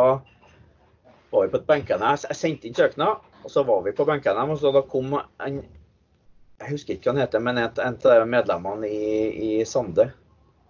[1.31, 2.19] var vi på et benk-NM.
[2.27, 5.63] Jeg sendte inn søknad, og så var vi på benk-NM, og så da kom en
[5.63, 9.09] Jeg husker ikke hva han heter, men en, av medlemmene i,
[9.47, 10.11] i Sande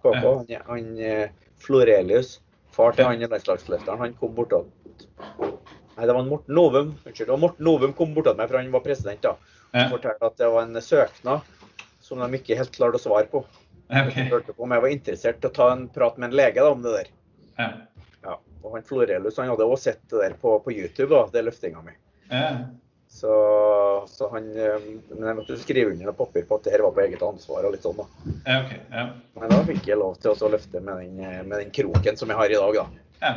[0.05, 0.63] KK, Ja.
[0.69, 2.37] han, han Florelius,
[2.71, 4.71] far til han landslagsløfteren, han kom bort og
[5.97, 6.89] Nei, det var en Morten Novum.
[7.03, 7.29] Unnskyld.
[7.33, 9.33] Og Morten Novum kom bort til meg, for han var president da.
[9.73, 9.87] Ja.
[9.89, 11.55] Fortalte at det var en søknad
[12.07, 13.41] som de ikke helt klarte å svare på.
[13.87, 14.13] Okay.
[14.13, 16.61] Jeg hørte på om jeg var interessert til å ta en prat med en lege
[16.61, 17.09] da, om det der.
[17.57, 17.69] Ja.
[18.23, 21.45] Ja, og han Florelius han hadde også sett det der på, på YouTube, da, det
[21.47, 21.95] løftinga mi.
[22.29, 22.49] Ja.
[23.07, 23.33] Så,
[24.11, 26.91] så han eh, Men jeg måtte skrive under noe papir på at det her var
[26.97, 28.33] på eget ansvar og litt sånn, da.
[28.43, 28.81] Ja, okay.
[28.91, 29.05] Ja.
[29.39, 32.33] Men da fikk jeg lov til å løfte med den, eh, med den kroken som
[32.33, 33.05] jeg har i dag, da.
[33.23, 33.31] ja.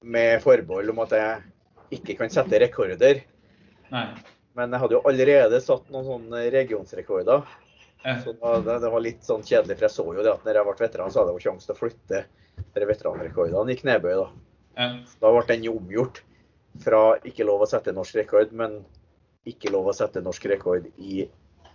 [0.00, 1.40] Med forbehold om at jeg
[1.94, 3.24] ikke kan sette rekorder.
[3.90, 4.06] Nei.
[4.58, 7.44] Men jeg hadde jo allerede satt noen sånne regionsrekorder.
[8.04, 8.16] Ja.
[8.24, 10.68] Så det, det var litt sånn kjedelig, for jeg så jo det at når jeg
[10.68, 12.22] ble veteran, så hadde jeg sjanse til å flytte
[12.76, 14.14] de veteranrekordene i knebøy.
[14.22, 14.28] da.
[14.78, 14.88] Ja.
[15.20, 16.22] Da ble den jo omgjort
[16.80, 18.80] fra ikke lov å sette norsk rekord, men
[19.48, 21.26] ikke lov å sette norsk rekord i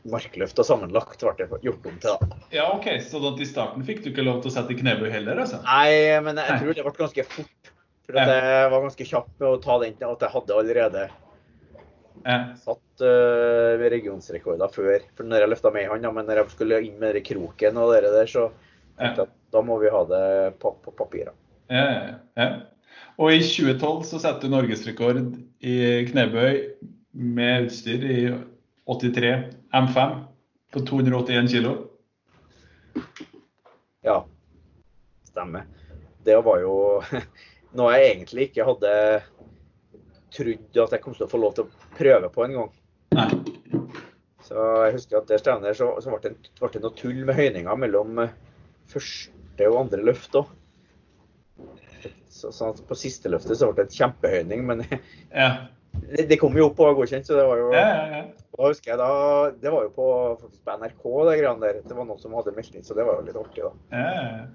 [0.05, 2.17] markløft og sammenlagt ble det gjort om til.
[2.21, 2.41] da.
[2.53, 2.89] ja, OK.
[3.01, 5.61] Så da i starten fikk du ikke lov til å sette knebøy heller, altså?
[5.65, 7.71] Nei, men jeg jeg tror det ble ganske fort.
[8.05, 11.05] For at jeg var ganske kjapp med å ta den, at jeg hadde allerede
[12.61, 15.01] satt uh, regionsrekorder før.
[15.17, 17.81] For når jeg løfta med hånd, ja, men når jeg skulle inn med den kroken
[17.81, 18.47] og det der, så
[18.97, 20.25] tenkte jeg at da må vi ha det
[20.61, 21.31] på, på papir.
[21.71, 21.85] Ja,
[22.37, 22.47] ja.
[23.21, 25.21] Og i 2012 så setter du norgesrekord
[25.63, 25.75] i
[26.09, 26.61] knebøy
[27.15, 28.19] med utstyr i
[28.91, 29.31] 83
[29.73, 30.17] M5
[30.75, 31.69] på 281 kg.
[34.05, 34.19] Ja,
[35.29, 35.65] stemmer.
[36.25, 36.75] Det var jo
[37.77, 38.93] noe jeg egentlig ikke hadde
[40.35, 42.73] trodd at jeg kom til å få lov til å prøve på en gang.
[43.15, 43.29] Nei.
[44.45, 47.37] Så jeg husker at det stevnet så, så ble, det, ble det noe tull med
[47.37, 48.35] høyninga mellom eh,
[48.91, 50.51] første og andre løft òg.
[52.29, 54.83] Så, så på siste løftet så ble det en kjempehøyning, men
[55.31, 55.49] Ja.
[56.11, 58.25] det, det kom jo opp og var godkjent, så det var jo Ja, ja, ja.
[58.55, 59.07] Da husker jeg da,
[59.63, 60.09] Det var jo på,
[60.43, 61.79] på NRK, det greiene der.
[61.87, 63.73] Det var noen som hadde meldt inn, så det var jo litt artig, da.
[63.95, 64.45] ja, ja.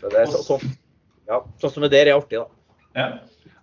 [0.00, 0.72] Så det er så, sånn,
[1.28, 2.46] ja, sånn som det der er artig, da.
[2.94, 3.06] Ja.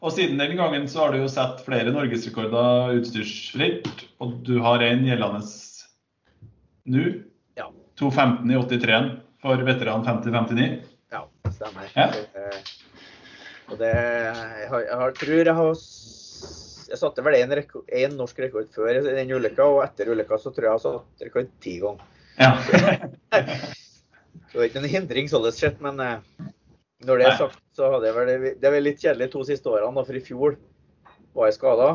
[0.02, 3.90] Og siden den gangen så har du jo sett flere norgesrekorder utstyrsfritt.
[4.24, 5.44] Og du har en gjeldende
[6.90, 7.04] nå.
[7.60, 7.68] Ja.
[8.02, 9.12] 2.15 i 83-en
[9.44, 10.72] for veteran 50-59.
[11.14, 11.92] Ja, det stemmer.
[11.94, 12.08] Ja.
[13.72, 15.76] Og det Jeg, har, jeg har, tror jeg har
[16.92, 20.72] Jeg satte vel en, norsk rekord før den ulykka, og etter ulykka så tror jeg
[20.72, 22.10] jeg har satt rekord ti ganger.
[22.42, 22.56] Ja.
[24.52, 26.50] Så det er ikke en hindring sånn sett, men eh,
[27.08, 28.32] når det er sagt, så hadde jeg vel
[28.62, 30.58] Det er vel litt kjedelig de to siste årene, da, for i fjor
[31.36, 31.90] var jeg skada.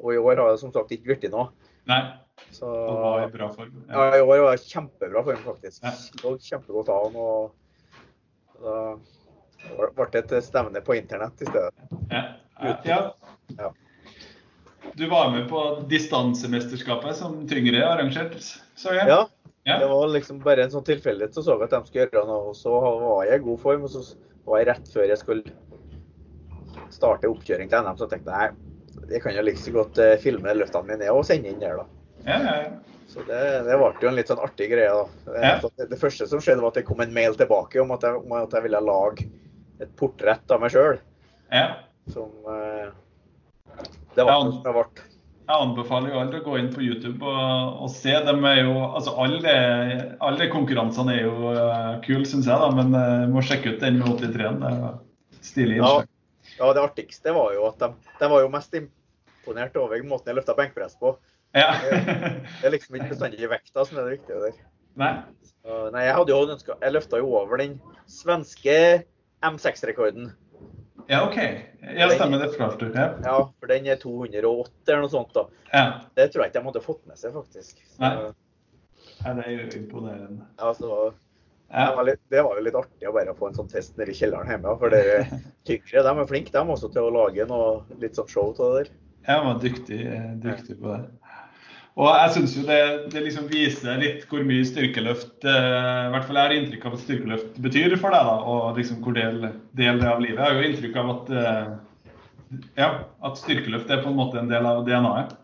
[0.00, 1.48] Og i år har jeg som sagt ikke blitt noe.
[1.90, 2.00] Nei,
[2.54, 3.84] Så det var i bra form.
[3.88, 5.82] ja, i år var jeg kjempebra form, faktisk.
[5.84, 5.92] Ja.
[6.24, 7.16] Lå kjempegodt an.
[7.16, 7.52] og
[8.60, 11.74] da ble det et stevne på internett i stedet.
[12.10, 12.22] Ja.
[12.84, 13.00] Ja.
[13.58, 13.72] Ja.
[14.96, 18.40] Du var med på distansemesterskapet som Tyngre arrangerte,
[18.76, 19.08] så jeg.
[19.08, 19.26] Ja,
[19.68, 19.76] Ja.
[19.78, 21.34] det var liksom bare en sånn tilfeldighet.
[21.36, 23.86] Så så jeg at de skulle gjøre noe, og så var jeg i god form.
[23.86, 24.04] Og så
[24.48, 25.56] var jeg rett før jeg skulle
[26.90, 28.70] starte oppkjøring til NM, så tenkte jeg nei,
[29.14, 31.86] jeg kan jo like så godt eh, filme løftene mine og sende inn der, da.
[32.26, 32.96] Ja, ja.
[33.10, 35.34] Så det, det ble jo en litt sånn artig greie, da.
[35.42, 35.52] Ja.
[35.64, 38.18] Det, det første som skjedde, var at det kom en mail tilbake om at jeg,
[38.22, 39.26] om at jeg ville lage
[39.82, 40.98] et portrett av meg sjøl.
[41.54, 41.68] ja.
[42.10, 42.90] Som eh,
[44.16, 45.04] Det var noe som jeg ble.
[45.50, 48.12] Jeg anbefaler jo alle å gå inn på YouTube og, og se.
[48.14, 49.54] Jo, altså alle,
[50.22, 53.98] alle konkurransene er jo uh, kule, syns jeg, da, men uh, må sjekke ut den
[53.98, 54.60] med 83-en.
[54.62, 55.90] Det er stilig Ja,
[56.54, 57.90] ja, det artigste var jo at de,
[58.20, 61.16] de var jo mest imponert over måten jeg løfta benkpress på.
[61.58, 61.72] Ja.
[61.82, 64.60] Det er liksom ikke bestandig vekta som er det viktige der.
[65.02, 65.14] Nei.
[65.50, 67.74] Så, Nei, jeg hadde jo jeg løfta jo over den
[68.06, 68.78] svenske
[69.42, 70.30] M6-rekorden.
[71.10, 71.38] Ja, OK.
[71.96, 72.92] Ja, stemmer, det fortalte du.
[72.94, 73.08] Ja.
[73.24, 75.32] Ja, for den er 208 eller noe sånt.
[75.34, 75.48] da.
[75.72, 75.82] ja.
[76.14, 77.80] Det tror jeg ikke de hadde fått med seg, faktisk.
[77.82, 78.12] Så, Nei.
[78.14, 79.32] ja.
[79.34, 80.46] Det er jo imponerende.
[80.60, 80.92] ja, så
[81.72, 81.88] ja.
[81.88, 84.14] det, var litt, det var jo litt artig å bare få en sånn test nede
[84.14, 84.76] i kjelleren hjemme.
[84.78, 85.02] For det
[85.68, 88.70] tyngre de er flinke de også til å lage noe litt sånn show av det
[88.78, 88.94] der.
[89.26, 91.02] Jeg var dyktig, eh, dyktig på det.
[91.98, 92.80] Og jeg syns jo det,
[93.10, 96.94] det liksom viser litt hvor mye styrkeløft eh, I hvert fall jeg har inntrykk av
[96.94, 99.42] at styrkeløft betyr for deg, da, og liksom hvor del,
[99.78, 100.38] del det av livet.
[100.38, 102.90] Jeg har jo inntrykk av at eh, ja,
[103.26, 105.36] at styrkeløft er på en måte en del av DNA-et.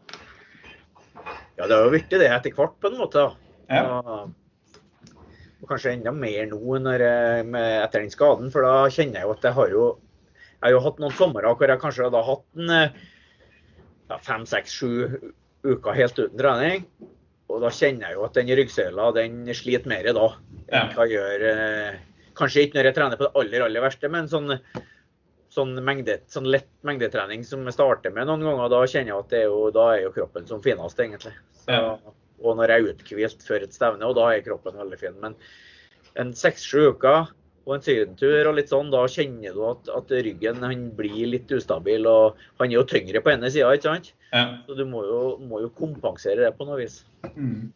[1.56, 3.26] Ja, det har jo blitt det etter hvert, på en måte.
[3.26, 3.78] da.
[3.80, 4.24] Ja.
[5.56, 7.02] Og, kanskje enda mer nå når
[7.48, 9.86] med, etter den skaden, for da kjenner jeg jo at jeg har jo
[10.56, 12.94] jeg har jo hatt noen somre hvor jeg kanskje hadde hatt en eh,
[14.08, 14.92] ja, fem, seks, sju
[15.66, 16.84] uker helt uten trening.
[17.52, 20.26] Og da kjenner jeg jo at den ryggsøyla den sliter mer da.
[20.74, 21.98] Enn hva gjør eh,
[22.36, 24.50] Kanskje ikke når jeg trener på det aller, aller verste, men sånn,
[25.48, 29.30] sånn, mengde, sånn lett mengdetrening som jeg starter med noen ganger, da kjenner jeg at
[29.32, 31.32] det er jo, da er jo kroppen som finest, egentlig.
[31.62, 31.94] Så, Ja.
[32.44, 35.16] Og når jeg er uthvilt før et stevne, og da er kroppen veldig fin.
[35.22, 35.38] Men
[36.20, 37.30] en seks-sju uker
[37.66, 41.50] og en sydentur og litt sånn, da kjenner du at, at ryggen han blir litt
[41.50, 42.06] ustabil.
[42.06, 44.12] Og han er jo tyngre på ene sida, ikke sant?
[44.30, 44.44] Ja.
[44.68, 47.00] Så du må jo, må jo kompensere det på noe vis.
[47.34, 47.72] Mm.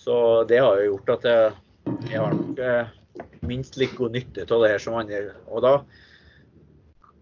[0.00, 0.14] Så
[0.48, 1.52] det har jo gjort at jeg,
[2.08, 2.94] jeg har nok eh,
[3.50, 5.20] minst like god nytte av det her som andre.
[5.52, 5.74] Og da,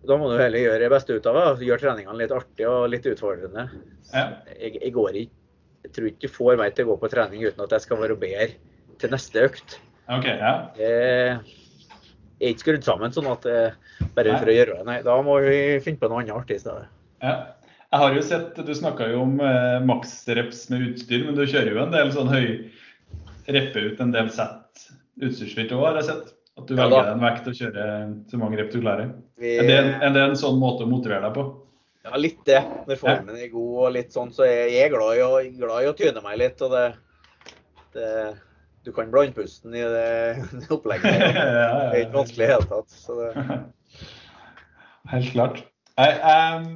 [0.06, 1.66] da må du heller gjøre det beste ut av det.
[1.66, 3.66] Gjøre treningene litt artig og litt utfordrende.
[4.12, 4.28] Ja.
[4.54, 5.42] Jeg, jeg, går ikke,
[5.88, 8.02] jeg tror ikke du får meg til å gå på trening uten at jeg skal
[8.04, 8.52] være bedre
[9.02, 9.80] til neste økt.
[10.06, 10.58] Okay, Ja.
[10.78, 11.40] Jeg
[12.40, 13.60] er ikke skrudd sammen sånn at det
[14.16, 14.86] bare for å gjøre det.
[14.88, 16.88] Nei, da må vi finne på noe annet artig i stedet.
[17.24, 17.36] ja.
[17.86, 21.70] Jeg har jo sett, Du snakka jo om eh, maksreps med utstyr, men du kjører
[21.70, 22.48] jo en del sånn høy
[23.46, 24.82] Reppe ut en del sett
[25.22, 26.32] utstyrsfritt òg, har jeg sett.
[26.58, 29.12] At du Ja, velger en vekt og kjører så mange rep du klarer.
[29.38, 31.44] Vi, Er det, er det en sånn måte å motivere deg på?
[32.04, 32.60] Ja, litt det.
[32.90, 35.30] Når formen er god og litt sånn, så er jeg glad i å,
[35.62, 36.60] glad i å tyne meg litt.
[36.66, 36.84] og det,
[37.94, 38.10] det
[38.86, 40.44] Du kan blande pusten i det,
[40.76, 41.16] opplegget.
[41.18, 43.00] Det er ikke vanskelig i det hele tatt.
[43.08, 43.56] Det,
[45.12, 45.58] Helt klart.
[45.98, 46.68] Em,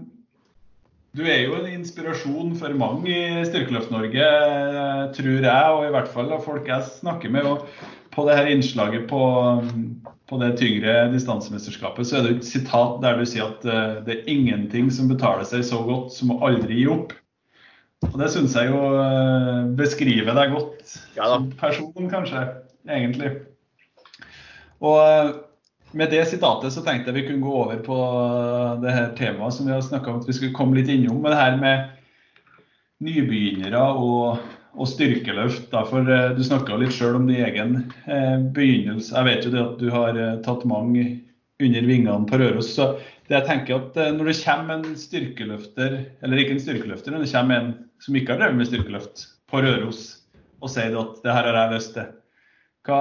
[1.15, 6.11] du er jo en inspirasjon for mange i Styrkeløft-Norge, eh, tror jeg, og i hvert
[6.11, 7.47] fall av folk jeg snakker med.
[7.47, 9.23] Og på det her innslaget på,
[10.27, 14.17] på det tyngre distansemesterskapet, så er det et sitat der du sier at uh, det
[14.17, 17.15] er ingenting som betaler seg så godt som å aldri gi opp.
[18.09, 22.43] Og Det syns jeg jo uh, beskriver deg godt ja, som person, kanskje,
[22.89, 23.35] egentlig.
[24.81, 25.33] Og uh,
[25.93, 27.99] med det sitatet så tenkte jeg vi kunne gå over på
[28.83, 31.21] det her temaet som vi har snakka om at vi skulle komme litt innom.
[31.21, 31.91] med det her med
[33.05, 34.41] nybegynnere og
[34.79, 35.69] og styrkeløft.
[35.73, 37.77] Da, for eh, Du snakka litt sjøl om din egen
[38.07, 39.15] eh, begynnelse.
[39.17, 41.07] Jeg vet jo det at du har eh, tatt mange
[41.61, 42.73] under vingene på Røros.
[42.75, 42.95] så
[43.29, 47.31] det jeg tenker at Når det kommer en styrkeløfter, eller ikke en styrkeløfter, men det
[47.31, 50.01] kommer en som ikke har drevet med styrkeløft på Røros,
[50.61, 52.09] og sier at det her har jeg lyst til,
[52.89, 53.01] hva,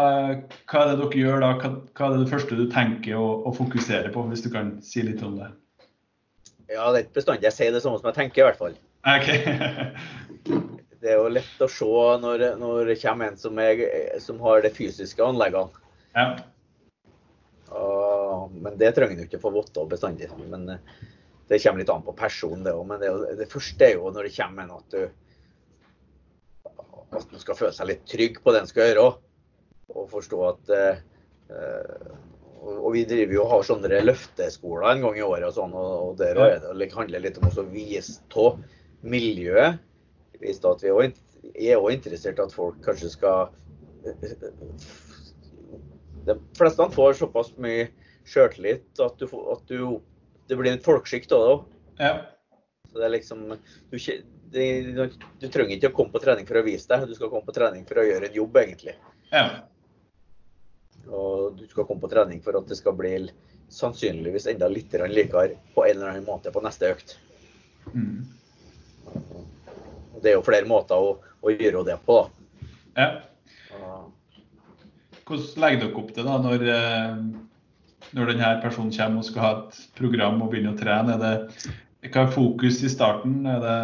[0.67, 1.53] hva, er det dere gjør da?
[1.61, 5.05] Hva, hva, er det første du tenker å, å fokusere på, hvis du kan si
[5.07, 5.47] litt om det?
[6.69, 8.75] Ja, det er ikke bestandig jeg sier det samme som jeg tenker, i hvert fall.
[9.07, 9.39] Okay.
[11.01, 11.87] det er jo lett å se
[12.25, 13.85] når, når det kommer en som, er,
[14.21, 15.87] som har de fysiske anleggene.
[16.17, 16.27] Ja.
[17.69, 20.29] Og, men det trenger en jo ikke få vite bestandig.
[20.51, 20.99] Men eh,
[21.49, 22.85] det kommer litt an på personen, det òg.
[22.89, 25.01] Men det, det, første er jo når det kommer en at du
[27.09, 29.05] at man skal føle seg litt trygg på det en skal gjøre.
[29.97, 30.99] Og forstå at eh,
[32.59, 36.17] og vi driver jo og har sånne løfteskoler en gang i året, og sånn, og
[36.19, 38.59] der er det handler litt om å vise av
[39.01, 39.79] miljøet
[40.39, 43.49] Vise at vi er òg interessert i at folk kanskje skal
[46.27, 47.89] De fleste får såpass mye
[48.29, 49.99] sjøltillit at, at du,
[50.49, 51.65] det blir en folkeskikk av det òg.
[51.99, 52.13] Ja.
[52.89, 53.97] Så det er liksom du,
[54.49, 57.53] du, trenger ikke å komme på trening for å vise deg, du skal komme på
[57.53, 58.95] trening for å gjøre en jobb, egentlig.
[59.29, 59.45] Ja.
[61.05, 63.13] Og du skal komme på trening for at det skal bli
[63.69, 67.19] sannsynligvis enda litt likere på en eller annen måte på neste økt.
[67.93, 68.25] Mm.
[70.19, 71.13] Det er jo flere måter å,
[71.45, 72.23] å gjøre det på.
[72.97, 73.11] Ja.
[75.29, 77.21] Hvordan legger dere opp det da, når, eh,
[78.17, 81.17] når denne personen kommer og skal ha et program og begynne å trene?
[81.17, 81.73] Er det,
[82.09, 83.41] hva er fokus i starten?
[83.49, 83.77] Er det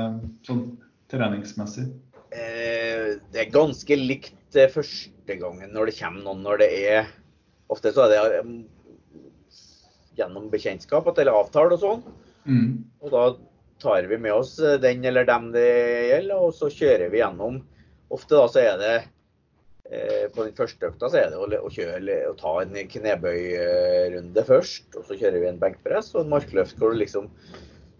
[0.47, 0.63] sånn
[1.11, 1.89] treningsmessig?
[2.35, 6.43] Eh, det er ganske likt første gangen når det kommer noen.
[6.45, 7.13] når det er
[7.73, 8.57] Ofte så er det um,
[10.15, 12.03] gjennom bekjentskap eller avtale og sånn.
[12.45, 12.67] Mm.
[13.01, 13.23] Og da
[13.81, 15.65] tar vi med oss eh, den eller dem det
[16.11, 17.57] gjelder, og så kjører vi gjennom.
[18.13, 19.07] Ofte da så er det eh,
[19.85, 24.87] på den første økta så er det å, kjøre, å ta en knebøyrunde først.
[24.97, 27.29] og Så kjører vi en benkpress og en markløft hvor du liksom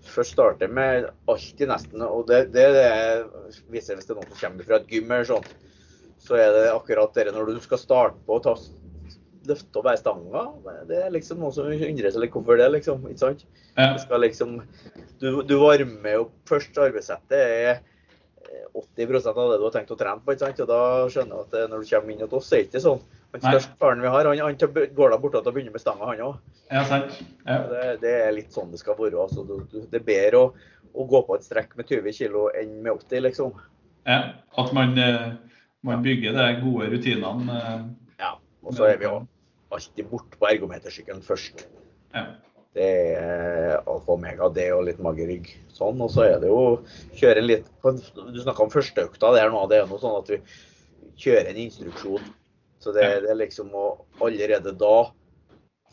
[0.05, 2.89] først starter med alltid nesten og det, det, det
[3.73, 5.53] viser hvis det er noen som kommer fra et gym eller sånt,
[6.25, 8.55] så er det akkurat det når du skal starte på å ta
[9.45, 10.45] løfte opp ei stanga.
[10.89, 13.03] Det er liksom noe som undrer seg litt hvorfor det, liksom.
[13.11, 13.43] Ikke sant?
[14.01, 14.55] Skal liksom
[15.21, 17.83] du, du varmer opp først arbeidssettet er
[18.73, 20.33] 80% av det du har tenkt å trene på.
[20.33, 20.61] ikke sant?
[20.63, 20.81] Og da
[21.11, 23.03] skjønner jeg at når du kommer inn hos oss, er det ikke sånn.
[23.35, 26.23] Den største faren vi har, han, han går da bortover og begynner med stanga, han
[26.23, 26.37] òg.
[26.69, 27.17] Ja, sant.
[27.43, 27.57] Ja.
[27.71, 29.19] Det, det, er litt sånn det skal være.
[29.25, 29.43] Altså,
[29.75, 30.47] det er bedre å,
[30.93, 33.51] å, gå på et strekk med 20 kg enn med 80, liksom.
[34.07, 34.19] Ja,
[34.61, 35.33] At man, eh,
[35.85, 37.59] man bygger de gode rutinene.
[37.59, 37.85] Eh,
[38.23, 38.35] ja.
[38.63, 41.67] Og så er vi alltid borte på ergometersykkelen først.
[42.15, 42.29] Ja.
[42.75, 45.47] Det er alfa og omega, det og litt magerygg.
[45.75, 46.81] Sånn, og så er det jo
[47.15, 49.31] kjøre litt Du snakka om førsteøkta.
[49.35, 50.41] Det er noe, det er noe sånn at vi
[51.23, 52.33] kjører en instruksjon.
[52.83, 53.85] Så det, det, er liksom å
[54.23, 54.97] allerede da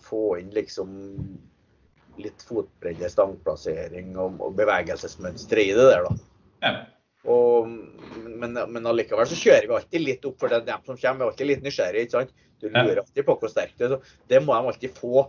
[0.03, 0.91] få inn liksom
[2.20, 6.26] litt fotbredde, stangplassering og, og bevegelsesmønstre i det der, da.
[6.62, 6.72] Ja.
[7.33, 7.70] Og,
[8.26, 11.22] men, men allikevel så kjører vi alltid litt opp for dem som kommer.
[11.22, 12.09] Vi er alltid litt nysgjerrige.
[12.09, 12.35] ikke sant?
[12.62, 13.95] Du lurer alltid på hvor sterkt det er.
[13.95, 15.24] Så det må de alltid få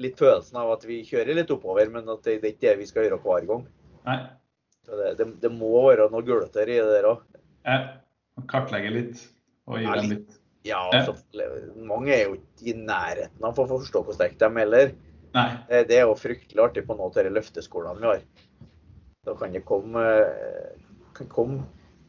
[0.00, 2.76] litt følelsen av at vi kjører litt oppover, men at det, det er ikke det
[2.80, 3.66] vi skal gjøre hver gang.
[4.08, 4.18] Nei.
[4.88, 7.26] Det, det, det, må være noe gulrøtter i det der òg.
[7.66, 7.78] Ja.
[8.50, 9.20] Kartlegge litt
[9.70, 10.38] og gi dem litt.
[10.66, 11.16] Ja, altså,
[11.82, 14.92] mange er jo ikke i nærheten av å forstå hvor sterke de er heller.
[15.34, 15.46] Nei.
[15.88, 18.24] Det er jo fryktelig artig på noen av de løfteskolene vi har.
[19.26, 20.04] Da kan det komme,
[21.16, 21.62] kan komme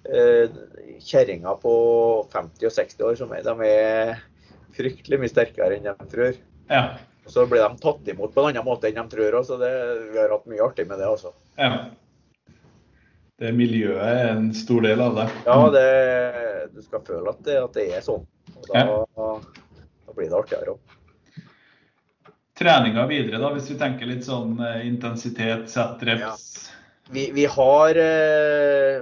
[0.10, 0.54] eh,
[1.02, 1.74] kjerringer på
[2.34, 4.24] 50 og 60 år som er, de er
[4.74, 6.40] fryktelig mye sterkere enn de tror.
[6.70, 6.84] Ja.
[7.26, 9.40] Så blir de tatt imot på en annen måte enn de tror.
[9.40, 9.58] Også.
[9.62, 9.74] det,
[10.12, 11.08] vi har hatt mye artig med det.
[11.08, 11.32] også.
[11.60, 11.72] Ja.
[13.40, 15.30] Det miljøet er en stor del av det.
[15.46, 15.88] Ja, det,
[16.76, 18.28] du skal føle at det, at det er sånn.
[18.54, 19.32] Og da, ja.
[20.08, 21.00] da blir det artigere òg.
[22.60, 26.52] Treninga videre, da, hvis vi tenker litt sånn eh, intensitet, sett reps?
[26.70, 26.76] Ja.
[27.14, 29.02] Vi, vi, har eh,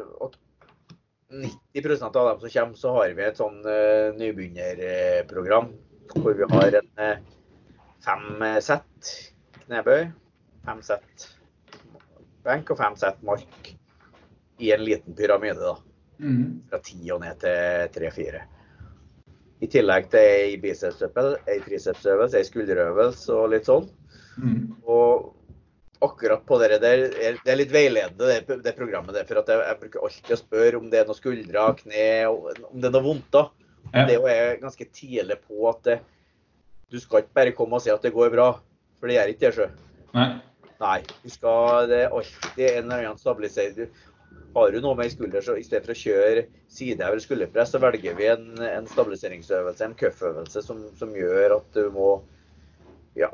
[1.75, 5.69] 90% av dem som kommer, så har vi et sånn eh, nybegynnerprogram
[6.15, 7.03] hvor vi har en
[8.05, 9.11] fem sett
[9.65, 10.07] knebøy,
[10.65, 11.27] fem sett
[12.45, 13.73] benk og fem sett mark
[14.61, 15.59] i en liten pyramide.
[15.59, 15.77] da.
[16.21, 16.61] Mm.
[16.69, 18.45] Fra ti og ned til tre-fire.
[19.61, 23.87] I tillegg til ei bicepsøvelse, ei tricepsøvelse, ei skulderøvelse og litt sånn.
[24.41, 24.71] Mm.
[24.89, 25.31] Og
[26.01, 29.27] akkurat på det der, det er litt veiledende, det, det programmet der.
[29.29, 32.89] For jeg, jeg, bruker alltid å spørre om det er noen skuldre, kne, om det
[32.89, 33.29] er noe vondt.
[33.33, 33.45] da.
[33.91, 34.05] Ja.
[34.09, 35.99] Det er ganske tidlig på at det,
[36.91, 38.51] du skal ikke bare komme og si at det går bra,
[38.99, 39.53] for det gjør ikke det.
[39.57, 39.67] sjø.
[40.17, 40.29] Nei.
[40.81, 40.97] Nei.
[41.23, 43.91] Du skal, det er alltid en eller annen stabiliserer.
[44.51, 47.71] Har du noe med i skulder, så i stedet for å kjøre side- eller skulderpress,
[47.71, 52.09] så velger vi en, en stabiliseringsøvelse, en cuff-øvelse, som, som, gjør at du må
[53.15, 53.29] ja,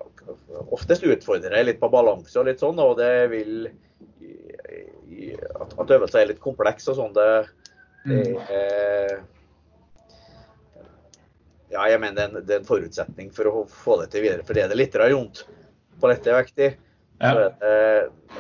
[0.73, 2.77] oftest utfordre deg litt på balanse og litt sånn.
[2.83, 3.71] Og det vil
[5.57, 7.47] At, at øvelser er litt kompleks og sånn, det,
[8.05, 8.39] det mm.
[8.53, 9.13] er
[11.73, 14.23] ja, jeg mener det er, en, det er en forutsetning for å få det til
[14.23, 14.45] videre.
[14.47, 15.43] For det er det litt vondt
[15.99, 16.77] på dette vekter.
[17.19, 17.33] Ja.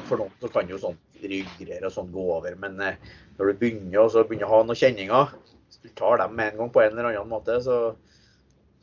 [0.07, 2.57] For noen så kan jo sånn rygggreier og sånn gå over.
[2.61, 2.99] Men eh,
[3.37, 5.33] når du begynner, begynner å ha noen kjenninger,
[5.67, 7.79] hvis du tar dem med en gang på en eller annen måte, så,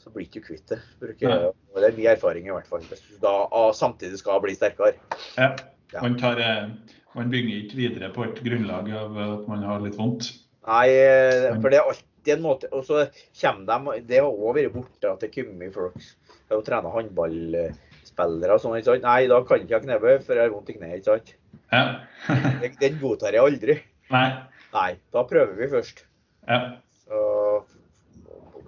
[0.03, 0.81] så blir du ikke kvitt det.
[1.23, 1.53] Ja.
[1.75, 2.85] Det er mye erfaring i hvert fall.
[2.91, 4.97] Hvis du da samtidig skal bli sterkere.
[5.39, 5.53] Ja.
[6.01, 6.67] Man, tar, eh,
[7.15, 10.33] man bygger ikke videre på et grunnlag av at man har litt vondt.
[10.65, 13.07] Nei, eh, for det er alltid en måte Og så
[13.41, 16.01] kommer de Det har òg vært borte at det kommer folk
[16.49, 18.77] som trener håndballspillere og sånn.
[18.79, 19.03] ikke sant?
[19.03, 20.99] Nei, da kan jeg ikke ha knebøy, for jeg har vondt i kneet.
[20.99, 21.33] ikke sant?
[21.73, 21.85] Ja.
[22.83, 23.79] den godtar jeg aldri.
[24.13, 24.29] Nei.
[24.75, 26.05] Nei, da prøver vi først.
[26.47, 26.77] Ja.
[27.07, 27.65] Så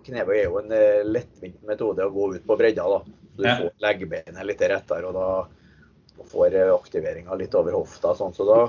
[0.07, 2.89] knebøy er jo en eh, lettvint metode å gå ut på bredda.
[2.97, 3.21] da.
[3.37, 3.59] Så du ja.
[3.61, 8.17] får leggbenet litt rettere, og da får aktiveringa litt over hofta.
[8.17, 8.61] sånn, så da,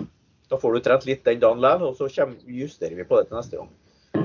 [0.52, 3.40] da får du trent litt den dagen likevel, og så justerer vi på det til
[3.40, 3.72] neste gang.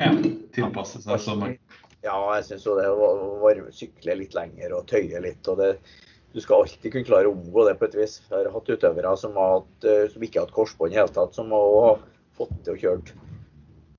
[0.00, 0.12] Ja,
[0.54, 1.44] tilpasse seg sånn.
[2.02, 5.48] Ja, jeg syns jo det å sykle litt lenger og tøye litt.
[5.48, 5.76] og det,
[6.32, 8.20] Du skal alltid kunne klare å omgå det på et vis.
[8.28, 11.02] Jeg har hatt utøvere som, har hatt, eh, som ikke har hatt korsbånd i det
[11.02, 12.00] hele tatt, som har
[12.38, 13.18] fått til å kjøre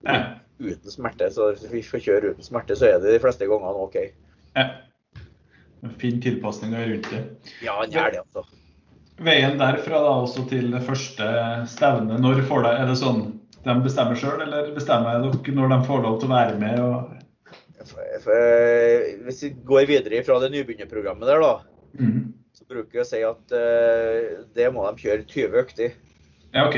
[0.07, 0.17] ja.
[0.59, 1.29] uten smerte.
[1.31, 3.99] Så hvis vi får kjøre uten smerte, så er det de fleste gangene OK.
[4.57, 4.67] Ja.
[5.83, 7.23] En fin tilpasning rundt det.
[7.63, 8.62] Ja, han gjør det, altså.
[9.23, 11.27] Veien derfra da også til det første
[11.71, 13.23] stevnet, når får det, er det sånn
[13.63, 16.81] de bestemmer sjøl, eller bestemmer dere når de får lov til å være med?
[16.83, 17.13] Og...
[19.23, 21.53] Hvis vi går videre fra det nybegynnerprogrammet der, da,
[21.99, 22.17] mm.
[22.57, 25.95] så bruker jeg å si at uh, det må de kjøre 20 økter.
[26.51, 26.77] Ja, ok.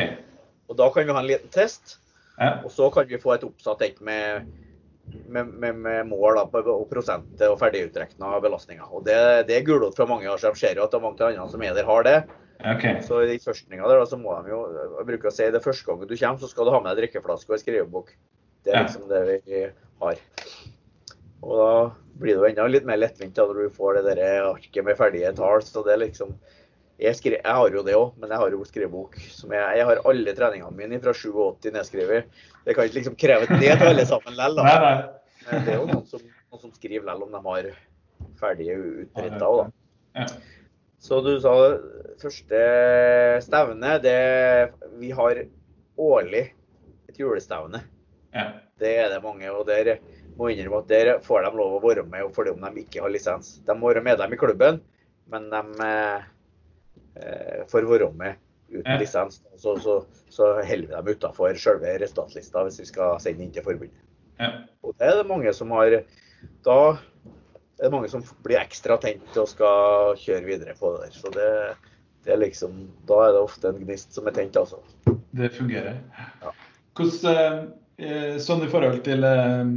[0.70, 1.98] Og da kan vi ha en liten test,
[2.38, 2.60] ja.
[2.62, 4.46] og så kan vi få et oppsatt et med,
[5.28, 8.88] med, med, med mål da, og prosent og ferdigutrekna belastninger.
[8.92, 9.18] Og det,
[9.50, 10.56] det er gulrot fra mange år, siden.
[10.56, 12.18] de ser jo at det er mange andre som er der, har det.
[12.76, 13.02] Okay.
[13.04, 15.86] Så i førstninga der, da, så må de jo Jeg bruker å si det første
[15.90, 18.14] gangen du kommer, så skal du ha med deg drikkeflaske og en skrivebok.
[18.66, 19.66] Det er liksom det vi
[20.02, 20.22] har.
[21.46, 21.72] Og da
[22.18, 25.34] blir det jo enda litt mer lettvint når du får det der arket med ferdige
[25.38, 25.62] tall.
[25.62, 26.34] Så det er liksom
[27.02, 29.18] jeg, skriver, jeg har jo det òg, men jeg har jo skrivebok.
[29.36, 32.42] Som jeg, jeg har alle treningene mine fra 87 nedskrevet.
[32.66, 35.04] Det kan ikke liksom kreve det til alle sammen likevel.
[35.46, 37.72] Det er jo noen som, noen som skriver likevel om de har
[38.40, 40.30] ferdige utprinta òg, da.
[41.06, 41.54] Så du sa
[42.22, 42.62] første
[43.46, 44.20] stevne det,
[44.98, 45.42] Vi har
[46.02, 46.46] årlig
[47.10, 47.84] et julestevne.
[48.34, 48.48] Ja.
[48.80, 49.52] Det er det mange.
[49.52, 50.00] og der
[50.38, 53.12] må innrømme at Der får de lov å være med fordi om de ikke har
[53.12, 53.60] lisens.
[53.68, 54.82] De må være medlem i klubben,
[55.32, 55.62] men de
[57.16, 58.36] eh, med
[58.70, 59.42] uten lisens.
[59.58, 63.64] Så, så, så holder vi dem utafor selve resultatlista hvis vi skal sende inn til
[63.64, 64.02] forbundet.
[64.40, 64.52] Ja.
[64.84, 66.02] Og det er det mange som har
[66.66, 66.80] da
[67.80, 71.18] er det mange som blir ekstra tent og skal kjøre videre på det der.
[71.18, 71.50] Så det,
[72.26, 74.80] det er liksom, da er det ofte en gnist som er tent, altså.
[75.36, 76.00] Det fungerer.
[76.42, 76.54] Ja.
[76.96, 77.66] Hvordan,
[78.00, 79.74] eh, sånn i forhold til eh,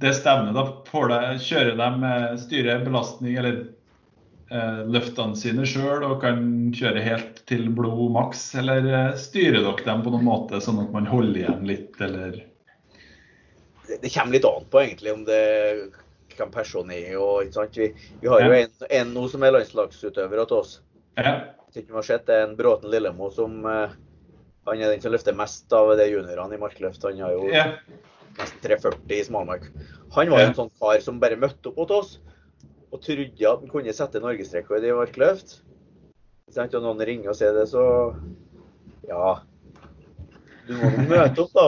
[0.00, 3.60] det stevnet, da får det, kjører de styret belastning eller
[4.94, 6.40] løftene sine sjøl og kan
[6.76, 11.08] kjøre helt til blod maks, eller styrer dere dem på noen måte sånn at man
[11.10, 12.38] holder igjen litt, eller?
[13.84, 15.42] Det, det kommer litt an på egentlig om det
[16.36, 17.16] hvem personen er.
[17.20, 17.90] Og, ikke vi,
[18.22, 20.78] vi, har jo en, en, nå som er landslagsutøver til oss.
[21.18, 21.34] Ja.
[21.68, 23.94] Hvis ikke har sett, det er en Bråten Lillemo som uh,
[24.68, 27.04] han er den som løfter mest av de juniorene i markløft.
[27.06, 27.66] Han har jo ja.
[28.38, 29.68] nesten 340 i smalmark.
[30.14, 32.14] Han var jo en sånn kar som bare møtte opp hos oss
[32.94, 35.58] og trodde at han kunne sette norgesrekord i markløft.
[36.54, 37.82] Og noen ringer og sier det, så
[39.08, 39.32] ja,
[40.68, 41.64] du må møte opp, da.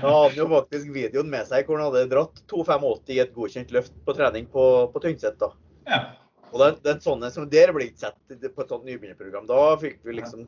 [0.00, 3.74] Da hadde jo faktisk videoen med seg hvor han hadde dratt 2,85 i et godkjent
[3.74, 5.36] løft på trening på, på Tynset.
[5.40, 5.50] da.
[5.90, 6.00] Ja.
[6.52, 9.48] Og det, det er sånne som der ble ikke sett på et sånt nybegynnerprogram.
[9.50, 10.46] Da fikk vi liksom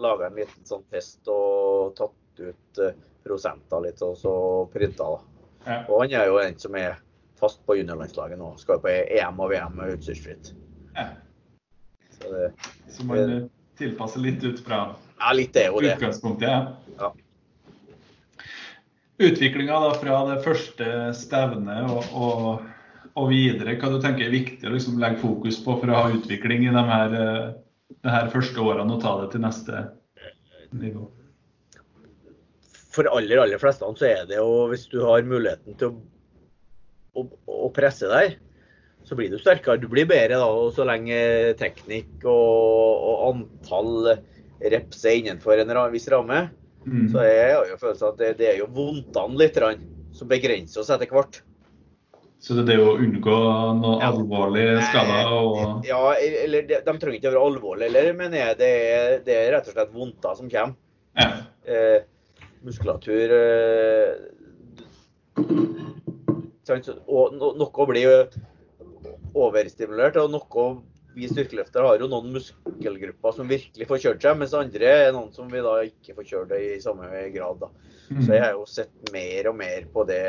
[0.00, 2.94] laga en liten sånn test og tatt ut uh,
[3.26, 4.34] prosenter litt, og så
[4.72, 5.10] printa.
[5.12, 5.50] da.
[5.66, 5.80] Ja.
[5.84, 6.96] Og han er jo en som er
[7.40, 8.54] fast på juniorlandslaget nå.
[8.60, 10.52] Skal på EM og VM utstyrsfritt.
[10.96, 11.10] Ja.
[12.16, 12.46] Så, det,
[12.92, 14.86] så man tilpasser litt ut fra
[15.18, 15.96] ja, litt det jo det.
[15.96, 16.76] Utgangspunktet, ja.
[16.98, 17.12] ja.
[19.28, 22.64] utviklinga fra det første stevnet og, og,
[23.14, 26.16] og, videre, hva du tenker er viktig å liksom legge fokus på for å ha
[26.16, 27.14] utvikling i de her,
[27.92, 29.86] de her første årene og ta det til neste
[30.76, 31.08] nivå?
[32.96, 35.96] For aller, aller fleste så er det jo, hvis du har muligheten til å,
[37.16, 38.36] å, og presse deg,
[39.06, 39.80] så blir du sterkere.
[39.80, 41.16] Du blir bedre da, og så lenge
[41.60, 44.16] teknikk og, og antall
[44.72, 46.46] reps er innenfor en viss ramme.
[46.86, 47.08] Mm.
[47.12, 49.58] Så jeg har jo følelsen at det, det er jo vondtene litt
[50.16, 51.42] som begrenser oss etter hvert.
[52.38, 53.36] Så det er det å unngå
[53.80, 54.10] noe ja.
[54.12, 55.30] alvorlige skader?
[55.32, 55.86] Og...
[55.88, 59.38] Ja, eller de, de, trenger ikke å være alvorlige heller, men jeg, det, er, det,
[59.38, 60.76] er, rett og slett vondter som kommer.
[61.16, 61.30] Ja.
[61.66, 61.98] Eh,
[62.66, 64.10] muskulatur eh,
[67.06, 68.28] Og noe blir
[69.36, 70.68] overstimulert, og noe
[71.16, 75.30] vi styrkeløftere har jo noen muskelgrupper som virkelig får kjørt seg, mens andre er noen
[75.32, 77.62] som vi da ikke får kjørt det i samme grad.
[77.62, 77.70] da.
[78.10, 80.26] Så jeg har jo sett mer og mer på det.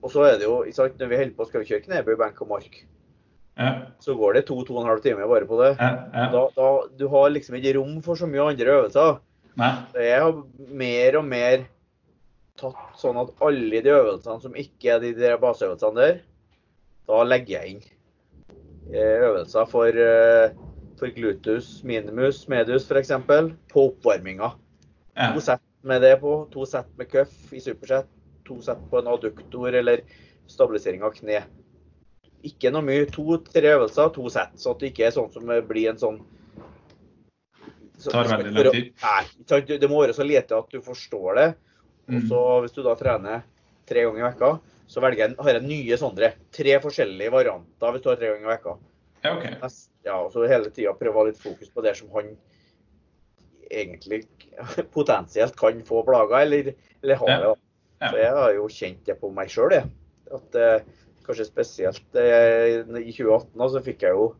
[0.00, 2.40] Og så er det jo, sant, når vi holder på skal vi kjøre knebøy, benk
[2.44, 2.80] og mark,
[3.60, 3.70] ja.
[4.00, 5.70] så går det to-to og en halv time bare på det.
[5.76, 6.26] Ja, ja.
[6.32, 9.20] Da, da, du har liksom ikke rom for så mye andre øvelser.
[9.60, 9.72] Nei.
[10.00, 10.40] Jeg har
[10.80, 11.68] mer og mer
[12.60, 16.22] tatt sånn at alle de øvelsene som ikke er de der baseøvelsene der,
[17.08, 17.84] da legger jeg inn
[18.92, 20.50] Eh, øvelser for, eh,
[20.98, 23.08] for glutus minimus medius f.eks.
[23.72, 24.50] på oppvarminga.
[25.16, 25.32] Ja.
[25.32, 28.06] To sett med det på, to sett med cuff i supersett,
[28.44, 30.00] to sett på en adduktor eller
[30.46, 31.42] stabilisering av kne.
[32.44, 33.06] Ikke noe mye.
[33.08, 34.52] To-tre øvelser, to sett.
[34.60, 36.20] Så at det ikke er sånn som blir en sånn
[37.96, 38.92] så, tar veldig lang tid.
[39.00, 41.48] Nei, det må være så lite at du forstår det.
[42.08, 42.64] Og så mm.
[42.64, 43.44] hvis du da trener
[43.88, 44.50] tre ganger i vekka,
[44.90, 46.32] så velger jeg, har jeg nye sånne.
[46.54, 48.74] Tre forskjellige varianter hvis du har tre ganger i vekka.
[49.24, 49.54] Ja, okay.
[50.04, 52.34] ja, og så hele tida prøve å ha litt fokus på det som han
[53.72, 54.24] egentlig
[54.96, 57.54] potensielt kan få plager, eller, eller har det.
[58.02, 58.10] Ja.
[58.10, 59.76] Så jeg har jo kjent det på meg sjøl,
[60.34, 60.84] At eh,
[61.24, 64.34] kanskje spesielt eh, i 2018 så fikk jeg jo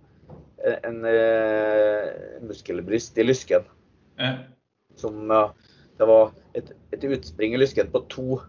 [0.64, 3.64] en, en eh, muskelbrist i lysken.
[5.00, 5.32] Som
[5.98, 8.40] Det var et, et utspring i lysken på to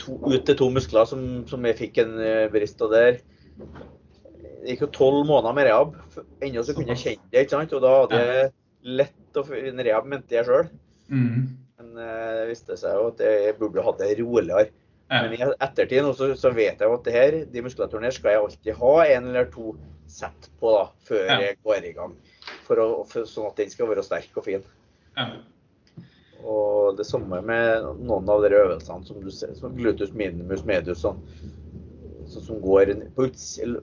[0.00, 3.20] to, ut til to muskler som, som jeg fikk en uh, brist av der.
[3.56, 5.94] Det gikk jo tolv måneder med rehab.
[6.44, 7.76] Ennå så kunne jeg kjenne det, ikke sant.
[7.76, 8.50] Og da hadde jeg
[9.02, 10.70] lett å finne rehab, mente jeg sjøl.
[11.12, 11.42] Mm.
[11.80, 14.70] Men uh, det viste seg jo at jeg burde hatt det roligere.
[15.06, 15.20] Ja.
[15.22, 18.32] Men i ettertid nå så, så, vet jeg jo at det her, de muskulaturene skal
[18.32, 19.76] jeg alltid ha en eller to
[20.10, 21.36] sett på da, før ja.
[21.44, 22.16] jeg går i gang.
[22.66, 24.66] For å, for, sånn at den skal være sterk og fin.
[25.14, 25.28] Ja.
[26.46, 31.02] Og det samme med noen av de øvelsene som du ser, som glutus minimus medius,
[31.02, 31.18] sånn,
[32.30, 33.28] sånn som går på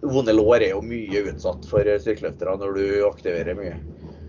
[0.08, 3.76] Vonde lår er jo mye utsatt for styrkeløftere når du aktiverer mye.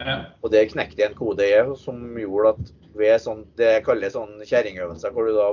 [0.01, 0.17] Ja.
[0.43, 4.37] Og det knekte en kode jeg som gjorde at ved sånn, det jeg kaller sånn
[4.43, 5.49] kjerringøvelser, hvor du da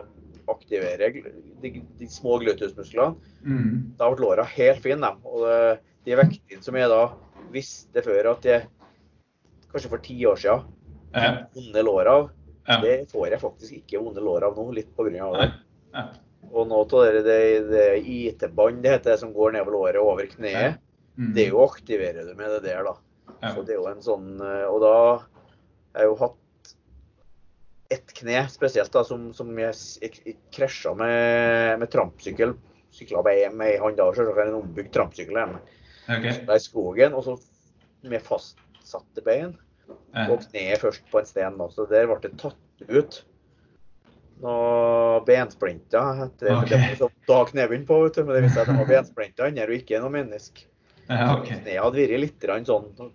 [0.52, 1.16] aktiverer
[1.62, 3.16] de, de små glutusmusklene,
[3.46, 3.96] mm.
[4.00, 5.14] da ble låra helt fine.
[5.26, 5.46] Og
[6.06, 7.02] de vektene som jeg da
[7.54, 8.68] visste før at jeg
[9.72, 10.70] kanskje for ti år siden
[11.56, 12.30] vonde lår av,
[12.68, 12.78] ja.
[12.82, 15.30] Det får jeg faktisk ikke vonde lår av nå, litt pga.
[15.38, 15.48] det.
[15.96, 16.06] Ja.
[16.52, 17.40] Og nå av det, det,
[17.70, 20.82] det IT-bånd det heter, som går nedover låret over kneet,
[21.18, 21.32] mm.
[21.38, 22.98] det jo aktiverer du med det der, da.
[23.54, 26.74] Så det er jo en sånn eh, Og da har jeg jo hatt
[27.92, 32.54] ett kne spesielt da, som, som jeg, jeg krasja med, med trampsykkel.
[32.92, 35.60] Sykla med ei hånd da, selvsagt en ombygd trampsykkel hjemme.
[36.06, 36.38] Okay.
[36.46, 37.36] I skogen, og så
[38.08, 39.54] med fastsatte bein
[40.28, 41.60] og kneet først på en sten.
[41.74, 43.22] Så der ble det tatt ut
[44.42, 46.26] noen bensplinter.
[46.40, 46.96] Det, okay.
[46.98, 48.24] Det da knebunnen på, vet du.
[48.26, 50.68] Men det viste seg at det var bensplinter under og ikke noe menneske.
[51.08, 51.60] Ja, okay.
[51.60, 53.14] Kneet hadde vært litt sånn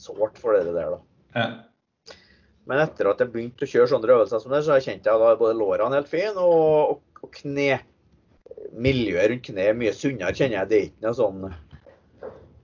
[0.00, 1.00] sårt for det der, da.
[1.36, 1.48] Ja.
[2.70, 5.32] Men etter at jeg begynte å kjøre sånne øvelser som det, så kjente jeg da
[5.38, 7.80] både lårene helt fine, og, og, og kne
[8.70, 10.70] miljøet rundt kneet mye sunnere, kjenner jeg.
[10.70, 11.44] Det er ikke noe sånn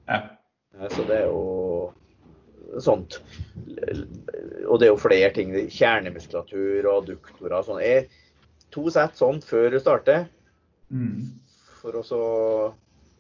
[0.07, 0.19] ja.
[0.93, 1.41] Så det er jo
[2.85, 3.21] sånt.
[4.67, 5.55] Og det er jo flere ting.
[5.73, 8.11] Kjernemuskulatur og adduktorer og sånn.
[8.75, 10.27] To sett sånn før du starter.
[10.91, 11.33] Mm.
[11.81, 12.21] For også,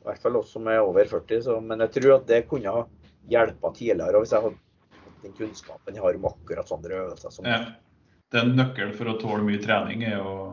[0.02, 1.42] I hvert fall oss som er over 40.
[1.46, 2.86] Så, men jeg tror at det kunne ha
[3.30, 4.62] hjelpa tidligere hvis jeg hadde
[5.24, 7.34] den kunnskapen jeg har om akkurat sånne øvelser.
[7.34, 7.60] Som ja.
[8.30, 10.50] Det er en nøkkel for å tåle mye trening er å,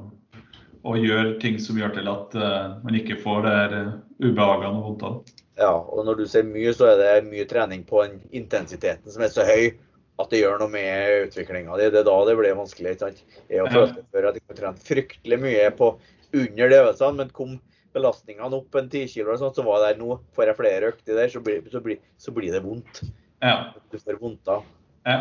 [0.84, 4.76] å gjør ting som gjør til at uh, man ikke får det her uh, ubehagene
[4.76, 5.40] og vondtene.
[5.60, 9.24] Ja, og når du ser mye, så er det mye trening på den intensiteten som
[9.24, 9.76] er så høy
[10.22, 11.90] at det gjør noe med utviklinga di.
[11.94, 12.96] Det er da det blir vanskelig.
[12.96, 13.38] ikke sant?
[13.50, 15.94] Jeg har følt før at jeg har trent fryktelig mye på
[16.34, 17.56] under de øvelsene, men kom
[17.94, 21.30] belastningene opp en 10 kg, sånn, så var det nå får jeg flere økter der,
[21.30, 23.04] så blir, så blir, så blir det vondt.
[23.44, 23.74] Ja.
[23.94, 24.60] Du får vondt da.
[25.06, 25.20] Ja.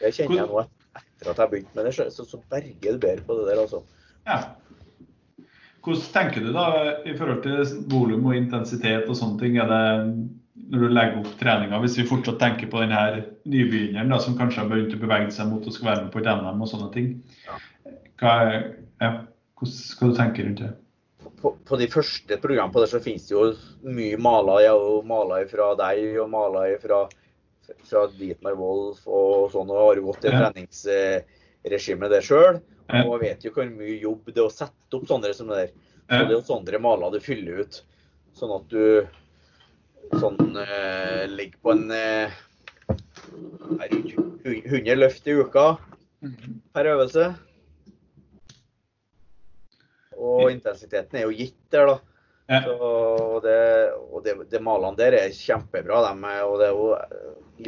[0.00, 0.64] Det kjenner jeg nå
[0.98, 3.84] etter at jeg begynte med det, så, så berger du bedre på det der, altså.
[4.26, 4.40] Ja.
[5.88, 6.66] Hvordan tenker du da
[7.08, 9.56] i forhold til volum og intensitet og sånne ting?
[9.56, 9.84] Er det
[10.68, 14.60] når du legger opp treninga, hvis vi fortsatt tenker på denne nybegynneren da, som kanskje
[14.60, 16.88] har begynt å bevege seg mot å skal være med på et NM og sånne
[16.92, 17.08] ting.
[18.20, 18.34] Hva,
[19.00, 19.10] ja,
[19.62, 20.74] hva du tenke rundt det?
[21.38, 23.46] På, på, de første programmene på det så finnes det jo
[23.86, 24.64] mye maler.
[24.66, 27.04] Jeg har jo maler fra deg og maler fra,
[27.88, 30.42] fra Dietmar Wolf og sånn, og har jo gått i ja.
[30.42, 32.60] treningsregimet det sjøl.
[32.88, 35.72] Og vet jo hvor mye jobb det er å sette opp sånne som det der.
[36.08, 37.82] Så det er jo sånne maler du fyller ut,
[38.38, 42.38] sånn at du sånn eh, ligger på en eh,
[44.48, 45.66] 100 løft i uka
[46.72, 47.26] per øvelse.
[50.18, 51.98] Og intensiteten er jo gitt der, da.
[52.48, 52.62] Ja.
[52.64, 53.58] Så, det,
[54.08, 56.00] og det, det malene der er kjempebra.
[56.08, 56.88] Dem, og det er jo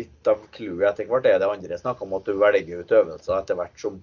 [0.00, 3.36] litt av clouet etter hvert er det andre snakker om, at du velger ut øvelser
[3.36, 4.00] etter hvert som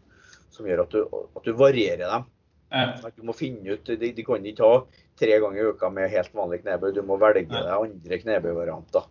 [0.53, 2.25] som gjør at du, at du varierer dem.
[2.69, 3.11] Ja.
[3.15, 4.79] Du må finne ut, de, de, kan ikke ha
[5.19, 6.91] tre ganger i uka med helt vanlig knebøy.
[6.95, 9.07] Du må velge deg andre knebøyvarianter.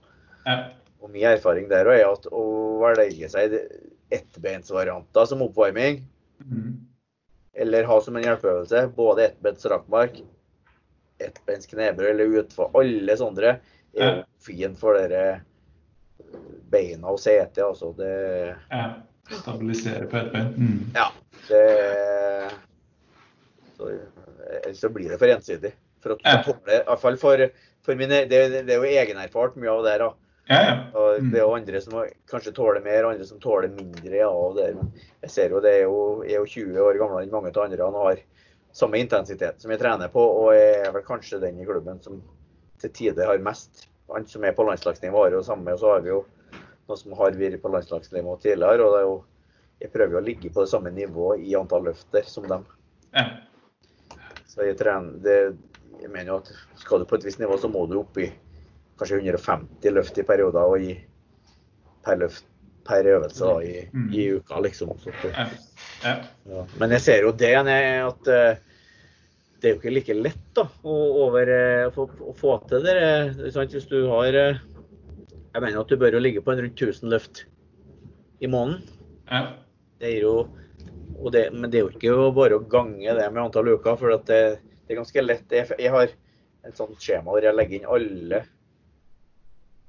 [0.46, 0.56] Ja.
[1.00, 2.44] Og Min erfaring der er at å
[2.82, 3.56] velge seg
[4.12, 6.04] ettbeinsvarianter som oppvarming,
[6.44, 6.70] mm.
[7.64, 10.20] eller ha som en hjelpeøvelse både ettbeins rakmark,
[11.22, 13.60] ettbeins knebøy eller utfor, alle sånne er
[13.96, 14.10] ja.
[14.42, 15.40] fint for dere
[16.70, 17.64] beina og setet.
[17.64, 18.14] Altså det
[18.70, 18.88] ja.
[19.26, 20.52] Stabilisere på ett bein.
[20.54, 20.82] Mm.
[20.94, 21.08] Ja.
[21.48, 22.50] Det,
[23.76, 23.90] så,
[24.62, 25.72] ellers så blir det for ensidig.
[26.02, 27.42] For at du skal tåle, i hvert fall for,
[27.86, 30.06] for mine, det, det, er jo egenerfart mye av det her.
[30.46, 30.74] Ja, ja.
[31.18, 31.32] Mm.
[31.32, 31.96] Det er jo andre som
[32.30, 34.68] kanskje tåler mer, andre som tåler mindre av det.
[34.78, 34.92] Men
[35.24, 37.82] jeg ser jo det er jo, er jo 20 år gamlere enn mange av andre.
[37.82, 38.22] Han har
[38.76, 42.22] samme intensitet som jeg trener på, og er vel kanskje den i klubben som
[42.82, 43.88] til tider har mest.
[44.12, 45.74] Han som er på landslagsnivå, har jo samme.
[45.74, 46.22] Og så har vi jo
[46.86, 48.84] noen som har vært på landslagsnivå tidligere.
[48.84, 49.16] og det er jo
[49.80, 52.64] jeg prøver å ligge på det samme nivået i antall løfter som dem.
[53.12, 53.26] Ja.
[54.48, 55.38] Så jeg trener det,
[55.96, 58.26] Jeg mener jo at skal du på et visst nivå, så må du opp i
[59.00, 60.92] kanskje 150 løft i perioder og i,
[62.04, 62.44] per løft
[62.86, 64.10] per øvelse da, i, mm.
[64.12, 64.92] i, uka, liksom.
[65.00, 65.46] Så, ja.
[66.04, 66.62] Ja.
[66.78, 68.60] Men jeg ser jo det at uh,
[69.56, 72.96] det er jo ikke like lett da, å, over, uh, få, å få til det.
[73.40, 77.46] Hvis du har Jeg mener at du bør jo ligge på en rundt 1000 løft
[78.44, 78.84] i måneden.
[80.00, 80.34] Det er jo,
[81.32, 84.38] det, men det er jo ikke bare å gange det med antall uker, for det,
[84.84, 85.52] det, er ganske lett.
[85.52, 86.12] Jeg, jeg har
[86.66, 88.40] et sånt skjema hvor jeg legger inn alle,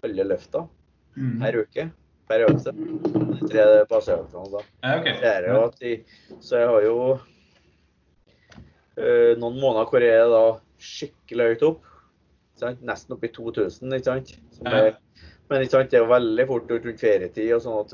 [0.06, 0.68] alle løfta
[1.18, 1.40] mm.
[1.42, 1.90] per uke.
[2.28, 2.74] Per øvelse.
[2.76, 4.48] De tre baseøvelsene.
[4.52, 4.64] da.
[4.84, 5.14] Ja, okay.
[5.64, 5.94] at de,
[6.44, 6.98] så jeg har jo
[9.00, 10.42] øh, noen måneder hvor jeg er da
[10.78, 11.86] skikkelig høyt opp.
[12.84, 14.34] Nesten opp i 2000, ikke sant.
[14.58, 14.96] Som er
[15.48, 17.52] men det er jo veldig fort rundt ferietid.
[17.56, 17.94] og sånn at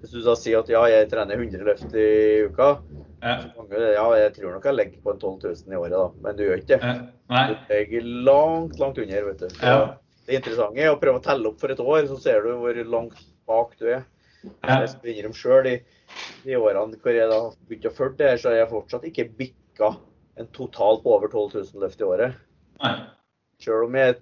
[0.00, 2.06] Hvis du da sier at ja, jeg trener 100 løft i
[2.48, 2.70] uka,
[3.20, 3.34] ja.
[3.60, 6.06] ja, jeg tror nok jeg legger på en 12 000 i året, da.
[6.24, 6.94] Men du gjør ikke det.
[7.28, 7.44] Ja.
[7.50, 9.28] Du legger langt, langt under.
[9.28, 9.60] vet du.
[9.60, 9.76] Ja.
[10.24, 12.80] Det interessante er å prøve å telle opp for et år, så ser du hvor
[12.88, 14.06] langt bak du er.
[14.44, 15.76] Jeg skal innrømme sjøl, i
[16.44, 19.28] de årene hvor jeg da begynte å følge det her, så har jeg fortsatt ikke
[19.38, 19.92] bikka
[20.40, 22.40] en total på over 12 000 løft i året.
[23.62, 24.16] Sjøl om jeg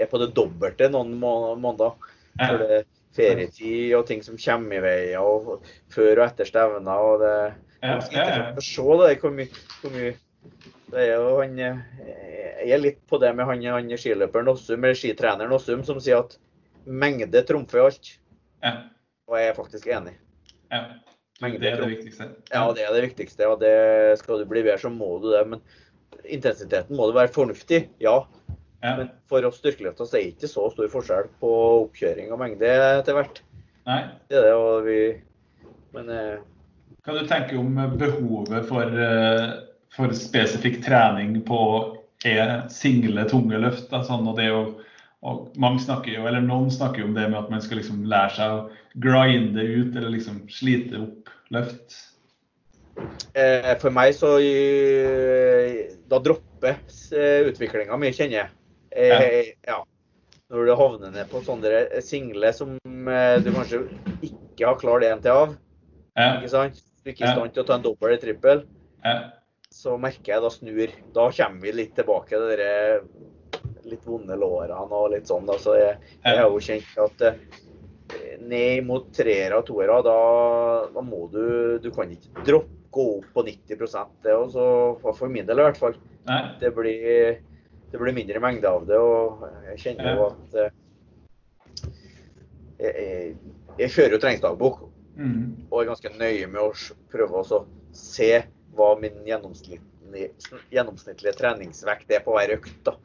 [0.00, 1.96] er på det dobbelte noen måneder.
[2.40, 2.86] For det er
[3.16, 6.92] ferietid og ting som kommer i veien, og før og etter stevner.
[6.92, 7.36] og det
[7.82, 8.62] ja, ja, ja.
[8.64, 9.48] se det, hvor mye,
[9.82, 10.14] hvor mye
[10.86, 14.98] det er jo han, Jeg er litt på det med han, han skiløperen Åssum, eller
[14.98, 16.36] skitreneren Åssum, som sier at
[16.86, 18.12] mengde trumfer alt.
[18.62, 18.76] Ja.
[19.26, 20.14] Og jeg er faktisk enig.
[20.70, 20.84] Ja.
[21.42, 22.28] Mengde det er det viktigste.
[22.52, 23.48] Ja, det er det viktigste.
[23.50, 25.42] og det Skal du bli bedre, så må du det.
[25.50, 25.64] Men
[26.24, 27.88] intensiteten må du være fornuftig.
[28.00, 28.20] Ja,
[28.86, 28.94] ja.
[29.00, 31.52] Men for oss styrkeløfter så er det ikke så stor forskjell på
[31.82, 33.42] oppkjøring og mengde etter hvert.
[33.86, 34.00] Nei.
[34.30, 35.00] Det er det, og vi
[35.94, 36.38] Men eh,
[37.06, 39.44] Hva du tenker om behovet for, eh,
[39.94, 41.60] for spesifikk trening på
[42.72, 43.86] single, tunge løft?
[43.92, 44.64] Da, sånn, og det å
[45.26, 48.04] og mange snakker jo, eller Noen snakker jo om det med at man skal liksom
[48.06, 51.96] lære seg å grinde ut eller liksom slite opp løft.
[53.34, 54.36] Eh, for meg så
[56.06, 56.78] Da dropper
[57.48, 58.54] utviklinga mi, kjenner jeg.
[58.96, 59.82] Eh, ja.
[60.48, 63.82] Når du havner ned på sånne single som eh, du kanskje
[64.24, 65.56] ikke har klart en til av,
[66.16, 66.28] ja.
[66.38, 66.78] ikke sant?
[67.02, 68.62] Du er ikke i stand til å ta en dobbel eller trippel,
[69.04, 69.16] ja.
[69.74, 70.94] så merker jeg da snur.
[71.14, 72.70] Da kommer vi litt tilbake til de
[73.86, 75.46] litt vonde lårene og litt sånn.
[75.46, 75.58] Da.
[75.62, 77.60] Så jeg, jeg har jo kjent at eh,
[78.46, 80.16] ned mot treere og toere, da,
[80.94, 83.76] da, må du Du kan ikke droppe gå opp på 90
[84.24, 84.66] det også,
[85.04, 85.98] For min del i hvert fall.
[86.26, 86.42] Nei.
[86.62, 87.36] Det blir
[87.96, 88.98] det blir mindre mengde av det.
[89.00, 90.74] Og jeg kjenner jo at eh,
[92.84, 93.30] jeg,
[93.78, 94.84] jeg, kjører jo treningsdagbok.
[95.16, 95.40] Mm.
[95.70, 96.70] Og er ganske nøye med å
[97.12, 97.62] prøve å
[97.96, 98.30] se
[98.76, 100.28] hva min gjennomsnittlige,
[100.74, 102.76] gjennomsnittlige treningsvekt er på hver økt.
[102.84, 102.96] da.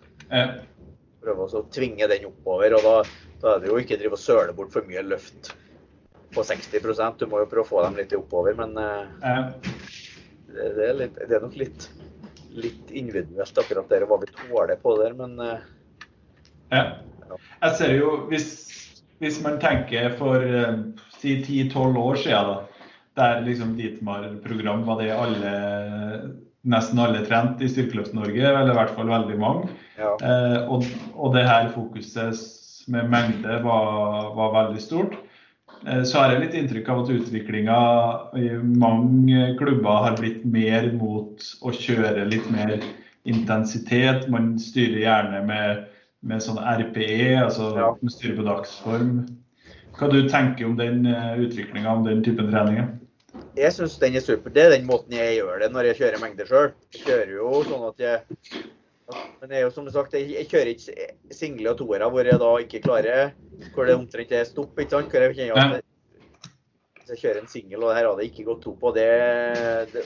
[1.23, 2.76] Prøve å tvinge den oppover.
[2.76, 2.95] og da,
[3.39, 5.53] da er det jo ikke drive og søle bort for mye løft
[6.31, 9.39] på 60% Du må jo prøve å få dem litt oppover, men ja.
[10.51, 11.88] det, det, er litt, det, er nok litt,
[12.57, 15.38] litt individuelt akkurat der hva vi tåler på der, men
[16.72, 16.84] ja.
[17.61, 18.49] Jeg ser jo, hvis,
[19.23, 20.44] hvis man tenker for
[21.15, 22.88] si 10-12 år siden, da,
[23.19, 25.53] der liksom Dietmar-program var det alle
[26.61, 29.69] nesten alle trent i Styrkeløft-Norge, eller i hvert fall veldig mange.
[29.98, 30.14] Ja.
[30.22, 32.38] Eh, og, og, det her fokuset
[32.91, 35.18] med mengde var, var veldig stort.
[35.87, 37.77] Eh, så har jeg litt inntrykk av at utviklinga
[38.37, 42.77] i mange klubber har blitt mer mot å kjøre litt mer
[43.29, 44.27] intensitet.
[44.31, 45.85] Man styrer gjerne med,
[46.25, 47.91] med sånn RPE, altså ja.
[47.97, 49.13] man styrer på dagsform.
[49.97, 52.91] Hva du tenker om den eh, utviklinga, om den typen treninger?
[53.57, 54.53] Jeg syns den er super.
[54.53, 56.69] Det er den måten jeg gjør det når jeg kjører mengder sjøl.
[56.93, 58.63] Jeg kjører jo sånn at jeg
[59.41, 62.41] Men det er jo som sagt, jeg, jeg kjører ikke single og toere hvor jeg
[62.41, 63.33] da ikke klarer
[63.75, 64.77] Hvor det omtrent er stopp.
[64.79, 65.11] ikke sant?
[65.11, 65.88] Hvor jeg kjenner at
[66.99, 69.07] Hvis jeg kjører en singel, og her hadde ikke gått to på, det,
[69.93, 70.05] det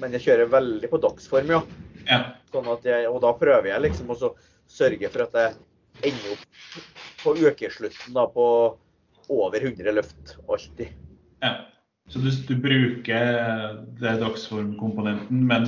[0.00, 1.60] Men jeg kjører veldig på dagsform, ja.
[2.08, 2.22] ja.
[2.52, 4.18] Sånn at jeg, og da prøver jeg liksom å
[4.70, 6.80] sørge for at jeg ender opp
[7.22, 8.46] på ukeslutten da på
[9.32, 10.90] over 100 løft alltid.
[11.40, 11.54] Ja.
[12.08, 13.20] Så du, du bruker
[14.00, 15.64] det dagsformkomponenten, men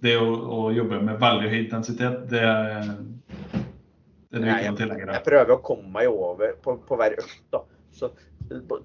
[0.00, 2.42] det å, å, jobbe med veldig høy intensitet, det,
[4.30, 5.16] det er du ikke noen tilhenger av?
[5.18, 7.40] Jeg prøver å komme meg over på, på hver økt.
[7.54, 7.64] da.
[7.96, 8.12] Så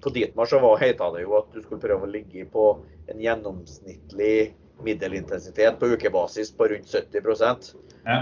[0.02, 2.66] på Dietmar så var det jo at du skulle prøve å ligge på
[3.12, 4.34] en gjennomsnittlig
[4.82, 8.18] middelintensitet på ukebasis på rundt 70 ja.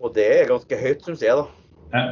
[0.00, 1.36] Og det er ganske høyt, syns jeg.
[1.36, 1.44] da.
[1.92, 2.04] Ja.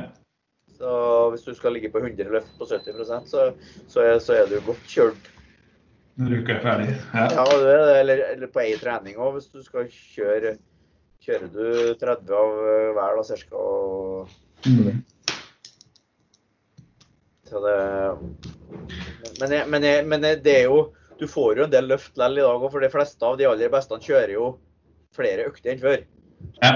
[0.77, 0.90] Så
[1.32, 3.47] hvis du skal ligge på 100 løft på 70 så,
[3.89, 5.31] så, er, så er du godt kjørt
[6.16, 6.94] når uka er ferdig?
[7.12, 7.98] Ja, ja det det.
[8.01, 10.56] Eller, eller på ei trening òg, hvis du skal kjøre
[11.26, 12.51] Kjører du 30 av
[12.94, 13.62] hver, da, ca.
[14.68, 14.98] Mm.
[17.47, 17.76] Så det
[19.40, 20.78] men, jeg, men, jeg, men det er jo
[21.20, 23.48] Du får jo en del løft likevel i dag òg, for de fleste av de
[23.48, 24.51] aller beste kjører jo
[25.16, 26.02] flere økter enn før.
[26.60, 26.72] Ja.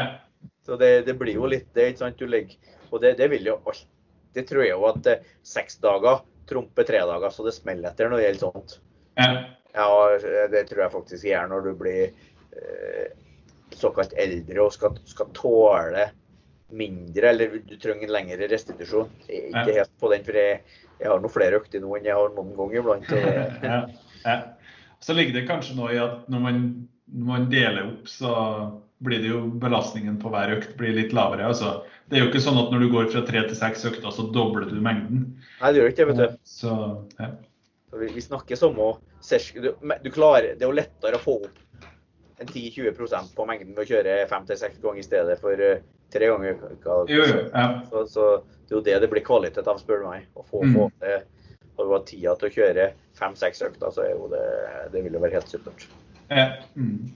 [0.65, 2.21] Så det, det, blir jo litt det, ikke sant.
[2.21, 2.57] Du legger
[2.89, 3.85] Og det, det vil jo alt.
[4.33, 8.09] Det tror jeg jo at eh, seks dager trumper tre dager, så det smeller etter
[8.09, 8.77] når det gjelder sånt.
[9.21, 9.31] Ja.
[9.77, 9.89] ja,
[10.53, 13.11] det tror jeg faktisk gjør når du blir eh,
[13.77, 16.11] såkalt eldre og skal, skal, tåle
[16.71, 19.11] mindre, eller du trenger en lengre restitusjon.
[19.27, 19.81] Ikke ja.
[19.81, 20.61] helt på den, for jeg,
[21.01, 23.11] jeg har noen flere økter nå enn jeg har noen gang iblant.
[23.71, 23.81] ja,
[24.25, 24.37] ja.
[25.01, 26.63] Så ligger det kanskje noe i at når man,
[27.11, 28.33] når man, deler opp, så
[29.01, 31.49] blir det jo belastningen på hver økt blir litt lavere.
[31.49, 31.81] Altså,
[32.11, 34.29] det er jo ikke sånn at når du går fra tre til seks økter, så
[34.35, 35.25] dobler du mengden.
[35.63, 36.43] Nei, det gjør ikke det, vet du.
[36.53, 36.75] Så,
[37.17, 37.31] ja.
[37.93, 38.93] Vi, vi snakker som å
[39.55, 39.73] du,
[40.03, 41.59] du klarer, Det er jo lettere å få opp
[42.41, 45.83] en 10-20% på mengden ved å kjøre fem til seks ganger i stedet for uh,
[46.13, 46.55] tre ganger.
[46.55, 47.03] i uka.
[47.53, 47.67] ja.
[47.91, 48.29] så, så,
[48.69, 50.29] det er jo det det blir kvalitet av, spør du meg.
[50.35, 50.77] Å få, mm.
[50.77, 51.19] få det,
[51.77, 52.87] Når du har tida til å kjøre
[53.19, 54.45] fem-seks økter, så er jo det,
[54.95, 55.85] det vil jo være helt supert.
[56.31, 56.47] Ja.
[56.75, 57.11] Mm.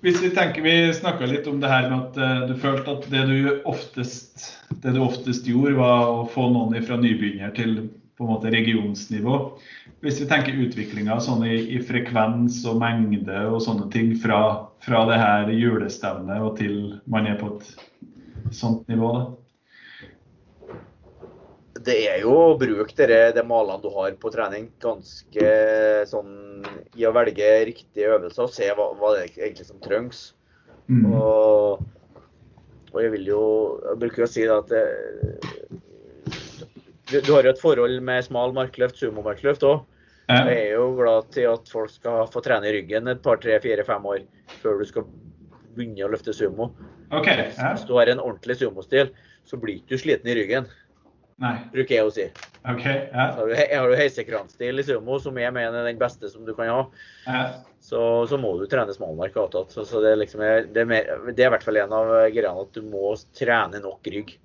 [0.00, 3.10] Hvis Vi tenker, vi snakka litt om det her med at uh, du følte at
[3.10, 4.46] det du oftest,
[4.84, 7.76] det du oftest gjorde, var å få noen fra nybegynner til
[8.16, 9.38] på en måte regionsnivå.
[10.04, 14.40] Hvis vi tenker utviklinga sånn i, i, frekvens og mengde og sånne ting fra,
[14.84, 16.76] fra det her julestevnet og til
[17.10, 19.24] man er på et sånt nivå, da?
[21.84, 25.48] Det er jo å bruke dere, de malene du har på trening, ganske
[26.08, 26.62] sånn
[26.96, 30.22] i å velge riktige øvelser og se hva, hva det er egentlig som trengs.
[30.86, 31.10] Mm.
[31.10, 31.82] Og,
[32.92, 33.42] og, jeg vil jo
[33.82, 34.84] jeg bruker å si at det,
[37.10, 39.82] du, du, har jo et forhold med smal markløft, sumomarkløft òg.
[40.30, 43.58] Jeg er jo glad til at folk skal få trene i ryggen et par, tre,
[43.60, 44.22] fire, fem år
[44.62, 45.04] før du skal
[45.74, 46.70] begynne å løfte sumo.
[47.12, 47.74] Okay, ja.
[47.74, 49.12] Hvis du har en ordentlig sumostil,
[49.44, 50.70] så blir du ikke sliten i ryggen.
[51.42, 51.56] Nei.
[51.74, 52.24] Bruker jeg å si.
[52.62, 53.26] Okay, ja.
[53.34, 56.80] Har du heisekranstil i sumo, som jeg mener er den beste som du kan ha.
[57.26, 57.42] Ja.
[57.84, 58.00] Så,
[58.30, 59.36] så, må du trene smalmark.
[59.74, 62.14] Så, så det, er liksom, det, er mer, det er i hvert fall en av
[62.32, 64.36] greiene at du må trene nok rygg.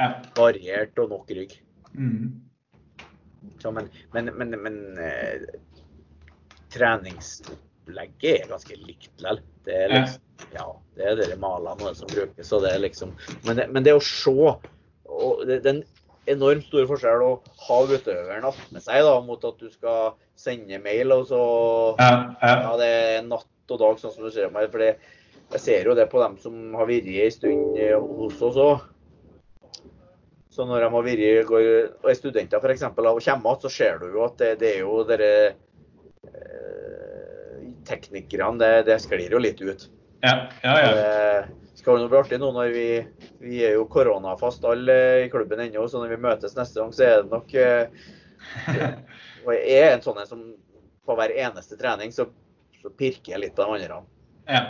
[0.00, 0.12] Ja.
[0.38, 1.54] Variert og nok rygg.
[1.94, 2.40] Mm.
[3.62, 5.46] Så, men, men, men, men eh,
[6.74, 9.40] treningsopplegget er ganske likt likevel.
[9.66, 10.66] Det er liksom, ja,
[10.98, 12.52] det er de malene som brukes.
[12.52, 13.14] og det er liksom,
[13.46, 14.34] men, men det å se
[15.08, 15.82] og det, den
[16.28, 17.30] en enormt stor forskjell å
[17.64, 18.44] ha utøveren
[18.74, 21.40] med seg da, mot at du skal sende mail, og så
[21.96, 22.10] ja,
[22.42, 22.50] ja.
[22.66, 24.68] ja det er natt og dag, sånn som du ser meg.
[24.72, 27.80] For jeg ser jo det på dem som har vært en stund
[28.20, 28.84] hos oss òg
[30.58, 31.64] Så når de har vært går,
[32.02, 34.72] og er studenter for eksempel, og kommer igjen, så ser du jo at det, det
[34.72, 35.28] er jo dere
[36.26, 39.84] eh, Teknikerne, det, det sklir jo litt ut.
[40.26, 40.32] Ja,
[40.64, 40.90] ja, ja.
[40.98, 42.88] Det skal jo bli artig nå når vi
[43.38, 47.06] Vi er jo koronafast alle i klubben ennå, så når vi møtes neste gang, så
[47.06, 47.86] er det nok eh,
[49.46, 50.42] Og jeg er en sånn en som
[51.06, 52.26] på hver eneste trening så,
[52.82, 54.02] så pirker jeg litt på de andre.
[54.50, 54.64] Ja.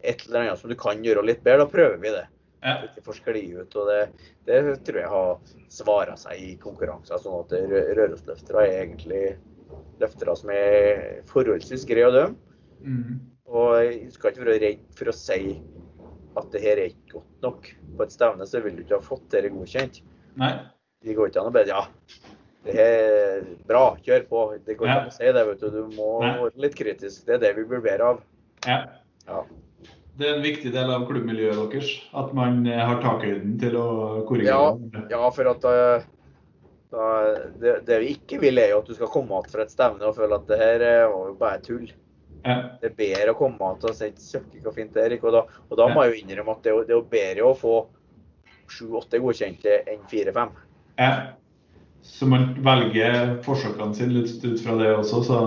[0.00, 2.30] Et eller annet som du kan gjøre litt bedre, da prøver vi det.
[2.64, 2.78] Ja.
[2.86, 3.74] Ikke får skli ut.
[3.76, 4.00] og det,
[4.48, 5.38] det tror jeg har
[5.68, 7.18] svara seg i konkurranser.
[7.20, 9.36] sånn at rø- Rørosløftere er egentlig
[10.00, 12.36] løftere som er forholdsvis greie å dømme.
[12.84, 13.20] Mm.
[13.52, 15.60] Og jeg skal ikke være redd for å si
[16.36, 17.68] at det her er ikke godt nok.
[17.98, 20.00] På et stevne så vil du ikke ha fått dette godkjent.
[20.40, 20.54] Nei.
[21.04, 21.82] Det går ikke an å be ja,
[22.64, 24.40] det er bra, kjør på.
[24.64, 25.02] Det går ikke Ja.
[25.04, 25.44] an å si det.
[25.46, 26.32] vet Du Du må Nei.
[26.40, 27.26] være litt kritisk.
[27.26, 28.22] Det er det vi blir bedre av.
[28.66, 28.78] Ja.
[29.28, 29.42] Ja.
[30.14, 33.86] Det er en viktig del av klubbmiljøet deres at man eh, har takhøyden til å
[34.28, 35.08] korrigere.
[35.10, 36.04] ja for at eh,
[36.94, 37.08] da,
[37.58, 40.06] det, det vi ikke vil, er jo at du skal komme tilbake fra et stevne
[40.06, 41.88] og føle at det her eh, var jo bare tull.
[42.44, 42.56] Ja.
[42.78, 45.08] Det er bedre å komme tilbake og si søkker hvor fint det.
[45.08, 45.94] Erik», Og da, og da Ja.
[45.96, 47.74] må jeg jo innrømme at det det er jo bedre å få
[48.70, 50.54] sju-åtte godkjente enn fire-fem.
[51.02, 51.14] ja.
[52.04, 55.38] Så man velger forsøkene sine litt ut fra det også, så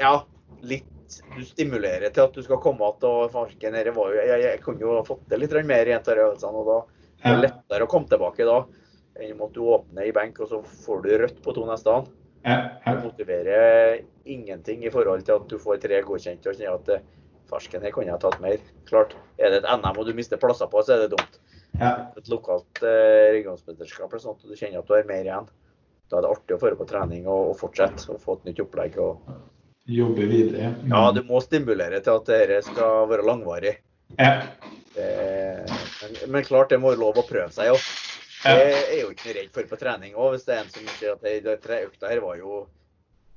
[0.00, 0.22] Ja,
[0.64, 0.86] litt.
[1.10, 4.96] Du stimulerer til at du skal komme tilbake og var jo, jeg, jeg kunne jo
[4.98, 6.62] ha fått det litt mer i en av øvelsene.
[6.62, 6.80] og da
[7.20, 8.62] det er lettere å komme tilbake da
[9.20, 11.92] enn om at du åpner i benk og så får du rødt på to neste
[11.92, 12.06] an.
[12.40, 17.02] Det motiverer ingenting i forhold til at du får tre godkjente og kjenner at eh,
[17.50, 18.62] farsken her kunne jeg tatt mer.
[18.88, 21.40] Klart, er det et NM og du mister plasser på, så er det dumt.
[21.82, 21.92] ja.
[22.16, 25.50] Et lokalt eh, regionsmesterskap eller sånt, og du kjenner at du har mer igjen.
[26.10, 28.64] Da er det artig å få på trening og, og fortsette og få et nytt
[28.64, 28.96] opplegg.
[29.04, 29.34] Og,
[29.90, 30.74] Jobbe videre.
[30.80, 30.92] Mm.
[30.92, 33.74] ja, du må stimulere til at dette skal være langvarig.
[34.18, 34.34] Ja.
[34.94, 35.08] Det,
[36.02, 37.72] men, men klart, det må være lov å prøve seg.
[37.74, 38.10] også.
[38.44, 38.54] Ja.
[38.56, 40.34] Det er jeg jo ikke redd for på trening òg.
[40.34, 42.62] Hvis det er en som sier at det tre økta her var jo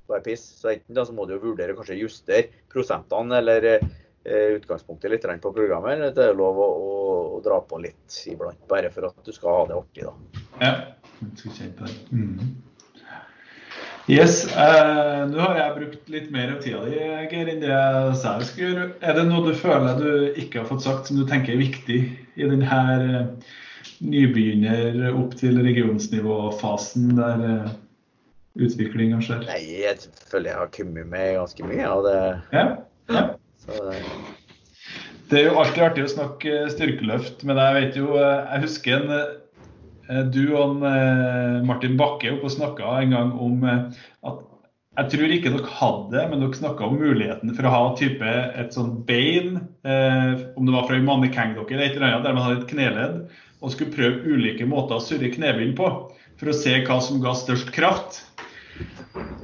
[0.07, 4.49] bare piss, så enten da så må du jo vurdere kanskje justere prosentene eller eh,
[4.57, 5.97] utgangspunktet litt på programmet.
[5.97, 9.33] Eller det er lov å, å, å dra på litt iblant, bare for at du
[9.35, 10.43] skal ha det artig, da.
[10.61, 10.75] ja.
[11.23, 11.97] Jeg skal kjenne på det.
[12.11, 12.55] Mm.
[14.11, 14.41] Yes.
[14.51, 16.97] Eh, nå har jeg brukt litt mer av tida di,
[17.31, 18.87] Geir, enn det jeg sa jeg skulle.
[18.99, 20.09] Er det noe du føler du
[20.41, 21.99] ikke har fått sagt, som du tenker er viktig
[22.35, 23.53] i denne eh,
[24.03, 27.71] nybegynner opp til regionsnivå-fasen der eh,
[28.67, 29.45] utviklinga skjer?
[29.47, 32.17] Nei, jeg føler jeg har kommet med ganske mye av det.
[32.59, 32.65] Ja.
[33.15, 33.23] ja.
[33.63, 34.07] Så, det-
[35.31, 38.99] Det er jo alltid artig å snakke styrkeløft, men jeg vet jo eh, Jeg husker
[38.99, 39.31] en eh,
[40.33, 44.41] Du og eh, Martin Bakke oppe og snakka en gang om eh, at
[44.93, 48.33] jeg tror ikke dere hadde det, men dere snakka om muligheten for å ha type
[48.61, 49.55] et sånt bein,
[49.87, 52.69] eh, om det var fra en dere, eller et eller annet, der man hadde et
[52.69, 53.15] kneledd,
[53.63, 55.89] og skulle prøve ulike måter å surre knebind på
[56.37, 58.21] for å se hva som ga størst kraft.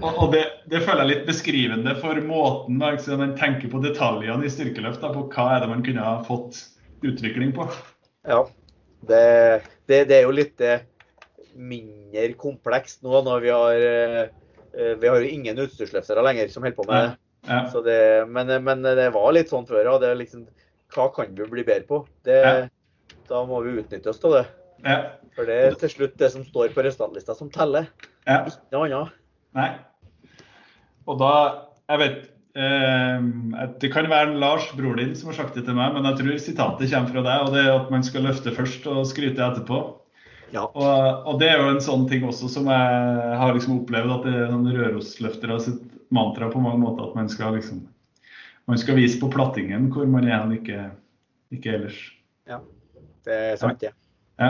[0.02, 3.82] Og, og det, det føler jeg litt beskrivende for måten man, liksom, man tenker på
[3.84, 5.02] detaljene i styrkeløft.
[5.02, 6.62] Da, på hva er det man kunne ha fått
[7.06, 7.68] utvikling på.
[8.28, 8.44] Ja.
[9.08, 9.24] Det,
[9.90, 10.86] det, det er jo litt eh,
[11.60, 14.22] mindre komplekst nå når vi har eh,
[14.74, 17.18] eh, Vi har jo ingen utstyrsløftere lenger som holder på med.
[17.48, 18.00] Ja, Så det
[18.30, 19.86] men, men det var litt sånn før.
[19.88, 19.98] Ja.
[20.02, 20.46] Det liksom,
[20.96, 22.04] hva kan vi bli bedre på?
[22.28, 22.68] Det, Ja.
[23.30, 24.46] Da må vi utnytte oss av det.
[24.86, 24.96] ja,
[25.36, 27.86] For det er til slutt det som står på resultatlista som teller.
[28.26, 28.40] ja.
[28.50, 29.14] Ikke noe annet.
[29.54, 29.70] Nei.
[31.10, 31.32] Og da
[31.90, 32.18] Jeg vet
[32.54, 36.40] Det kan være Lars, bror din, som har sagt det til meg, men jeg tror
[36.42, 37.44] sitatet kommer fra deg.
[37.46, 39.84] og Det er at man skal løfte først og skryte etterpå.
[40.50, 40.66] Ja.
[40.66, 44.26] Og, og det er jo en sånn ting også som jeg har liksom opplevd at
[44.26, 47.12] det er sånn Rørosløftere sitt mantra på mange måter.
[47.12, 47.86] At man skal liksom
[48.70, 50.90] man skal vise på plattingen hvor man er hen, ikke,
[51.56, 51.98] ikke ellers.
[52.50, 52.60] Ja,
[53.26, 53.94] Det er sant, det.
[54.40, 54.50] Ja.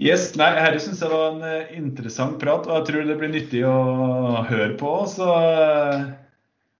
[0.00, 3.28] Yes, nei, Dette syns jeg var en eh, interessant prat, og jeg tror det blir
[3.34, 4.92] nyttig å høre på.
[5.12, 6.06] Så eh,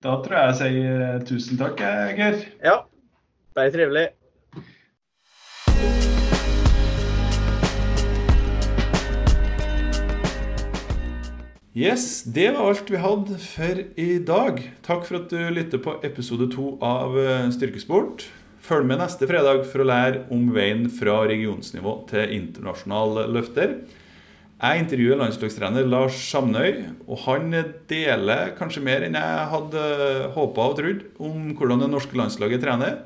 [0.01, 1.83] da tror jeg jeg sier eh, tusen takk,
[2.17, 2.39] Geir.
[2.65, 2.79] Ja.
[3.53, 4.07] Bare trivelig.
[11.77, 14.65] Yes, det var alt vi hadde for i dag.
[14.89, 17.21] Takk for at du lytter på episode to av
[17.53, 18.31] Styrkesport.
[18.61, 23.79] Følg med neste fredag for å lære om veien fra regionsnivå til internasjonal løfter.
[24.61, 27.55] Jeg intervjuer landslagstrener Lars Samnøy, og han
[27.89, 29.85] deler kanskje mer enn jeg hadde
[30.35, 33.01] håpa og trodd om hvordan det norske landslaget trener.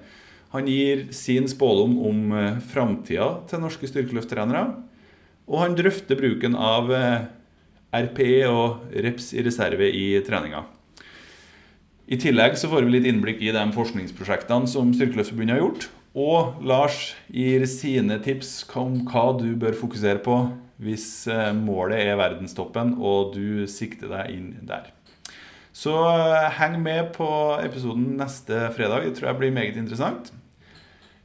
[0.51, 4.67] Han gir sin spådom om eh, framtida til norske styrkeløfttrenere.
[5.51, 7.27] Og han drøfter bruken av eh,
[7.95, 10.67] RPE og reps i reserve i treninga.
[12.05, 16.61] I tillegg så får vi litt innblikk i de forskningsprosjektene som Styrkeløftforbundet har gjort, Og
[16.63, 20.37] Lars gir sine tips om hva du bør fokusere på
[20.85, 24.93] hvis eh, målet er verdenstoppen og du sikter deg inn der.
[25.75, 27.27] Så eh, heng med på
[27.59, 29.09] episoden neste fredag.
[29.09, 30.31] Det tror jeg blir meget interessant.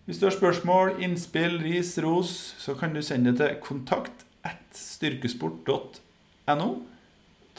[0.06, 4.64] Hvis du har spørsmål, innspill, ris, ros, så kan du sende det til kontakt at
[4.74, 6.72] styrkesport.no.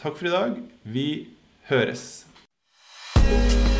[0.01, 0.59] Takk for i dag.
[0.83, 1.07] Vi
[1.71, 2.30] høres.
[3.31, 3.80] you